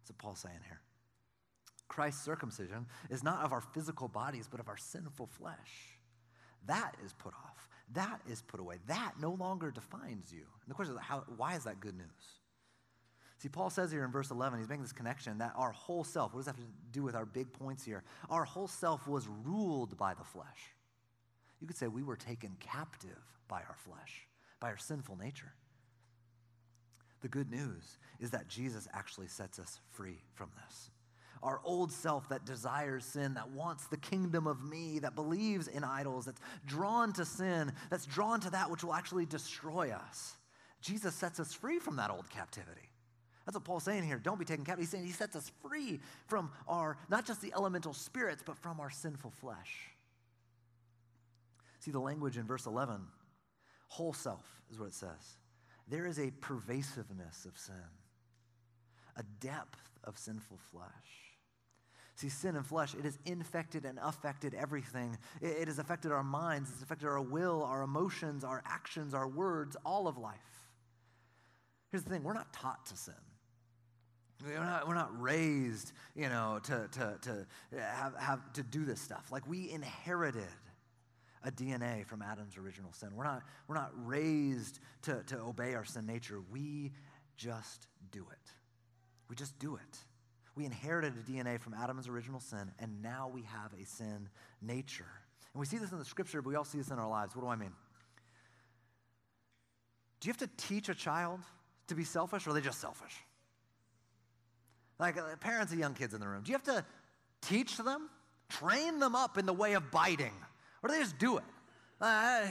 That's 0.00 0.10
what 0.10 0.18
Paul's 0.18 0.40
saying 0.40 0.58
here. 0.66 0.80
Christ's 1.86 2.24
circumcision 2.24 2.86
is 3.10 3.22
not 3.22 3.44
of 3.44 3.52
our 3.52 3.60
physical 3.60 4.08
bodies, 4.08 4.48
but 4.50 4.58
of 4.58 4.68
our 4.68 4.76
sinful 4.76 5.28
flesh. 5.28 6.00
That 6.66 6.96
is 7.04 7.12
put 7.12 7.32
off. 7.32 7.68
That 7.92 8.18
is 8.28 8.42
put 8.42 8.58
away. 8.58 8.78
That 8.88 9.12
no 9.20 9.34
longer 9.34 9.70
defines 9.70 10.32
you. 10.32 10.40
And 10.40 10.68
the 10.68 10.74
question 10.74 10.96
is, 10.96 11.00
how, 11.00 11.22
why 11.36 11.54
is 11.54 11.62
that 11.62 11.78
good 11.78 11.96
news? 11.96 12.08
See, 13.38 13.48
Paul 13.48 13.70
says 13.70 13.92
here 13.92 14.04
in 14.04 14.10
verse 14.10 14.32
11, 14.32 14.58
he's 14.58 14.68
making 14.68 14.82
this 14.82 14.92
connection 14.92 15.38
that 15.38 15.52
our 15.54 15.70
whole 15.70 16.02
self, 16.02 16.34
what 16.34 16.40
does 16.40 16.46
that 16.46 16.56
have 16.56 16.64
to 16.64 16.72
do 16.90 17.04
with 17.04 17.14
our 17.14 17.24
big 17.24 17.52
points 17.52 17.84
here? 17.84 18.02
Our 18.30 18.44
whole 18.44 18.66
self 18.66 19.06
was 19.06 19.28
ruled 19.44 19.96
by 19.96 20.14
the 20.14 20.24
flesh. 20.24 20.74
You 21.60 21.68
could 21.68 21.76
say 21.76 21.86
we 21.86 22.02
were 22.02 22.16
taken 22.16 22.56
captive 22.58 23.22
by 23.46 23.58
our 23.58 23.76
flesh, 23.76 24.26
by 24.58 24.70
our 24.70 24.76
sinful 24.76 25.18
nature. 25.18 25.52
The 27.24 27.30
good 27.30 27.50
news 27.50 27.96
is 28.20 28.32
that 28.32 28.48
Jesus 28.48 28.86
actually 28.92 29.28
sets 29.28 29.58
us 29.58 29.80
free 29.92 30.20
from 30.34 30.50
this 30.62 30.90
our 31.42 31.60
old 31.64 31.92
self 31.92 32.28
that 32.30 32.46
desires 32.46 33.04
sin, 33.04 33.34
that 33.34 33.50
wants 33.50 33.86
the 33.86 33.98
kingdom 33.98 34.46
of 34.46 34.62
me, 34.62 34.98
that 34.98 35.14
believes 35.14 35.68
in 35.68 35.84
idols, 35.84 36.24
that's 36.24 36.40
drawn 36.66 37.12
to 37.12 37.24
sin, 37.24 37.70
that's 37.90 38.06
drawn 38.06 38.40
to 38.40 38.48
that 38.48 38.70
which 38.70 38.82
will 38.82 38.94
actually 38.94 39.26
destroy 39.26 39.90
us. 39.90 40.36
Jesus 40.80 41.14
sets 41.14 41.38
us 41.40 41.52
free 41.52 41.78
from 41.78 41.96
that 41.96 42.10
old 42.10 42.30
captivity. 42.30 42.88
That's 43.44 43.56
what 43.56 43.64
Paul's 43.64 43.84
saying 43.84 44.04
here. 44.04 44.18
Don't 44.18 44.38
be 44.38 44.46
taken 44.46 44.64
captive. 44.64 44.84
He's 44.84 44.90
saying 44.90 45.04
he 45.04 45.12
sets 45.12 45.36
us 45.36 45.52
free 45.66 46.00
from 46.28 46.50
our, 46.66 46.96
not 47.10 47.26
just 47.26 47.42
the 47.42 47.52
elemental 47.54 47.92
spirits, 47.92 48.42
but 48.44 48.56
from 48.56 48.80
our 48.80 48.90
sinful 48.90 49.32
flesh. 49.32 49.90
See 51.80 51.90
the 51.90 52.00
language 52.00 52.38
in 52.38 52.46
verse 52.46 52.64
11 52.64 53.02
whole 53.88 54.14
self 54.14 54.46
is 54.70 54.78
what 54.78 54.88
it 54.88 54.94
says. 54.94 55.36
There 55.88 56.06
is 56.06 56.18
a 56.18 56.30
pervasiveness 56.40 57.44
of 57.44 57.58
sin, 57.58 57.74
a 59.16 59.22
depth 59.40 59.98
of 60.02 60.18
sinful 60.18 60.58
flesh. 60.70 60.90
See, 62.16 62.28
sin 62.28 62.54
and 62.54 62.64
flesh, 62.64 62.94
it 62.94 63.04
has 63.04 63.18
infected 63.24 63.84
and 63.84 63.98
affected 64.00 64.54
everything. 64.54 65.18
It, 65.40 65.56
it 65.62 65.68
has 65.68 65.78
affected 65.78 66.12
our 66.12 66.22
minds, 66.22 66.70
it's 66.72 66.82
affected 66.82 67.06
our 67.08 67.20
will, 67.20 67.64
our 67.64 67.82
emotions, 67.82 68.44
our 68.44 68.62
actions, 68.64 69.14
our 69.14 69.28
words, 69.28 69.76
all 69.84 70.06
of 70.06 70.16
life. 70.16 70.38
Here's 71.90 72.04
the 72.04 72.10
thing 72.10 72.22
we're 72.22 72.34
not 72.34 72.52
taught 72.52 72.86
to 72.86 72.96
sin. 72.96 73.14
We're 74.44 74.58
not, 74.58 74.88
we're 74.88 74.94
not 74.94 75.20
raised, 75.20 75.92
you 76.14 76.28
know, 76.28 76.60
to, 76.64 76.88
to, 76.92 77.18
to, 77.22 77.46
have, 77.78 78.14
have, 78.18 78.52
to 78.54 78.62
do 78.62 78.84
this 78.84 79.00
stuff. 79.00 79.30
Like 79.30 79.46
we 79.48 79.70
inherited 79.70 80.42
a 81.44 81.50
DNA 81.50 82.06
from 82.06 82.22
Adam's 82.22 82.56
original 82.56 82.92
sin. 82.92 83.10
We're 83.14 83.24
not, 83.24 83.42
we're 83.68 83.74
not 83.74 83.92
raised 83.94 84.80
to, 85.02 85.22
to 85.24 85.38
obey 85.40 85.74
our 85.74 85.84
sin 85.84 86.06
nature. 86.06 86.40
We 86.50 86.92
just 87.36 87.86
do 88.10 88.26
it. 88.30 88.50
We 89.28 89.36
just 89.36 89.58
do 89.58 89.76
it. 89.76 89.98
We 90.56 90.64
inherited 90.64 91.14
a 91.16 91.30
DNA 91.30 91.60
from 91.60 91.74
Adam's 91.74 92.08
original 92.08 92.40
sin, 92.40 92.70
and 92.78 93.02
now 93.02 93.30
we 93.32 93.42
have 93.42 93.72
a 93.80 93.84
sin 93.84 94.28
nature. 94.62 95.10
And 95.52 95.60
we 95.60 95.66
see 95.66 95.78
this 95.78 95.92
in 95.92 95.98
the 95.98 96.04
scripture, 96.04 96.40
but 96.42 96.48
we 96.48 96.56
all 96.56 96.64
see 96.64 96.78
this 96.78 96.90
in 96.90 96.98
our 96.98 97.08
lives. 97.08 97.34
What 97.34 97.42
do 97.42 97.48
I 97.48 97.56
mean? 97.56 97.72
Do 100.20 100.28
you 100.28 100.32
have 100.32 100.48
to 100.48 100.66
teach 100.66 100.88
a 100.88 100.94
child 100.94 101.40
to 101.88 101.94
be 101.94 102.04
selfish, 102.04 102.46
or 102.46 102.50
are 102.50 102.52
they 102.54 102.60
just 102.60 102.80
selfish? 102.80 103.14
Like 104.98 105.18
uh, 105.18 105.36
parents 105.40 105.72
of 105.72 105.78
young 105.78 105.94
kids 105.94 106.14
in 106.14 106.20
the 106.20 106.28
room, 106.28 106.42
do 106.44 106.52
you 106.52 106.56
have 106.56 106.64
to 106.64 106.84
teach 107.42 107.76
them, 107.76 108.08
train 108.48 109.00
them 109.00 109.14
up 109.14 109.36
in 109.38 109.46
the 109.46 109.52
way 109.52 109.74
of 109.74 109.90
biting, 109.90 110.32
or 110.84 110.90
they 110.90 110.98
just 110.98 111.18
do 111.18 111.38
it? 111.38 111.44
Uh, 112.00 112.42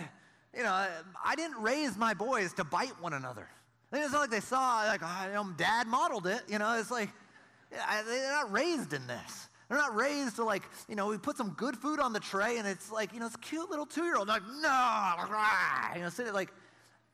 you 0.56 0.64
know, 0.64 0.88
I 1.24 1.36
didn't 1.36 1.62
raise 1.62 1.96
my 1.96 2.16
boys 2.16 2.52
to 2.54 2.64
bite 2.64 3.00
one 3.00 3.14
another. 3.14 3.48
It's 3.92 4.12
not 4.12 4.22
like 4.22 4.32
they 4.32 4.40
saw, 4.40 4.84
like, 4.88 5.02
oh, 5.04 5.54
dad 5.56 5.86
modeled 5.88 6.26
it. 6.26 6.42
You 6.48 6.58
know, 6.58 6.74
it's 6.80 6.90
like, 6.90 7.10
they're 7.70 8.32
not 8.32 8.52
raised 8.52 8.94
in 8.94 9.06
this. 9.06 9.50
They're 9.70 9.78
not 9.78 9.96
raised 9.96 10.38
to 10.38 10.44
like, 10.44 10.64
you 10.90 10.96
know, 10.96 11.08
we 11.08 11.18
put 11.18 11.38
some 11.38 11.52
good 11.52 11.78
food 11.78 12.00
on 12.00 12.12
the 12.12 12.20
tray 12.20 12.58
and 12.58 12.68
it's 12.68 12.92
like, 12.92 13.14
you 13.14 13.20
know, 13.20 13.28
it's 13.28 13.36
cute 13.36 13.70
little 13.70 13.86
two-year-old. 13.86 14.28
Like, 14.28 14.42
no, 14.62 15.14
you 15.96 16.02
know, 16.02 16.10
sitting 16.10 16.34
like, 16.34 16.52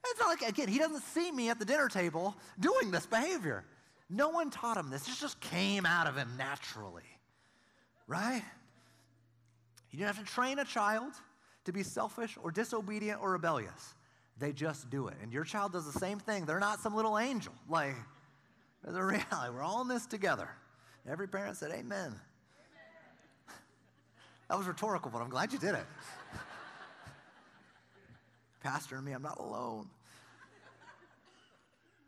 it's 0.06 0.20
not 0.20 0.28
like, 0.28 0.42
again, 0.42 0.70
he 0.70 0.78
doesn't 0.78 1.02
see 1.02 1.32
me 1.32 1.50
at 1.50 1.60
the 1.60 1.66
dinner 1.66 1.90
table 1.90 2.38
doing 2.60 2.92
this 2.92 3.06
behavior. 3.06 3.66
No 4.10 4.30
one 4.30 4.50
taught 4.50 4.78
him 4.78 4.90
this. 4.90 5.04
This 5.04 5.20
just 5.20 5.40
came 5.42 5.86
out 5.86 6.08
of 6.08 6.16
him 6.16 6.30
naturally, 6.38 7.04
right? 8.08 8.44
You 9.92 10.00
don't 10.00 10.08
have 10.08 10.20
to 10.20 10.32
train 10.32 10.60
a 10.60 10.66
child 10.66 11.14
to 11.66 11.72
be 11.72 11.84
selfish 11.84 12.38
or 12.42 12.52
disobedient 12.52 13.20
or 13.22 13.32
rebellious. 13.32 13.96
They 14.38 14.54
just 14.54 14.90
do 14.90 15.08
it. 15.08 15.16
And 15.22 15.34
your 15.34 15.44
child 15.44 15.74
does 15.74 15.92
the 15.92 16.00
same 16.00 16.20
thing. 16.20 16.46
They're 16.46 16.60
not 16.60 16.80
some 16.80 16.96
little 16.96 17.18
angel. 17.18 17.54
Like, 17.68 17.96
there's 18.84 18.96
a 18.96 19.04
reality. 19.04 19.54
We're 19.54 19.64
all 19.64 19.82
in 19.82 19.88
this 19.88 20.06
together. 20.06 20.50
Every 21.10 21.28
parent 21.28 21.58
said, 21.58 21.72
Amen. 21.72 22.16
That 24.48 24.58
was 24.58 24.68
rhetorical, 24.68 25.12
but 25.12 25.22
I'm 25.22 25.30
glad 25.30 25.54
you 25.54 25.60
did 25.60 25.76
it. 25.76 25.86
Pastor 28.62 28.96
and 28.96 29.06
me, 29.06 29.12
I'm 29.12 29.22
not 29.22 29.38
alone. 29.38 29.88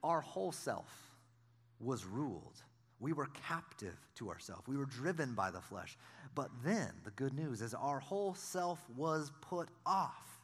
Our 0.04 0.22
whole 0.22 0.52
self 0.52 0.90
was 1.80 2.06
ruled. 2.06 2.64
We 3.02 3.14
were 3.14 3.28
captive 3.48 3.98
to 4.16 4.30
ourselves. 4.30 4.68
We 4.68 4.78
were 4.78 4.86
driven 4.86 5.34
by 5.34 5.50
the 5.50 5.60
flesh. 5.60 5.98
But 6.36 6.52
then 6.64 6.92
the 7.04 7.12
good 7.12 7.34
news 7.34 7.62
is 7.62 7.74
our 7.74 8.00
whole 8.00 8.36
self 8.36 8.80
was 8.96 9.32
put 9.42 9.70
off 9.86 10.40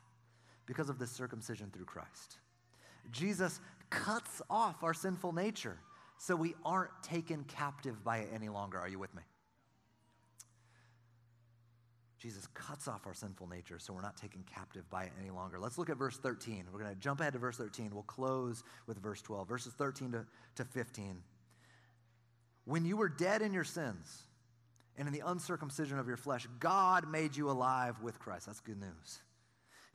because 0.65 0.89
of 0.89 0.97
the 0.97 1.05
circumcision 1.07 1.69
through 1.71 1.85
Christ. 1.85 2.39
Jesus 3.11 3.61
cuts 3.91 4.41
off 4.49 4.83
our 4.83 4.93
sinful 4.93 5.33
nature 5.33 5.77
so 6.17 6.35
we 6.35 6.55
aren't 6.65 6.91
taken 7.03 7.43
captive 7.43 8.03
by 8.03 8.17
it 8.17 8.29
any 8.33 8.49
longer. 8.49 8.79
Are 8.79 8.89
you 8.89 8.99
with 8.99 9.13
me? 9.15 9.21
Jesus 12.17 12.47
cuts 12.55 12.87
off 12.87 13.05
our 13.05 13.13
sinful 13.13 13.47
nature 13.47 13.77
so 13.77 13.93
we're 13.93 14.01
not 14.01 14.17
taken 14.17 14.43
captive 14.51 14.89
by 14.89 15.03
it 15.03 15.11
any 15.21 15.29
longer. 15.29 15.59
Let's 15.59 15.77
look 15.77 15.91
at 15.91 15.97
verse 15.97 16.17
13. 16.17 16.65
We're 16.73 16.79
going 16.79 16.93
to 16.93 16.99
jump 16.99 17.21
ahead 17.21 17.33
to 17.33 17.39
verse 17.39 17.57
13. 17.57 17.91
We'll 17.93 18.01
close 18.03 18.63
with 18.87 18.97
verse 18.97 19.21
12, 19.21 19.47
verses 19.47 19.73
13 19.73 20.13
to, 20.13 20.25
to 20.55 20.65
15. 20.65 21.21
When 22.67 22.83
you 22.83 22.97
were 22.97 23.07
dead 23.07 23.41
in 23.41 23.53
your 23.53 23.63
sins 23.63 24.23
and 24.97 25.07
in 25.07 25.13
the 25.13 25.23
uncircumcision 25.25 25.99
of 25.99 26.07
your 26.07 26.17
flesh, 26.17 26.45
God 26.59 27.09
made 27.09 27.33
you 27.33 27.49
alive 27.49 28.01
with 28.01 28.19
Christ. 28.19 28.47
That's 28.47 28.59
good 28.59 28.79
news. 28.79 29.21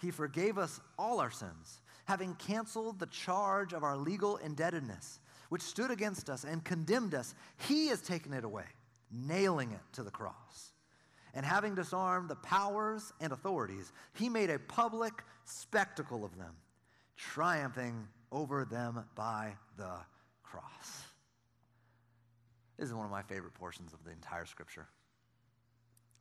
He 0.00 0.10
forgave 0.10 0.56
us 0.56 0.80
all 0.98 1.20
our 1.20 1.30
sins, 1.30 1.82
having 2.06 2.34
canceled 2.36 2.98
the 2.98 3.06
charge 3.06 3.74
of 3.74 3.84
our 3.84 3.98
legal 3.98 4.38
indebtedness 4.38 5.20
which 5.50 5.60
stood 5.60 5.90
against 5.90 6.30
us 6.30 6.44
and 6.44 6.64
condemned 6.64 7.14
us, 7.14 7.34
he 7.68 7.88
has 7.88 8.00
taken 8.00 8.32
it 8.32 8.42
away, 8.42 8.64
nailing 9.10 9.70
it 9.72 9.82
to 9.92 10.02
the 10.02 10.10
cross. 10.10 10.72
And 11.34 11.44
having 11.44 11.74
disarmed 11.74 12.30
the 12.30 12.36
powers 12.36 13.12
and 13.20 13.34
authorities, 13.34 13.92
he 14.14 14.30
made 14.30 14.48
a 14.48 14.58
public 14.58 15.12
spectacle 15.44 16.24
of 16.24 16.38
them, 16.38 16.54
triumphing 17.18 18.08
over 18.30 18.64
them 18.64 19.04
by 19.14 19.52
the 19.76 19.92
cross. 20.42 21.02
This 22.82 22.88
is 22.88 22.96
one 22.96 23.04
of 23.04 23.12
my 23.12 23.22
favorite 23.22 23.54
portions 23.54 23.92
of 23.92 24.02
the 24.02 24.10
entire 24.10 24.44
scripture. 24.44 24.88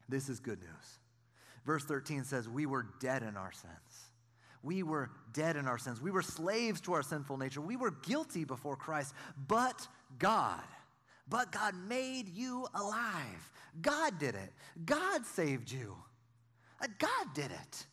This 0.07 0.29
is 0.29 0.39
good 0.39 0.59
news. 0.59 0.99
Verse 1.65 1.83
13 1.85 2.23
says, 2.23 2.47
We 2.47 2.67
were 2.67 2.85
dead 2.99 3.23
in 3.23 3.35
our 3.35 3.51
sins. 3.51 4.11
We 4.61 4.83
were 4.83 5.09
dead 5.33 5.55
in 5.55 5.67
our 5.67 5.79
sins. 5.79 5.99
We 5.99 6.11
were 6.11 6.21
slaves 6.21 6.79
to 6.81 6.93
our 6.93 7.01
sinful 7.01 7.37
nature. 7.37 7.61
We 7.61 7.77
were 7.77 7.89
guilty 7.89 8.43
before 8.43 8.75
Christ. 8.75 9.15
But 9.47 9.87
God, 10.19 10.61
but 11.27 11.51
God 11.51 11.73
made 11.89 12.29
you 12.29 12.67
alive. 12.75 13.51
God 13.81 14.19
did 14.19 14.35
it. 14.35 14.53
God 14.85 15.25
saved 15.25 15.71
you. 15.71 15.95
Uh, 16.79 16.85
God 16.99 17.33
did 17.33 17.49
it. 17.49 17.85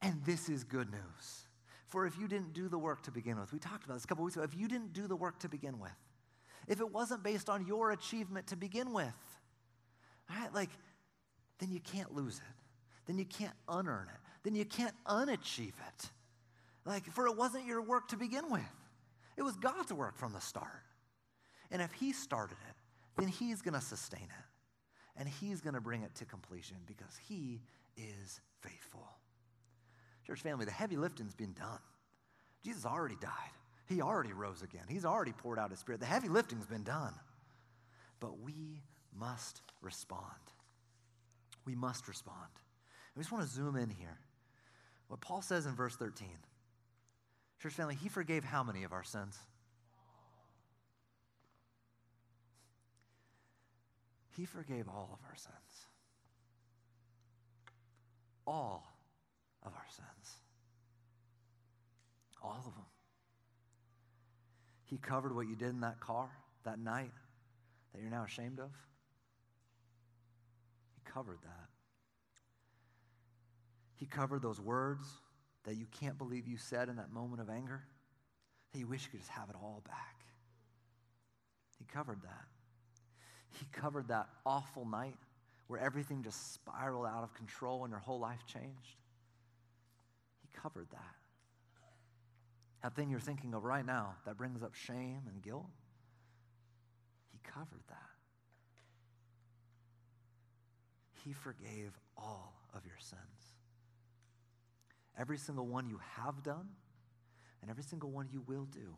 And 0.00 0.24
this 0.24 0.48
is 0.48 0.64
good 0.64 0.90
news. 0.90 1.48
For 1.88 2.06
if 2.06 2.18
you 2.18 2.28
didn't 2.28 2.54
do 2.54 2.70
the 2.70 2.78
work 2.78 3.02
to 3.02 3.10
begin 3.10 3.38
with, 3.38 3.52
we 3.52 3.58
talked 3.58 3.84
about 3.84 3.96
this 3.96 4.04
a 4.04 4.06
couple 4.06 4.24
weeks 4.24 4.36
ago, 4.36 4.44
if 4.44 4.56
you 4.56 4.68
didn't 4.68 4.94
do 4.94 5.06
the 5.06 5.16
work 5.16 5.38
to 5.40 5.50
begin 5.50 5.78
with, 5.78 5.92
if 6.68 6.80
it 6.80 6.92
wasn't 6.92 7.22
based 7.24 7.48
on 7.48 7.66
your 7.66 7.90
achievement 7.90 8.48
to 8.48 8.56
begin 8.56 8.92
with, 8.92 9.06
right, 10.30 10.54
like, 10.54 10.70
then 11.58 11.72
you 11.72 11.80
can't 11.80 12.14
lose 12.14 12.36
it. 12.36 12.54
Then 13.06 13.18
you 13.18 13.24
can't 13.24 13.54
unearn 13.68 14.06
it. 14.08 14.20
Then 14.44 14.54
you 14.54 14.66
can't 14.66 14.94
unachieve 15.06 15.74
it. 15.88 16.10
Like, 16.84 17.04
for 17.06 17.26
it 17.26 17.36
wasn't 17.36 17.66
your 17.66 17.82
work 17.82 18.08
to 18.08 18.16
begin 18.16 18.50
with, 18.50 18.62
it 19.36 19.42
was 19.42 19.56
God's 19.56 19.92
work 19.92 20.16
from 20.18 20.32
the 20.32 20.40
start. 20.40 20.82
And 21.70 21.80
if 21.82 21.92
He 21.92 22.12
started 22.12 22.56
it, 22.68 22.76
then 23.20 23.28
He's 23.28 23.62
going 23.62 23.74
to 23.74 23.80
sustain 23.80 24.24
it. 24.24 24.44
And 25.16 25.28
He's 25.28 25.60
going 25.60 25.74
to 25.74 25.80
bring 25.80 26.02
it 26.02 26.14
to 26.16 26.24
completion 26.24 26.76
because 26.86 27.18
He 27.28 27.60
is 27.96 28.40
faithful. 28.60 29.08
Church 30.26 30.42
family, 30.42 30.66
the 30.66 30.70
heavy 30.70 30.96
lifting's 30.96 31.34
been 31.34 31.54
done. 31.54 31.80
Jesus 32.64 32.84
already 32.84 33.16
died. 33.20 33.57
He 33.88 34.02
already 34.02 34.34
rose 34.34 34.62
again. 34.62 34.84
He's 34.86 35.06
already 35.06 35.32
poured 35.32 35.58
out 35.58 35.70
his 35.70 35.78
spirit. 35.78 36.00
The 36.00 36.06
heavy 36.06 36.28
lifting's 36.28 36.66
been 36.66 36.82
done. 36.82 37.14
But 38.20 38.38
we 38.40 38.82
must 39.18 39.62
respond. 39.80 40.22
We 41.64 41.74
must 41.74 42.06
respond. 42.06 42.50
I 43.16 43.20
just 43.20 43.32
want 43.32 43.44
to 43.44 43.50
zoom 43.50 43.76
in 43.76 43.88
here. 43.88 44.18
What 45.08 45.20
Paul 45.20 45.40
says 45.40 45.64
in 45.64 45.74
verse 45.74 45.96
13 45.96 46.28
Church 47.62 47.72
family, 47.72 47.96
he 47.96 48.08
forgave 48.08 48.44
how 48.44 48.62
many 48.62 48.84
of 48.84 48.92
our 48.92 49.02
sins? 49.02 49.36
He 54.36 54.44
forgave 54.44 54.86
all 54.86 55.10
of 55.12 55.18
our 55.28 55.36
sins. 55.36 55.86
All 58.46 58.86
of 59.64 59.72
our 59.74 59.86
sins. 59.90 60.36
All 62.40 62.64
of 62.66 62.74
them. 62.74 62.84
He 64.88 64.96
covered 64.96 65.34
what 65.34 65.46
you 65.46 65.54
did 65.54 65.68
in 65.68 65.80
that 65.80 66.00
car 66.00 66.30
that 66.64 66.78
night 66.78 67.12
that 67.92 68.00
you're 68.00 68.10
now 68.10 68.24
ashamed 68.24 68.58
of. 68.58 68.70
He 70.94 71.02
covered 71.12 71.38
that. 71.42 71.68
He 73.96 74.06
covered 74.06 74.40
those 74.40 74.58
words 74.58 75.06
that 75.64 75.76
you 75.76 75.86
can't 76.00 76.16
believe 76.16 76.46
you 76.46 76.56
said 76.56 76.88
in 76.88 76.96
that 76.96 77.12
moment 77.12 77.42
of 77.42 77.50
anger, 77.50 77.82
that 78.72 78.78
you 78.78 78.86
wish 78.86 79.04
you 79.04 79.10
could 79.10 79.20
just 79.20 79.32
have 79.32 79.50
it 79.50 79.56
all 79.62 79.82
back. 79.86 80.24
He 81.78 81.84
covered 81.84 82.22
that. 82.22 82.46
He 83.60 83.66
covered 83.72 84.08
that 84.08 84.28
awful 84.46 84.86
night 84.86 85.16
where 85.66 85.80
everything 85.80 86.22
just 86.22 86.54
spiraled 86.54 87.06
out 87.06 87.24
of 87.24 87.34
control 87.34 87.84
and 87.84 87.90
your 87.90 88.00
whole 88.00 88.20
life 88.20 88.46
changed. 88.46 88.96
He 90.40 90.48
covered 90.58 90.88
that. 90.92 91.14
That 92.82 92.94
thing 92.94 93.10
you're 93.10 93.20
thinking 93.20 93.54
of 93.54 93.64
right 93.64 93.84
now 93.84 94.14
that 94.24 94.36
brings 94.36 94.62
up 94.62 94.74
shame 94.74 95.22
and 95.28 95.42
guilt, 95.42 95.66
He 97.32 97.38
covered 97.42 97.82
that. 97.88 97.96
He 101.24 101.32
forgave 101.32 101.98
all 102.16 102.54
of 102.74 102.86
your 102.86 102.98
sins. 103.00 103.20
Every 105.18 105.38
single 105.38 105.66
one 105.66 105.88
you 105.88 106.00
have 106.16 106.42
done, 106.44 106.68
and 107.60 107.70
every 107.70 107.82
single 107.82 108.10
one 108.10 108.28
you 108.32 108.42
will 108.46 108.66
do, 108.66 108.96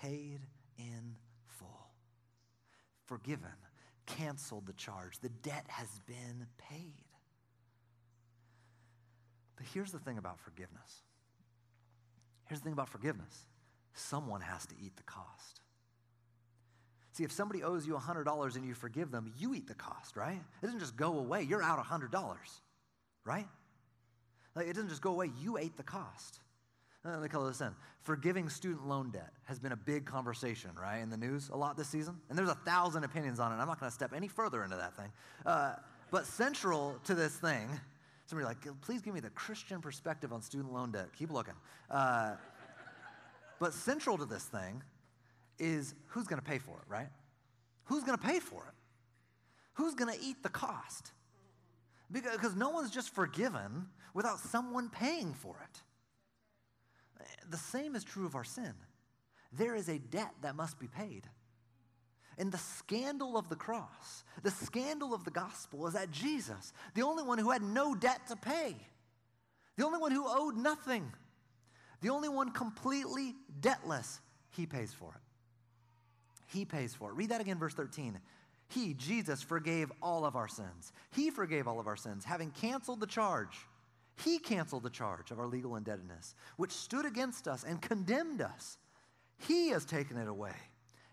paid 0.00 0.40
in 0.78 1.16
full. 1.46 1.90
Forgiven, 3.04 3.50
canceled 4.06 4.66
the 4.66 4.72
charge. 4.72 5.18
The 5.20 5.28
debt 5.28 5.66
has 5.68 5.88
been 6.06 6.46
paid. 6.56 6.94
But 9.56 9.66
here's 9.74 9.92
the 9.92 9.98
thing 9.98 10.16
about 10.16 10.40
forgiveness. 10.40 11.02
Here's 12.46 12.60
the 12.60 12.64
thing 12.64 12.72
about 12.72 12.88
forgiveness 12.88 13.46
someone 13.94 14.40
has 14.40 14.66
to 14.66 14.74
eat 14.82 14.96
the 14.96 15.02
cost. 15.04 15.60
See, 17.12 17.22
if 17.22 17.30
somebody 17.30 17.62
owes 17.62 17.86
you 17.86 17.94
$100 17.94 18.56
and 18.56 18.66
you 18.66 18.74
forgive 18.74 19.12
them, 19.12 19.32
you 19.38 19.54
eat 19.54 19.68
the 19.68 19.74
cost, 19.74 20.16
right? 20.16 20.40
It 20.62 20.66
doesn't 20.66 20.80
just 20.80 20.96
go 20.96 21.16
away. 21.18 21.42
You're 21.42 21.62
out 21.62 21.78
$100, 21.78 22.10
right? 23.24 23.46
Like, 24.56 24.66
it 24.66 24.72
doesn't 24.72 24.88
just 24.88 25.00
go 25.00 25.12
away. 25.12 25.30
You 25.40 25.56
ate 25.56 25.76
the 25.76 25.84
cost. 25.84 26.40
Uh, 27.04 27.10
let 27.10 27.22
me 27.22 27.28
call 27.28 27.46
this 27.46 27.60
in. 27.60 27.70
Forgiving 28.02 28.48
student 28.48 28.88
loan 28.88 29.10
debt 29.10 29.30
has 29.44 29.60
been 29.60 29.72
a 29.72 29.76
big 29.76 30.06
conversation, 30.06 30.70
right, 30.80 30.98
in 30.98 31.10
the 31.10 31.16
news 31.16 31.50
a 31.50 31.56
lot 31.56 31.76
this 31.76 31.88
season. 31.88 32.16
And 32.28 32.38
there's 32.38 32.48
a 32.48 32.54
thousand 32.54 33.04
opinions 33.04 33.38
on 33.38 33.52
it. 33.52 33.56
I'm 33.56 33.68
not 33.68 33.78
going 33.78 33.90
to 33.90 33.94
step 33.94 34.12
any 34.12 34.26
further 34.26 34.64
into 34.64 34.76
that 34.76 34.96
thing. 34.96 35.12
Uh, 35.46 35.74
but 36.10 36.26
central 36.26 36.96
to 37.04 37.14
this 37.14 37.36
thing, 37.36 37.68
somebody 38.26 38.46
like, 38.46 38.58
please 38.80 39.02
give 39.02 39.14
me 39.14 39.20
the 39.20 39.30
Christian 39.30 39.80
perspective 39.80 40.32
on 40.32 40.42
student 40.42 40.72
loan 40.72 40.92
debt. 40.92 41.08
Keep 41.16 41.30
looking. 41.30 41.54
Uh, 41.90 42.34
but 43.58 43.72
central 43.72 44.18
to 44.18 44.24
this 44.24 44.44
thing 44.44 44.82
is 45.58 45.94
who's 46.06 46.26
going 46.26 46.40
to 46.40 46.46
pay 46.46 46.58
for 46.58 46.78
it, 46.78 46.88
right? 46.88 47.08
Who's 47.84 48.02
going 48.02 48.18
to 48.18 48.24
pay 48.24 48.40
for 48.40 48.64
it? 48.66 48.74
Who's 49.74 49.94
going 49.94 50.12
to 50.14 50.20
eat 50.24 50.42
the 50.42 50.48
cost? 50.48 51.12
Because 52.10 52.54
no 52.54 52.70
one's 52.70 52.90
just 52.90 53.14
forgiven 53.14 53.86
without 54.14 54.38
someone 54.38 54.88
paying 54.88 55.34
for 55.34 55.56
it. 55.62 55.82
The 57.50 57.56
same 57.56 57.94
is 57.96 58.04
true 58.04 58.26
of 58.26 58.34
our 58.34 58.44
sin. 58.44 58.72
There 59.52 59.74
is 59.74 59.88
a 59.88 59.98
debt 59.98 60.32
that 60.42 60.56
must 60.56 60.78
be 60.78 60.86
paid. 60.86 61.28
And 62.38 62.50
the 62.50 62.58
scandal 62.58 63.36
of 63.36 63.48
the 63.48 63.56
cross, 63.56 64.24
the 64.42 64.50
scandal 64.50 65.14
of 65.14 65.24
the 65.24 65.30
gospel 65.30 65.86
is 65.86 65.94
that 65.94 66.10
Jesus, 66.10 66.72
the 66.94 67.02
only 67.02 67.22
one 67.22 67.38
who 67.38 67.50
had 67.50 67.62
no 67.62 67.94
debt 67.94 68.26
to 68.28 68.36
pay, 68.36 68.76
the 69.76 69.84
only 69.84 69.98
one 69.98 70.12
who 70.12 70.24
owed 70.26 70.56
nothing, 70.56 71.12
the 72.00 72.10
only 72.10 72.28
one 72.28 72.50
completely 72.50 73.34
debtless, 73.60 74.20
he 74.50 74.66
pays 74.66 74.92
for 74.92 75.10
it. 75.14 75.20
He 76.56 76.64
pays 76.64 76.94
for 76.94 77.10
it. 77.10 77.14
Read 77.14 77.30
that 77.30 77.40
again, 77.40 77.58
verse 77.58 77.74
13. 77.74 78.18
He, 78.68 78.94
Jesus, 78.94 79.42
forgave 79.42 79.90
all 80.02 80.24
of 80.24 80.36
our 80.36 80.48
sins. 80.48 80.92
He 81.12 81.30
forgave 81.30 81.68
all 81.68 81.80
of 81.80 81.86
our 81.86 81.96
sins, 81.96 82.24
having 82.24 82.50
canceled 82.50 83.00
the 83.00 83.06
charge. 83.06 83.56
He 84.22 84.38
canceled 84.38 84.84
the 84.84 84.90
charge 84.90 85.30
of 85.30 85.38
our 85.38 85.46
legal 85.46 85.76
indebtedness, 85.76 86.34
which 86.56 86.70
stood 86.72 87.04
against 87.04 87.48
us 87.48 87.64
and 87.64 87.80
condemned 87.80 88.40
us. 88.40 88.78
He 89.38 89.70
has 89.70 89.84
taken 89.84 90.16
it 90.16 90.28
away, 90.28 90.54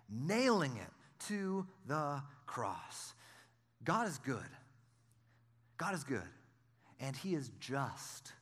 nailing 0.10 0.78
it 0.78 0.92
to 1.28 1.66
the 1.88 2.22
cross. 2.46 3.14
God 3.84 4.08
is 4.08 4.18
good. 4.20 4.50
God 5.78 5.96
is 5.96 6.04
good, 6.04 6.22
and 7.00 7.16
He 7.16 7.34
is 7.34 7.52
just 7.60 8.34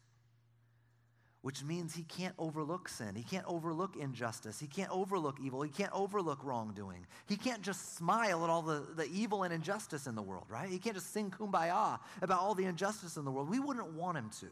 which 1.41 1.63
means 1.63 1.95
he 1.95 2.03
can't 2.03 2.35
overlook 2.37 2.89
sin. 2.89 3.15
He 3.15 3.23
can't 3.23 3.45
overlook 3.47 3.95
injustice. 3.95 4.59
He 4.59 4.67
can't 4.67 4.91
overlook 4.91 5.39
evil. 5.41 5.61
He 5.61 5.69
can't 5.69 5.91
overlook 5.93 6.43
wrongdoing. 6.43 7.05
He 7.27 7.37
can't 7.37 7.61
just 7.61 7.95
smile 7.95 8.43
at 8.43 8.49
all 8.49 8.61
the, 8.61 8.85
the 8.95 9.05
evil 9.05 9.43
and 9.43 9.53
injustice 9.53 10.05
in 10.05 10.15
the 10.15 10.21
world, 10.21 10.45
right? 10.49 10.69
He 10.69 10.79
can't 10.79 10.95
just 10.95 11.13
sing 11.13 11.31
kumbaya 11.31 11.99
about 12.21 12.41
all 12.41 12.55
the 12.55 12.65
injustice 12.65 13.15
in 13.15 13.23
the 13.23 13.31
world. 13.31 13.49
We 13.49 13.59
wouldn't 13.59 13.93
want 13.93 14.17
him 14.17 14.29
to. 14.41 14.47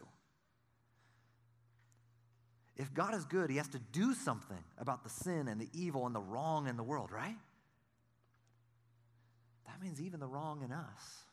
If 2.78 2.94
God 2.94 3.14
is 3.16 3.26
good, 3.26 3.50
he 3.50 3.58
has 3.58 3.68
to 3.70 3.80
do 3.92 4.14
something 4.14 4.64
about 4.78 5.04
the 5.04 5.10
sin 5.10 5.50
and 5.50 5.60
the 5.60 5.68
evil 5.74 6.06
and 6.06 6.16
the 6.16 6.22
wrong 6.22 6.68
in 6.68 6.78
the 6.78 6.84
world, 6.84 7.12
right? 7.12 7.36
That 9.68 9.82
means 9.82 10.02
even 10.02 10.20
the 10.20 10.28
wrong 10.28 10.64
in 10.64 10.72
us, 10.72 11.26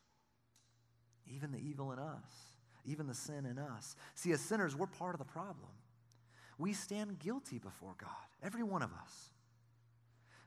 even 1.27 1.53
the 1.53 1.59
evil 1.59 1.93
in 1.93 1.99
us 1.99 2.55
even 2.87 3.07
the 3.07 3.15
sin 3.15 3.47
in 3.47 3.59
us. 3.59 3.97
See, 4.15 4.33
as 4.33 4.41
sinners, 4.41 4.77
we're 4.77 4.87
part 4.87 5.15
of 5.15 5.19
the 5.19 5.25
problem. 5.25 5.71
We 6.59 6.73
stand 6.73 7.19
guilty 7.19 7.59
before 7.59 7.95
God, 7.99 8.11
every 8.43 8.63
one 8.63 8.83
of 8.83 8.91
us. 8.93 9.31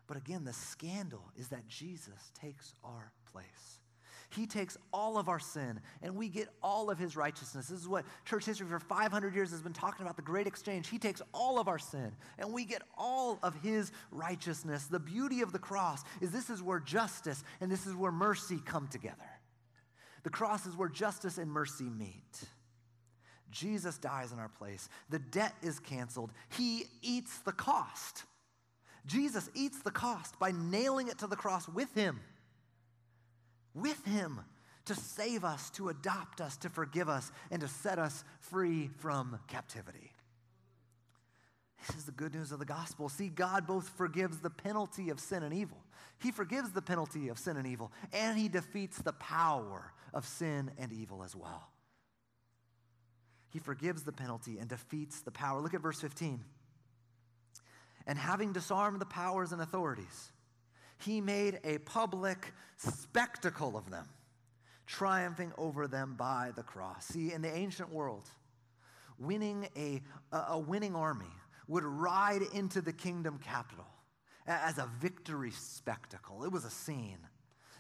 But 0.08 0.18
again, 0.18 0.46
the 0.46 0.54
scandal 0.54 1.32
is 1.36 1.50
that 1.50 1.68
Jesus 1.68 2.32
takes 2.40 2.74
our 2.84 3.12
place. 3.32 3.80
He 4.30 4.46
takes 4.46 4.78
all 4.92 5.18
of 5.18 5.30
our 5.30 5.40
sin 5.40 5.80
and 6.02 6.16
we 6.16 6.28
get 6.28 6.50
all 6.62 6.90
of 6.90 7.00
his 7.00 7.16
righteousness. 7.16 7.68
This 7.68 7.80
is 7.80 7.88
what 7.88 8.06
church 8.26 8.46
history 8.46 8.68
for 8.68 8.80
500 8.80 9.34
years 9.34 9.52
has 9.52 9.62
been 9.62 9.74
talking 9.74 10.06
about 10.06 10.18
the 10.18 10.22
great 10.22 10.48
exchange. 10.48 10.90
He 10.90 11.00
takes 11.00 11.22
all 11.34 11.60
of 11.60 11.68
our 11.68 11.80
sin 11.80 12.12
and 12.38 12.52
we 12.52 12.66
get 12.66 12.82
all 12.98 13.40
of 13.42 13.56
his 13.62 13.92
righteousness. 14.12 14.88
The 14.88 15.00
beauty 15.00 15.42
of 15.42 15.54
the 15.54 15.60
cross 15.60 16.04
is 16.20 16.32
this 16.32 16.50
is 16.50 16.62
where 16.62 16.80
justice 16.80 17.44
and 17.62 17.72
this 17.72 17.88
is 17.88 17.96
where 17.96 18.12
mercy 18.12 18.60
come 18.66 18.88
together. 18.88 19.16
The 20.24 20.30
cross 20.30 20.66
is 20.66 20.76
where 20.76 20.90
justice 20.90 21.38
and 21.38 21.50
mercy 21.50 21.86
meet. 21.86 22.44
Jesus 23.50 23.98
dies 23.98 24.34
in 24.34 24.40
our 24.40 24.50
place. 24.50 24.90
The 25.10 25.20
debt 25.20 25.54
is 25.62 25.80
canceled. 25.80 26.32
He 26.50 26.84
eats 27.02 27.40
the 27.40 27.54
cost. 27.54 28.24
Jesus 29.06 29.50
eats 29.56 29.82
the 29.82 29.92
cost 29.92 30.38
by 30.38 30.52
nailing 30.52 31.08
it 31.08 31.18
to 31.20 31.28
the 31.28 31.38
cross 31.38 31.70
with 31.70 31.94
him. 31.96 32.20
With 33.78 34.04
him 34.06 34.42
to 34.86 34.96
save 34.96 35.44
us, 35.44 35.70
to 35.72 35.90
adopt 35.90 36.42
us, 36.42 36.58
to 36.58 36.70
forgive 36.70 37.10
us, 37.10 37.32
and 37.52 37.62
to 37.62 37.68
set 37.68 38.00
us 38.00 38.24
free 38.40 38.90
from 39.00 39.40
captivity. 39.48 40.12
This 41.86 41.98
is 41.98 42.06
the 42.06 42.12
good 42.12 42.34
news 42.34 42.52
of 42.52 42.60
the 42.60 42.66
gospel. 42.66 43.08
See, 43.08 43.30
God 43.30 43.68
both 43.68 43.88
forgives 43.90 44.40
the 44.40 44.50
penalty 44.50 45.10
of 45.10 45.20
sin 45.20 45.44
and 45.44 45.54
evil. 45.54 45.78
He 46.20 46.32
forgives 46.32 46.72
the 46.72 46.82
penalty 46.82 47.28
of 47.28 47.38
sin 47.38 47.56
and 47.56 47.68
evil, 47.68 47.92
and 48.12 48.38
He 48.38 48.50
defeats 48.50 48.98
the 48.98 49.14
power 49.14 49.94
of 50.14 50.26
sin 50.26 50.72
and 50.80 50.92
evil 50.92 51.22
as 51.22 51.36
well. 51.36 51.70
He 53.50 53.60
forgives 53.60 54.04
the 54.04 54.12
penalty 54.12 54.58
and 54.58 54.68
defeats 54.68 55.22
the 55.22 55.32
power. 55.32 55.62
Look 55.62 55.74
at 55.76 55.82
verse 55.82 56.02
15. 56.02 56.44
And 58.08 58.18
having 58.18 58.54
disarmed 58.54 59.00
the 59.00 59.06
powers 59.06 59.52
and 59.52 59.62
authorities, 59.62 60.32
he 61.00 61.22
made 61.22 61.60
a 61.64 61.78
public 61.80 62.54
spectacle 62.78 63.78
of 63.78 63.90
them, 63.90 64.08
triumphing 64.86 65.52
over 65.58 65.88
them 65.88 66.16
by 66.18 66.52
the 66.56 66.64
cross. 66.64 67.06
See, 67.06 67.34
in 67.34 67.42
the 67.42 67.54
ancient 67.54 67.92
world, 67.92 68.30
winning 69.18 69.68
a, 69.76 70.02
a 70.32 70.60
winning 70.60 70.96
army 70.96 71.26
would 71.68 71.84
ride 71.84 72.42
into 72.54 72.82
the 72.82 72.94
kingdom 72.94 73.40
capital 73.44 73.86
as 74.46 74.78
a 74.78 74.90
victory 75.00 75.52
spectacle. 75.52 76.44
It 76.44 76.52
was 76.52 76.64
a 76.64 76.70
scene. 76.70 77.20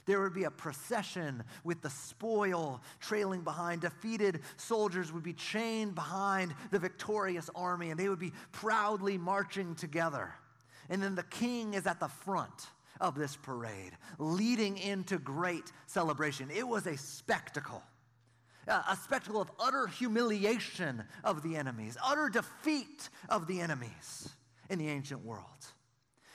There 0.05 0.21
would 0.21 0.33
be 0.33 0.45
a 0.45 0.51
procession 0.51 1.43
with 1.63 1.81
the 1.81 1.89
spoil 1.89 2.81
trailing 2.99 3.41
behind. 3.41 3.81
Defeated 3.81 4.41
soldiers 4.55 5.11
would 5.11 5.23
be 5.23 5.33
chained 5.33 5.95
behind 5.95 6.53
the 6.71 6.79
victorious 6.79 7.49
army 7.55 7.89
and 7.89 7.99
they 7.99 8.07
would 8.07 8.19
be 8.19 8.31
proudly 8.53 9.17
marching 9.17 9.75
together. 9.75 10.33
And 10.89 11.03
then 11.03 11.15
the 11.15 11.23
king 11.23 11.73
is 11.73 11.85
at 11.87 11.99
the 11.99 12.07
front 12.07 12.67
of 12.99 13.15
this 13.15 13.35
parade, 13.35 13.91
leading 14.19 14.77
into 14.77 15.17
great 15.17 15.71
celebration. 15.85 16.49
It 16.51 16.67
was 16.67 16.87
a 16.87 16.97
spectacle 16.97 17.83
a 18.67 18.97
spectacle 19.01 19.41
of 19.41 19.49
utter 19.59 19.87
humiliation 19.87 21.03
of 21.23 21.41
the 21.41 21.55
enemies, 21.55 21.97
utter 22.03 22.29
defeat 22.29 23.09
of 23.29 23.47
the 23.47 23.61
enemies 23.61 24.29
in 24.69 24.77
the 24.77 24.89
ancient 24.89 25.23
world. 25.23 25.45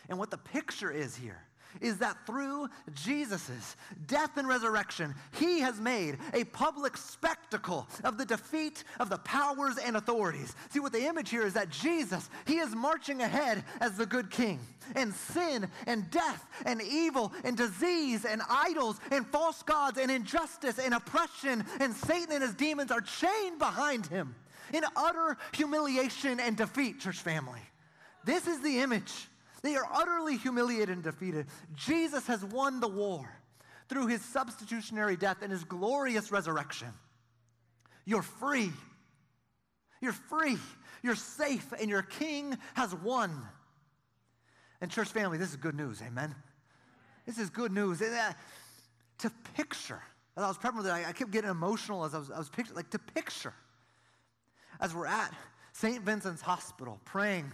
And 0.08 0.18
what 0.18 0.30
the 0.30 0.38
picture 0.38 0.90
is 0.90 1.14
here 1.14 1.42
is 1.80 1.98
that 1.98 2.26
through 2.26 2.68
Jesus' 2.94 3.76
death 4.06 4.36
and 4.36 4.48
resurrection, 4.48 5.14
he 5.32 5.60
has 5.60 5.80
made 5.80 6.18
a 6.34 6.44
public 6.44 6.96
spectacle 6.96 7.88
of 8.04 8.18
the 8.18 8.24
defeat 8.24 8.84
of 9.00 9.08
the 9.08 9.18
powers 9.18 9.78
and 9.78 9.96
authorities. 9.96 10.54
See, 10.70 10.80
what 10.80 10.92
the 10.92 11.06
image 11.06 11.30
here 11.30 11.46
is 11.46 11.54
that 11.54 11.70
Jesus, 11.70 12.28
he 12.46 12.58
is 12.58 12.74
marching 12.74 13.22
ahead 13.22 13.64
as 13.80 13.96
the 13.96 14.06
good 14.06 14.30
king. 14.30 14.60
And 14.96 15.14
sin 15.14 15.68
and 15.86 16.10
death 16.10 16.44
and 16.66 16.82
evil 16.82 17.32
and 17.44 17.56
disease 17.56 18.24
and 18.24 18.42
idols 18.50 19.00
and 19.10 19.26
false 19.26 19.62
gods 19.62 19.98
and 19.98 20.10
injustice 20.10 20.78
and 20.78 20.92
oppression 20.92 21.64
and 21.80 21.94
Satan 21.94 22.32
and 22.32 22.42
his 22.42 22.54
demons 22.54 22.90
are 22.90 23.00
chained 23.00 23.58
behind 23.58 24.06
him 24.06 24.34
in 24.72 24.84
utter 24.96 25.36
humiliation 25.52 26.40
and 26.40 26.56
defeat, 26.56 27.00
church 27.00 27.18
family. 27.18 27.60
This 28.24 28.46
is 28.46 28.60
the 28.60 28.80
image 28.80 29.28
they 29.62 29.76
are 29.76 29.86
utterly 29.92 30.36
humiliated 30.36 30.90
and 30.90 31.02
defeated. 31.02 31.46
Jesus 31.74 32.26
has 32.26 32.44
won 32.44 32.80
the 32.80 32.88
war 32.88 33.28
through 33.88 34.08
his 34.08 34.22
substitutionary 34.22 35.16
death 35.16 35.38
and 35.42 35.52
his 35.52 35.64
glorious 35.64 36.32
resurrection. 36.32 36.88
You're 38.04 38.22
free. 38.22 38.72
You're 40.00 40.12
free. 40.12 40.58
You're 41.02 41.14
safe, 41.14 41.72
and 41.80 41.88
your 41.88 42.02
king 42.02 42.56
has 42.74 42.94
won. 42.94 43.30
And, 44.80 44.90
church 44.90 45.08
family, 45.08 45.38
this 45.38 45.50
is 45.50 45.56
good 45.56 45.76
news. 45.76 46.02
Amen. 46.04 46.34
This 47.26 47.38
is 47.38 47.50
good 47.50 47.72
news. 47.72 48.02
Uh, 48.02 48.32
to 49.18 49.30
picture, 49.54 50.02
as 50.36 50.42
I 50.42 50.48
was 50.48 50.58
prepping 50.58 50.82
that, 50.82 51.06
I 51.06 51.12
kept 51.12 51.30
getting 51.30 51.50
emotional 51.50 52.04
as 52.04 52.14
I 52.14 52.18
was, 52.18 52.30
I 52.30 52.38
was 52.38 52.48
picturing, 52.48 52.76
like 52.76 52.90
to 52.90 52.98
picture, 52.98 53.54
as 54.80 54.92
we're 54.92 55.06
at 55.06 55.32
St. 55.72 56.02
Vincent's 56.02 56.42
Hospital 56.42 56.98
praying 57.04 57.52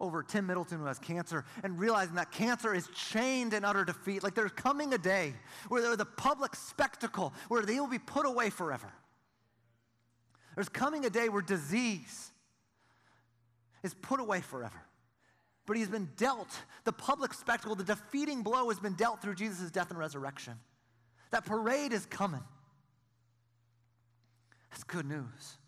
over 0.00 0.22
Tim 0.22 0.46
Middleton 0.46 0.78
who 0.78 0.86
has 0.86 0.98
cancer 0.98 1.44
and 1.62 1.78
realizing 1.78 2.14
that 2.16 2.30
cancer 2.30 2.74
is 2.74 2.88
chained 2.88 3.52
in 3.52 3.64
utter 3.64 3.84
defeat. 3.84 4.22
Like 4.22 4.34
there's 4.34 4.52
coming 4.52 4.94
a 4.94 4.98
day 4.98 5.34
where 5.68 5.82
they're 5.82 5.96
the 5.96 6.04
public 6.04 6.54
spectacle 6.54 7.32
where 7.48 7.62
they 7.62 7.80
will 7.80 7.88
be 7.88 7.98
put 7.98 8.26
away 8.26 8.50
forever. 8.50 8.92
There's 10.54 10.68
coming 10.68 11.04
a 11.04 11.10
day 11.10 11.28
where 11.28 11.42
disease 11.42 12.32
is 13.82 13.94
put 13.94 14.20
away 14.20 14.40
forever. 14.40 14.82
But 15.66 15.76
he's 15.76 15.88
been 15.88 16.08
dealt, 16.16 16.48
the 16.84 16.92
public 16.92 17.34
spectacle, 17.34 17.76
the 17.76 17.84
defeating 17.84 18.42
blow 18.42 18.68
has 18.70 18.80
been 18.80 18.94
dealt 18.94 19.20
through 19.20 19.34
Jesus' 19.34 19.70
death 19.70 19.90
and 19.90 19.98
resurrection. 19.98 20.54
That 21.30 21.44
parade 21.44 21.92
is 21.92 22.06
coming. 22.06 22.42
That's 24.70 24.84
good 24.84 25.06
news. 25.06 25.58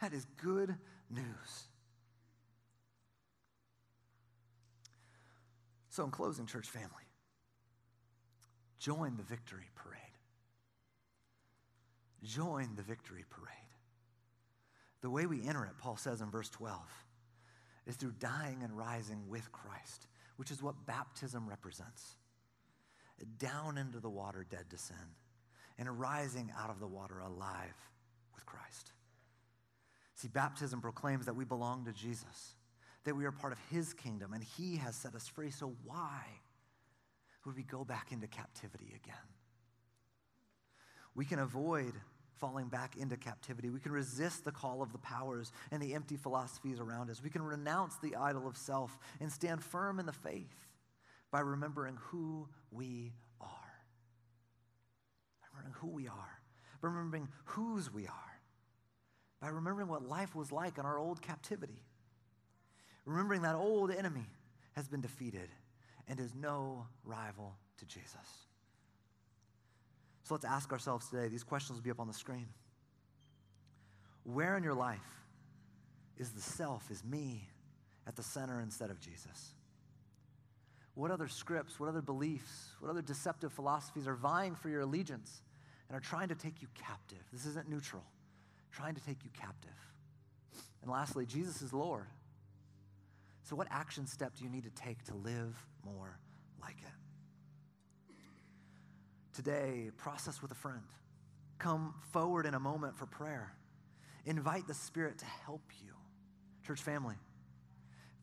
That 0.00 0.12
is 0.12 0.24
good 0.42 0.74
news. 1.10 1.68
So, 5.96 6.04
in 6.04 6.10
closing, 6.10 6.44
church 6.44 6.68
family, 6.68 7.08
join 8.78 9.16
the 9.16 9.22
victory 9.22 9.70
parade. 9.74 9.96
Join 12.22 12.68
the 12.76 12.82
victory 12.82 13.24
parade. 13.30 13.56
The 15.00 15.08
way 15.08 15.24
we 15.24 15.48
enter 15.48 15.64
it, 15.64 15.78
Paul 15.78 15.96
says 15.96 16.20
in 16.20 16.30
verse 16.30 16.50
12, 16.50 16.78
is 17.86 17.96
through 17.96 18.12
dying 18.18 18.58
and 18.62 18.76
rising 18.76 19.26
with 19.26 19.50
Christ, 19.52 20.06
which 20.36 20.50
is 20.50 20.62
what 20.62 20.84
baptism 20.84 21.48
represents. 21.48 22.16
Down 23.38 23.78
into 23.78 23.98
the 23.98 24.10
water, 24.10 24.44
dead 24.50 24.68
to 24.68 24.76
sin, 24.76 25.14
and 25.78 25.98
rising 25.98 26.52
out 26.60 26.68
of 26.68 26.78
the 26.78 26.86
water, 26.86 27.20
alive 27.20 27.88
with 28.34 28.44
Christ. 28.44 28.92
See, 30.14 30.28
baptism 30.28 30.82
proclaims 30.82 31.24
that 31.24 31.36
we 31.36 31.46
belong 31.46 31.86
to 31.86 31.92
Jesus 31.94 32.52
that 33.06 33.16
we 33.16 33.24
are 33.24 33.32
part 33.32 33.52
of 33.52 33.58
his 33.70 33.94
kingdom 33.94 34.32
and 34.32 34.42
he 34.42 34.76
has 34.76 34.96
set 34.96 35.14
us 35.14 35.28
free. 35.28 35.50
So 35.50 35.72
why 35.84 36.24
would 37.44 37.56
we 37.56 37.62
go 37.62 37.84
back 37.84 38.10
into 38.10 38.26
captivity 38.26 38.92
again? 38.96 39.14
We 41.14 41.24
can 41.24 41.38
avoid 41.38 41.94
falling 42.34 42.66
back 42.66 42.96
into 42.96 43.16
captivity. 43.16 43.70
We 43.70 43.78
can 43.78 43.92
resist 43.92 44.44
the 44.44 44.50
call 44.50 44.82
of 44.82 44.90
the 44.92 44.98
powers 44.98 45.52
and 45.70 45.80
the 45.80 45.94
empty 45.94 46.16
philosophies 46.16 46.80
around 46.80 47.08
us. 47.08 47.22
We 47.22 47.30
can 47.30 47.42
renounce 47.42 47.96
the 47.96 48.16
idol 48.16 48.46
of 48.46 48.56
self 48.56 48.98
and 49.20 49.32
stand 49.32 49.62
firm 49.62 50.00
in 50.00 50.06
the 50.06 50.12
faith 50.12 50.66
by 51.30 51.40
remembering 51.40 51.96
who 52.00 52.48
we 52.72 53.12
are. 53.40 53.48
Remembering 55.52 55.74
who 55.80 55.88
we 55.88 56.08
are. 56.08 56.40
Remembering 56.82 57.28
whose 57.44 57.90
we 57.90 58.08
are. 58.08 58.40
By 59.40 59.48
remembering 59.48 59.86
what 59.86 60.02
life 60.02 60.34
was 60.34 60.50
like 60.50 60.76
in 60.76 60.84
our 60.84 60.98
old 60.98 61.22
captivity 61.22 61.84
remembering 63.06 63.42
that 63.42 63.54
old 63.54 63.90
enemy 63.90 64.26
has 64.74 64.86
been 64.88 65.00
defeated 65.00 65.48
and 66.08 66.20
is 66.20 66.34
no 66.34 66.86
rival 67.04 67.54
to 67.78 67.86
Jesus. 67.86 68.46
So 70.24 70.34
let's 70.34 70.44
ask 70.44 70.72
ourselves 70.72 71.08
today, 71.08 71.28
these 71.28 71.44
questions 71.44 71.78
will 71.78 71.84
be 71.84 71.90
up 71.90 72.00
on 72.00 72.08
the 72.08 72.14
screen. 72.14 72.48
Where 74.24 74.56
in 74.56 74.64
your 74.64 74.74
life 74.74 74.98
is 76.18 76.30
the 76.30 76.42
self, 76.42 76.90
is 76.90 77.04
me, 77.04 77.48
at 78.06 78.16
the 78.16 78.22
center 78.22 78.60
instead 78.60 78.90
of 78.90 79.00
Jesus? 79.00 79.52
What 80.94 81.10
other 81.10 81.28
scripts, 81.28 81.78
what 81.78 81.88
other 81.88 82.02
beliefs, 82.02 82.70
what 82.80 82.90
other 82.90 83.02
deceptive 83.02 83.52
philosophies 83.52 84.08
are 84.08 84.14
vying 84.14 84.54
for 84.54 84.68
your 84.68 84.80
allegiance 84.80 85.42
and 85.88 85.96
are 85.96 86.00
trying 86.00 86.28
to 86.28 86.34
take 86.34 86.60
you 86.60 86.68
captive? 86.74 87.22
This 87.32 87.46
isn't 87.46 87.68
neutral, 87.68 88.02
trying 88.72 88.94
to 88.94 89.04
take 89.04 89.18
you 89.22 89.30
captive. 89.38 89.70
And 90.82 90.90
lastly, 90.90 91.26
Jesus 91.26 91.62
is 91.62 91.72
Lord. 91.72 92.06
So, 93.46 93.54
what 93.54 93.68
action 93.70 94.08
step 94.08 94.34
do 94.36 94.42
you 94.42 94.50
need 94.50 94.64
to 94.64 94.70
take 94.70 95.04
to 95.04 95.14
live 95.14 95.54
more 95.84 96.18
like 96.60 96.78
it? 96.82 98.12
Today, 99.32 99.92
process 99.96 100.42
with 100.42 100.50
a 100.50 100.56
friend. 100.56 100.82
Come 101.58 101.94
forward 102.10 102.44
in 102.44 102.54
a 102.54 102.58
moment 102.58 102.98
for 102.98 103.06
prayer. 103.06 103.52
Invite 104.24 104.66
the 104.66 104.74
Spirit 104.74 105.18
to 105.18 105.26
help 105.44 105.62
you. 105.80 105.92
Church 106.66 106.82
family, 106.82 107.14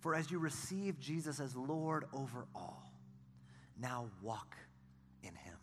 for 0.02 0.14
as 0.14 0.30
you 0.30 0.40
receive 0.40 1.00
Jesus 1.00 1.40
as 1.40 1.56
Lord 1.56 2.04
over 2.12 2.46
all, 2.54 2.92
now 3.80 4.10
walk 4.22 4.58
in 5.22 5.34
Him. 5.36 5.56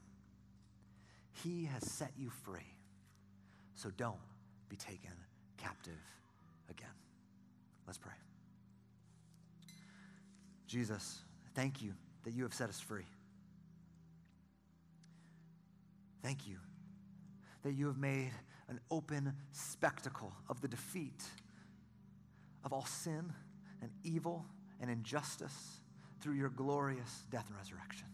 He 1.45 1.67
has 1.67 1.87
set 1.93 2.13
you 2.17 2.31
free, 2.31 2.79
so 3.75 3.91
don't 3.91 4.17
be 4.71 4.77
taken 4.77 5.13
captive 5.59 6.01
again. 6.71 6.89
Let's 7.87 7.99
pray. 7.99 8.15
Jesus, 10.71 11.19
thank 11.57 11.83
you 11.83 11.95
that 12.23 12.33
you 12.33 12.45
have 12.45 12.55
set 12.55 12.69
us 12.69 12.79
free. 12.79 13.07
Thank 16.23 16.47
you 16.47 16.59
that 17.65 17.73
you 17.73 17.89
have 17.89 17.99
made 17.99 18.31
an 18.69 18.79
open 18.89 19.35
spectacle 19.51 20.33
of 20.49 20.61
the 20.61 20.69
defeat 20.69 21.25
of 22.65 22.73
all 22.73 22.87
sin 22.87 23.33
and 23.83 23.91
evil 24.05 24.47
and 24.81 24.89
injustice 24.89 25.81
through 26.21 26.35
your 26.35 26.51
glorious 26.51 27.25
death 27.33 27.49
and 27.49 27.57
resurrection. 27.57 28.07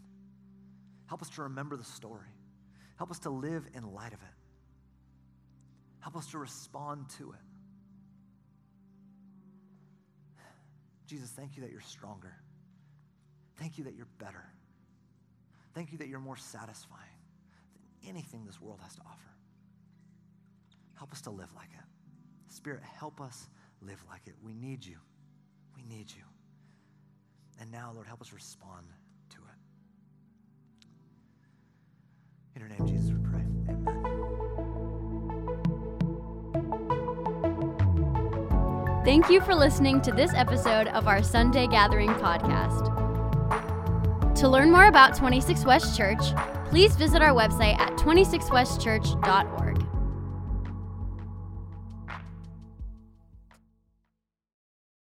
Help 1.08 1.20
us 1.20 1.28
to 1.28 1.42
remember 1.42 1.76
the 1.76 1.84
story. 1.84 2.32
Help 2.96 3.10
us 3.10 3.18
to 3.18 3.28
live 3.28 3.66
in 3.74 3.92
light 3.92 4.14
of 4.14 4.20
it. 4.22 4.34
Help 6.00 6.16
us 6.16 6.26
to 6.28 6.38
respond 6.38 7.04
to 7.18 7.32
it. 7.32 7.38
Jesus, 11.06 11.28
thank 11.28 11.54
you 11.56 11.62
that 11.62 11.70
you're 11.70 11.82
stronger. 11.82 12.32
Thank 13.58 13.78
you 13.78 13.84
that 13.84 13.94
you're 13.94 14.08
better. 14.18 14.44
Thank 15.74 15.92
you 15.92 15.98
that 15.98 16.08
you're 16.08 16.20
more 16.20 16.36
satisfying 16.36 17.02
than 17.50 18.10
anything 18.10 18.44
this 18.44 18.60
world 18.60 18.80
has 18.82 18.94
to 18.96 19.02
offer. 19.02 19.30
Help 20.94 21.12
us 21.12 21.20
to 21.22 21.30
live 21.30 21.52
like 21.54 21.68
it. 21.72 21.84
Spirit, 22.52 22.82
help 22.82 23.20
us 23.20 23.48
live 23.82 24.02
like 24.08 24.22
it. 24.26 24.34
We 24.42 24.54
need 24.54 24.84
you. 24.84 24.96
We 25.76 25.82
need 25.84 26.10
you. 26.10 26.22
And 27.60 27.70
now, 27.70 27.92
Lord, 27.94 28.06
help 28.06 28.20
us 28.20 28.32
respond 28.32 28.86
to 29.30 29.36
it. 29.36 30.86
In 32.54 32.60
your 32.60 32.70
name, 32.70 32.86
Jesus, 32.86 33.10
we 33.10 33.18
pray. 33.30 33.42
Amen. 33.68 34.16
Thank 39.04 39.30
you 39.30 39.40
for 39.40 39.54
listening 39.54 40.00
to 40.02 40.10
this 40.10 40.34
episode 40.34 40.88
of 40.88 41.06
our 41.06 41.22
Sunday 41.22 41.68
Gathering 41.68 42.10
podcast. 42.14 42.95
To 44.36 44.48
learn 44.48 44.70
more 44.70 44.86
about 44.88 45.16
26 45.16 45.64
West 45.64 45.96
Church, 45.96 46.20
please 46.66 46.94
visit 46.94 47.22
our 47.22 47.32
website 47.32 47.78
at 47.78 47.92
26westchurch.org. 47.92 49.65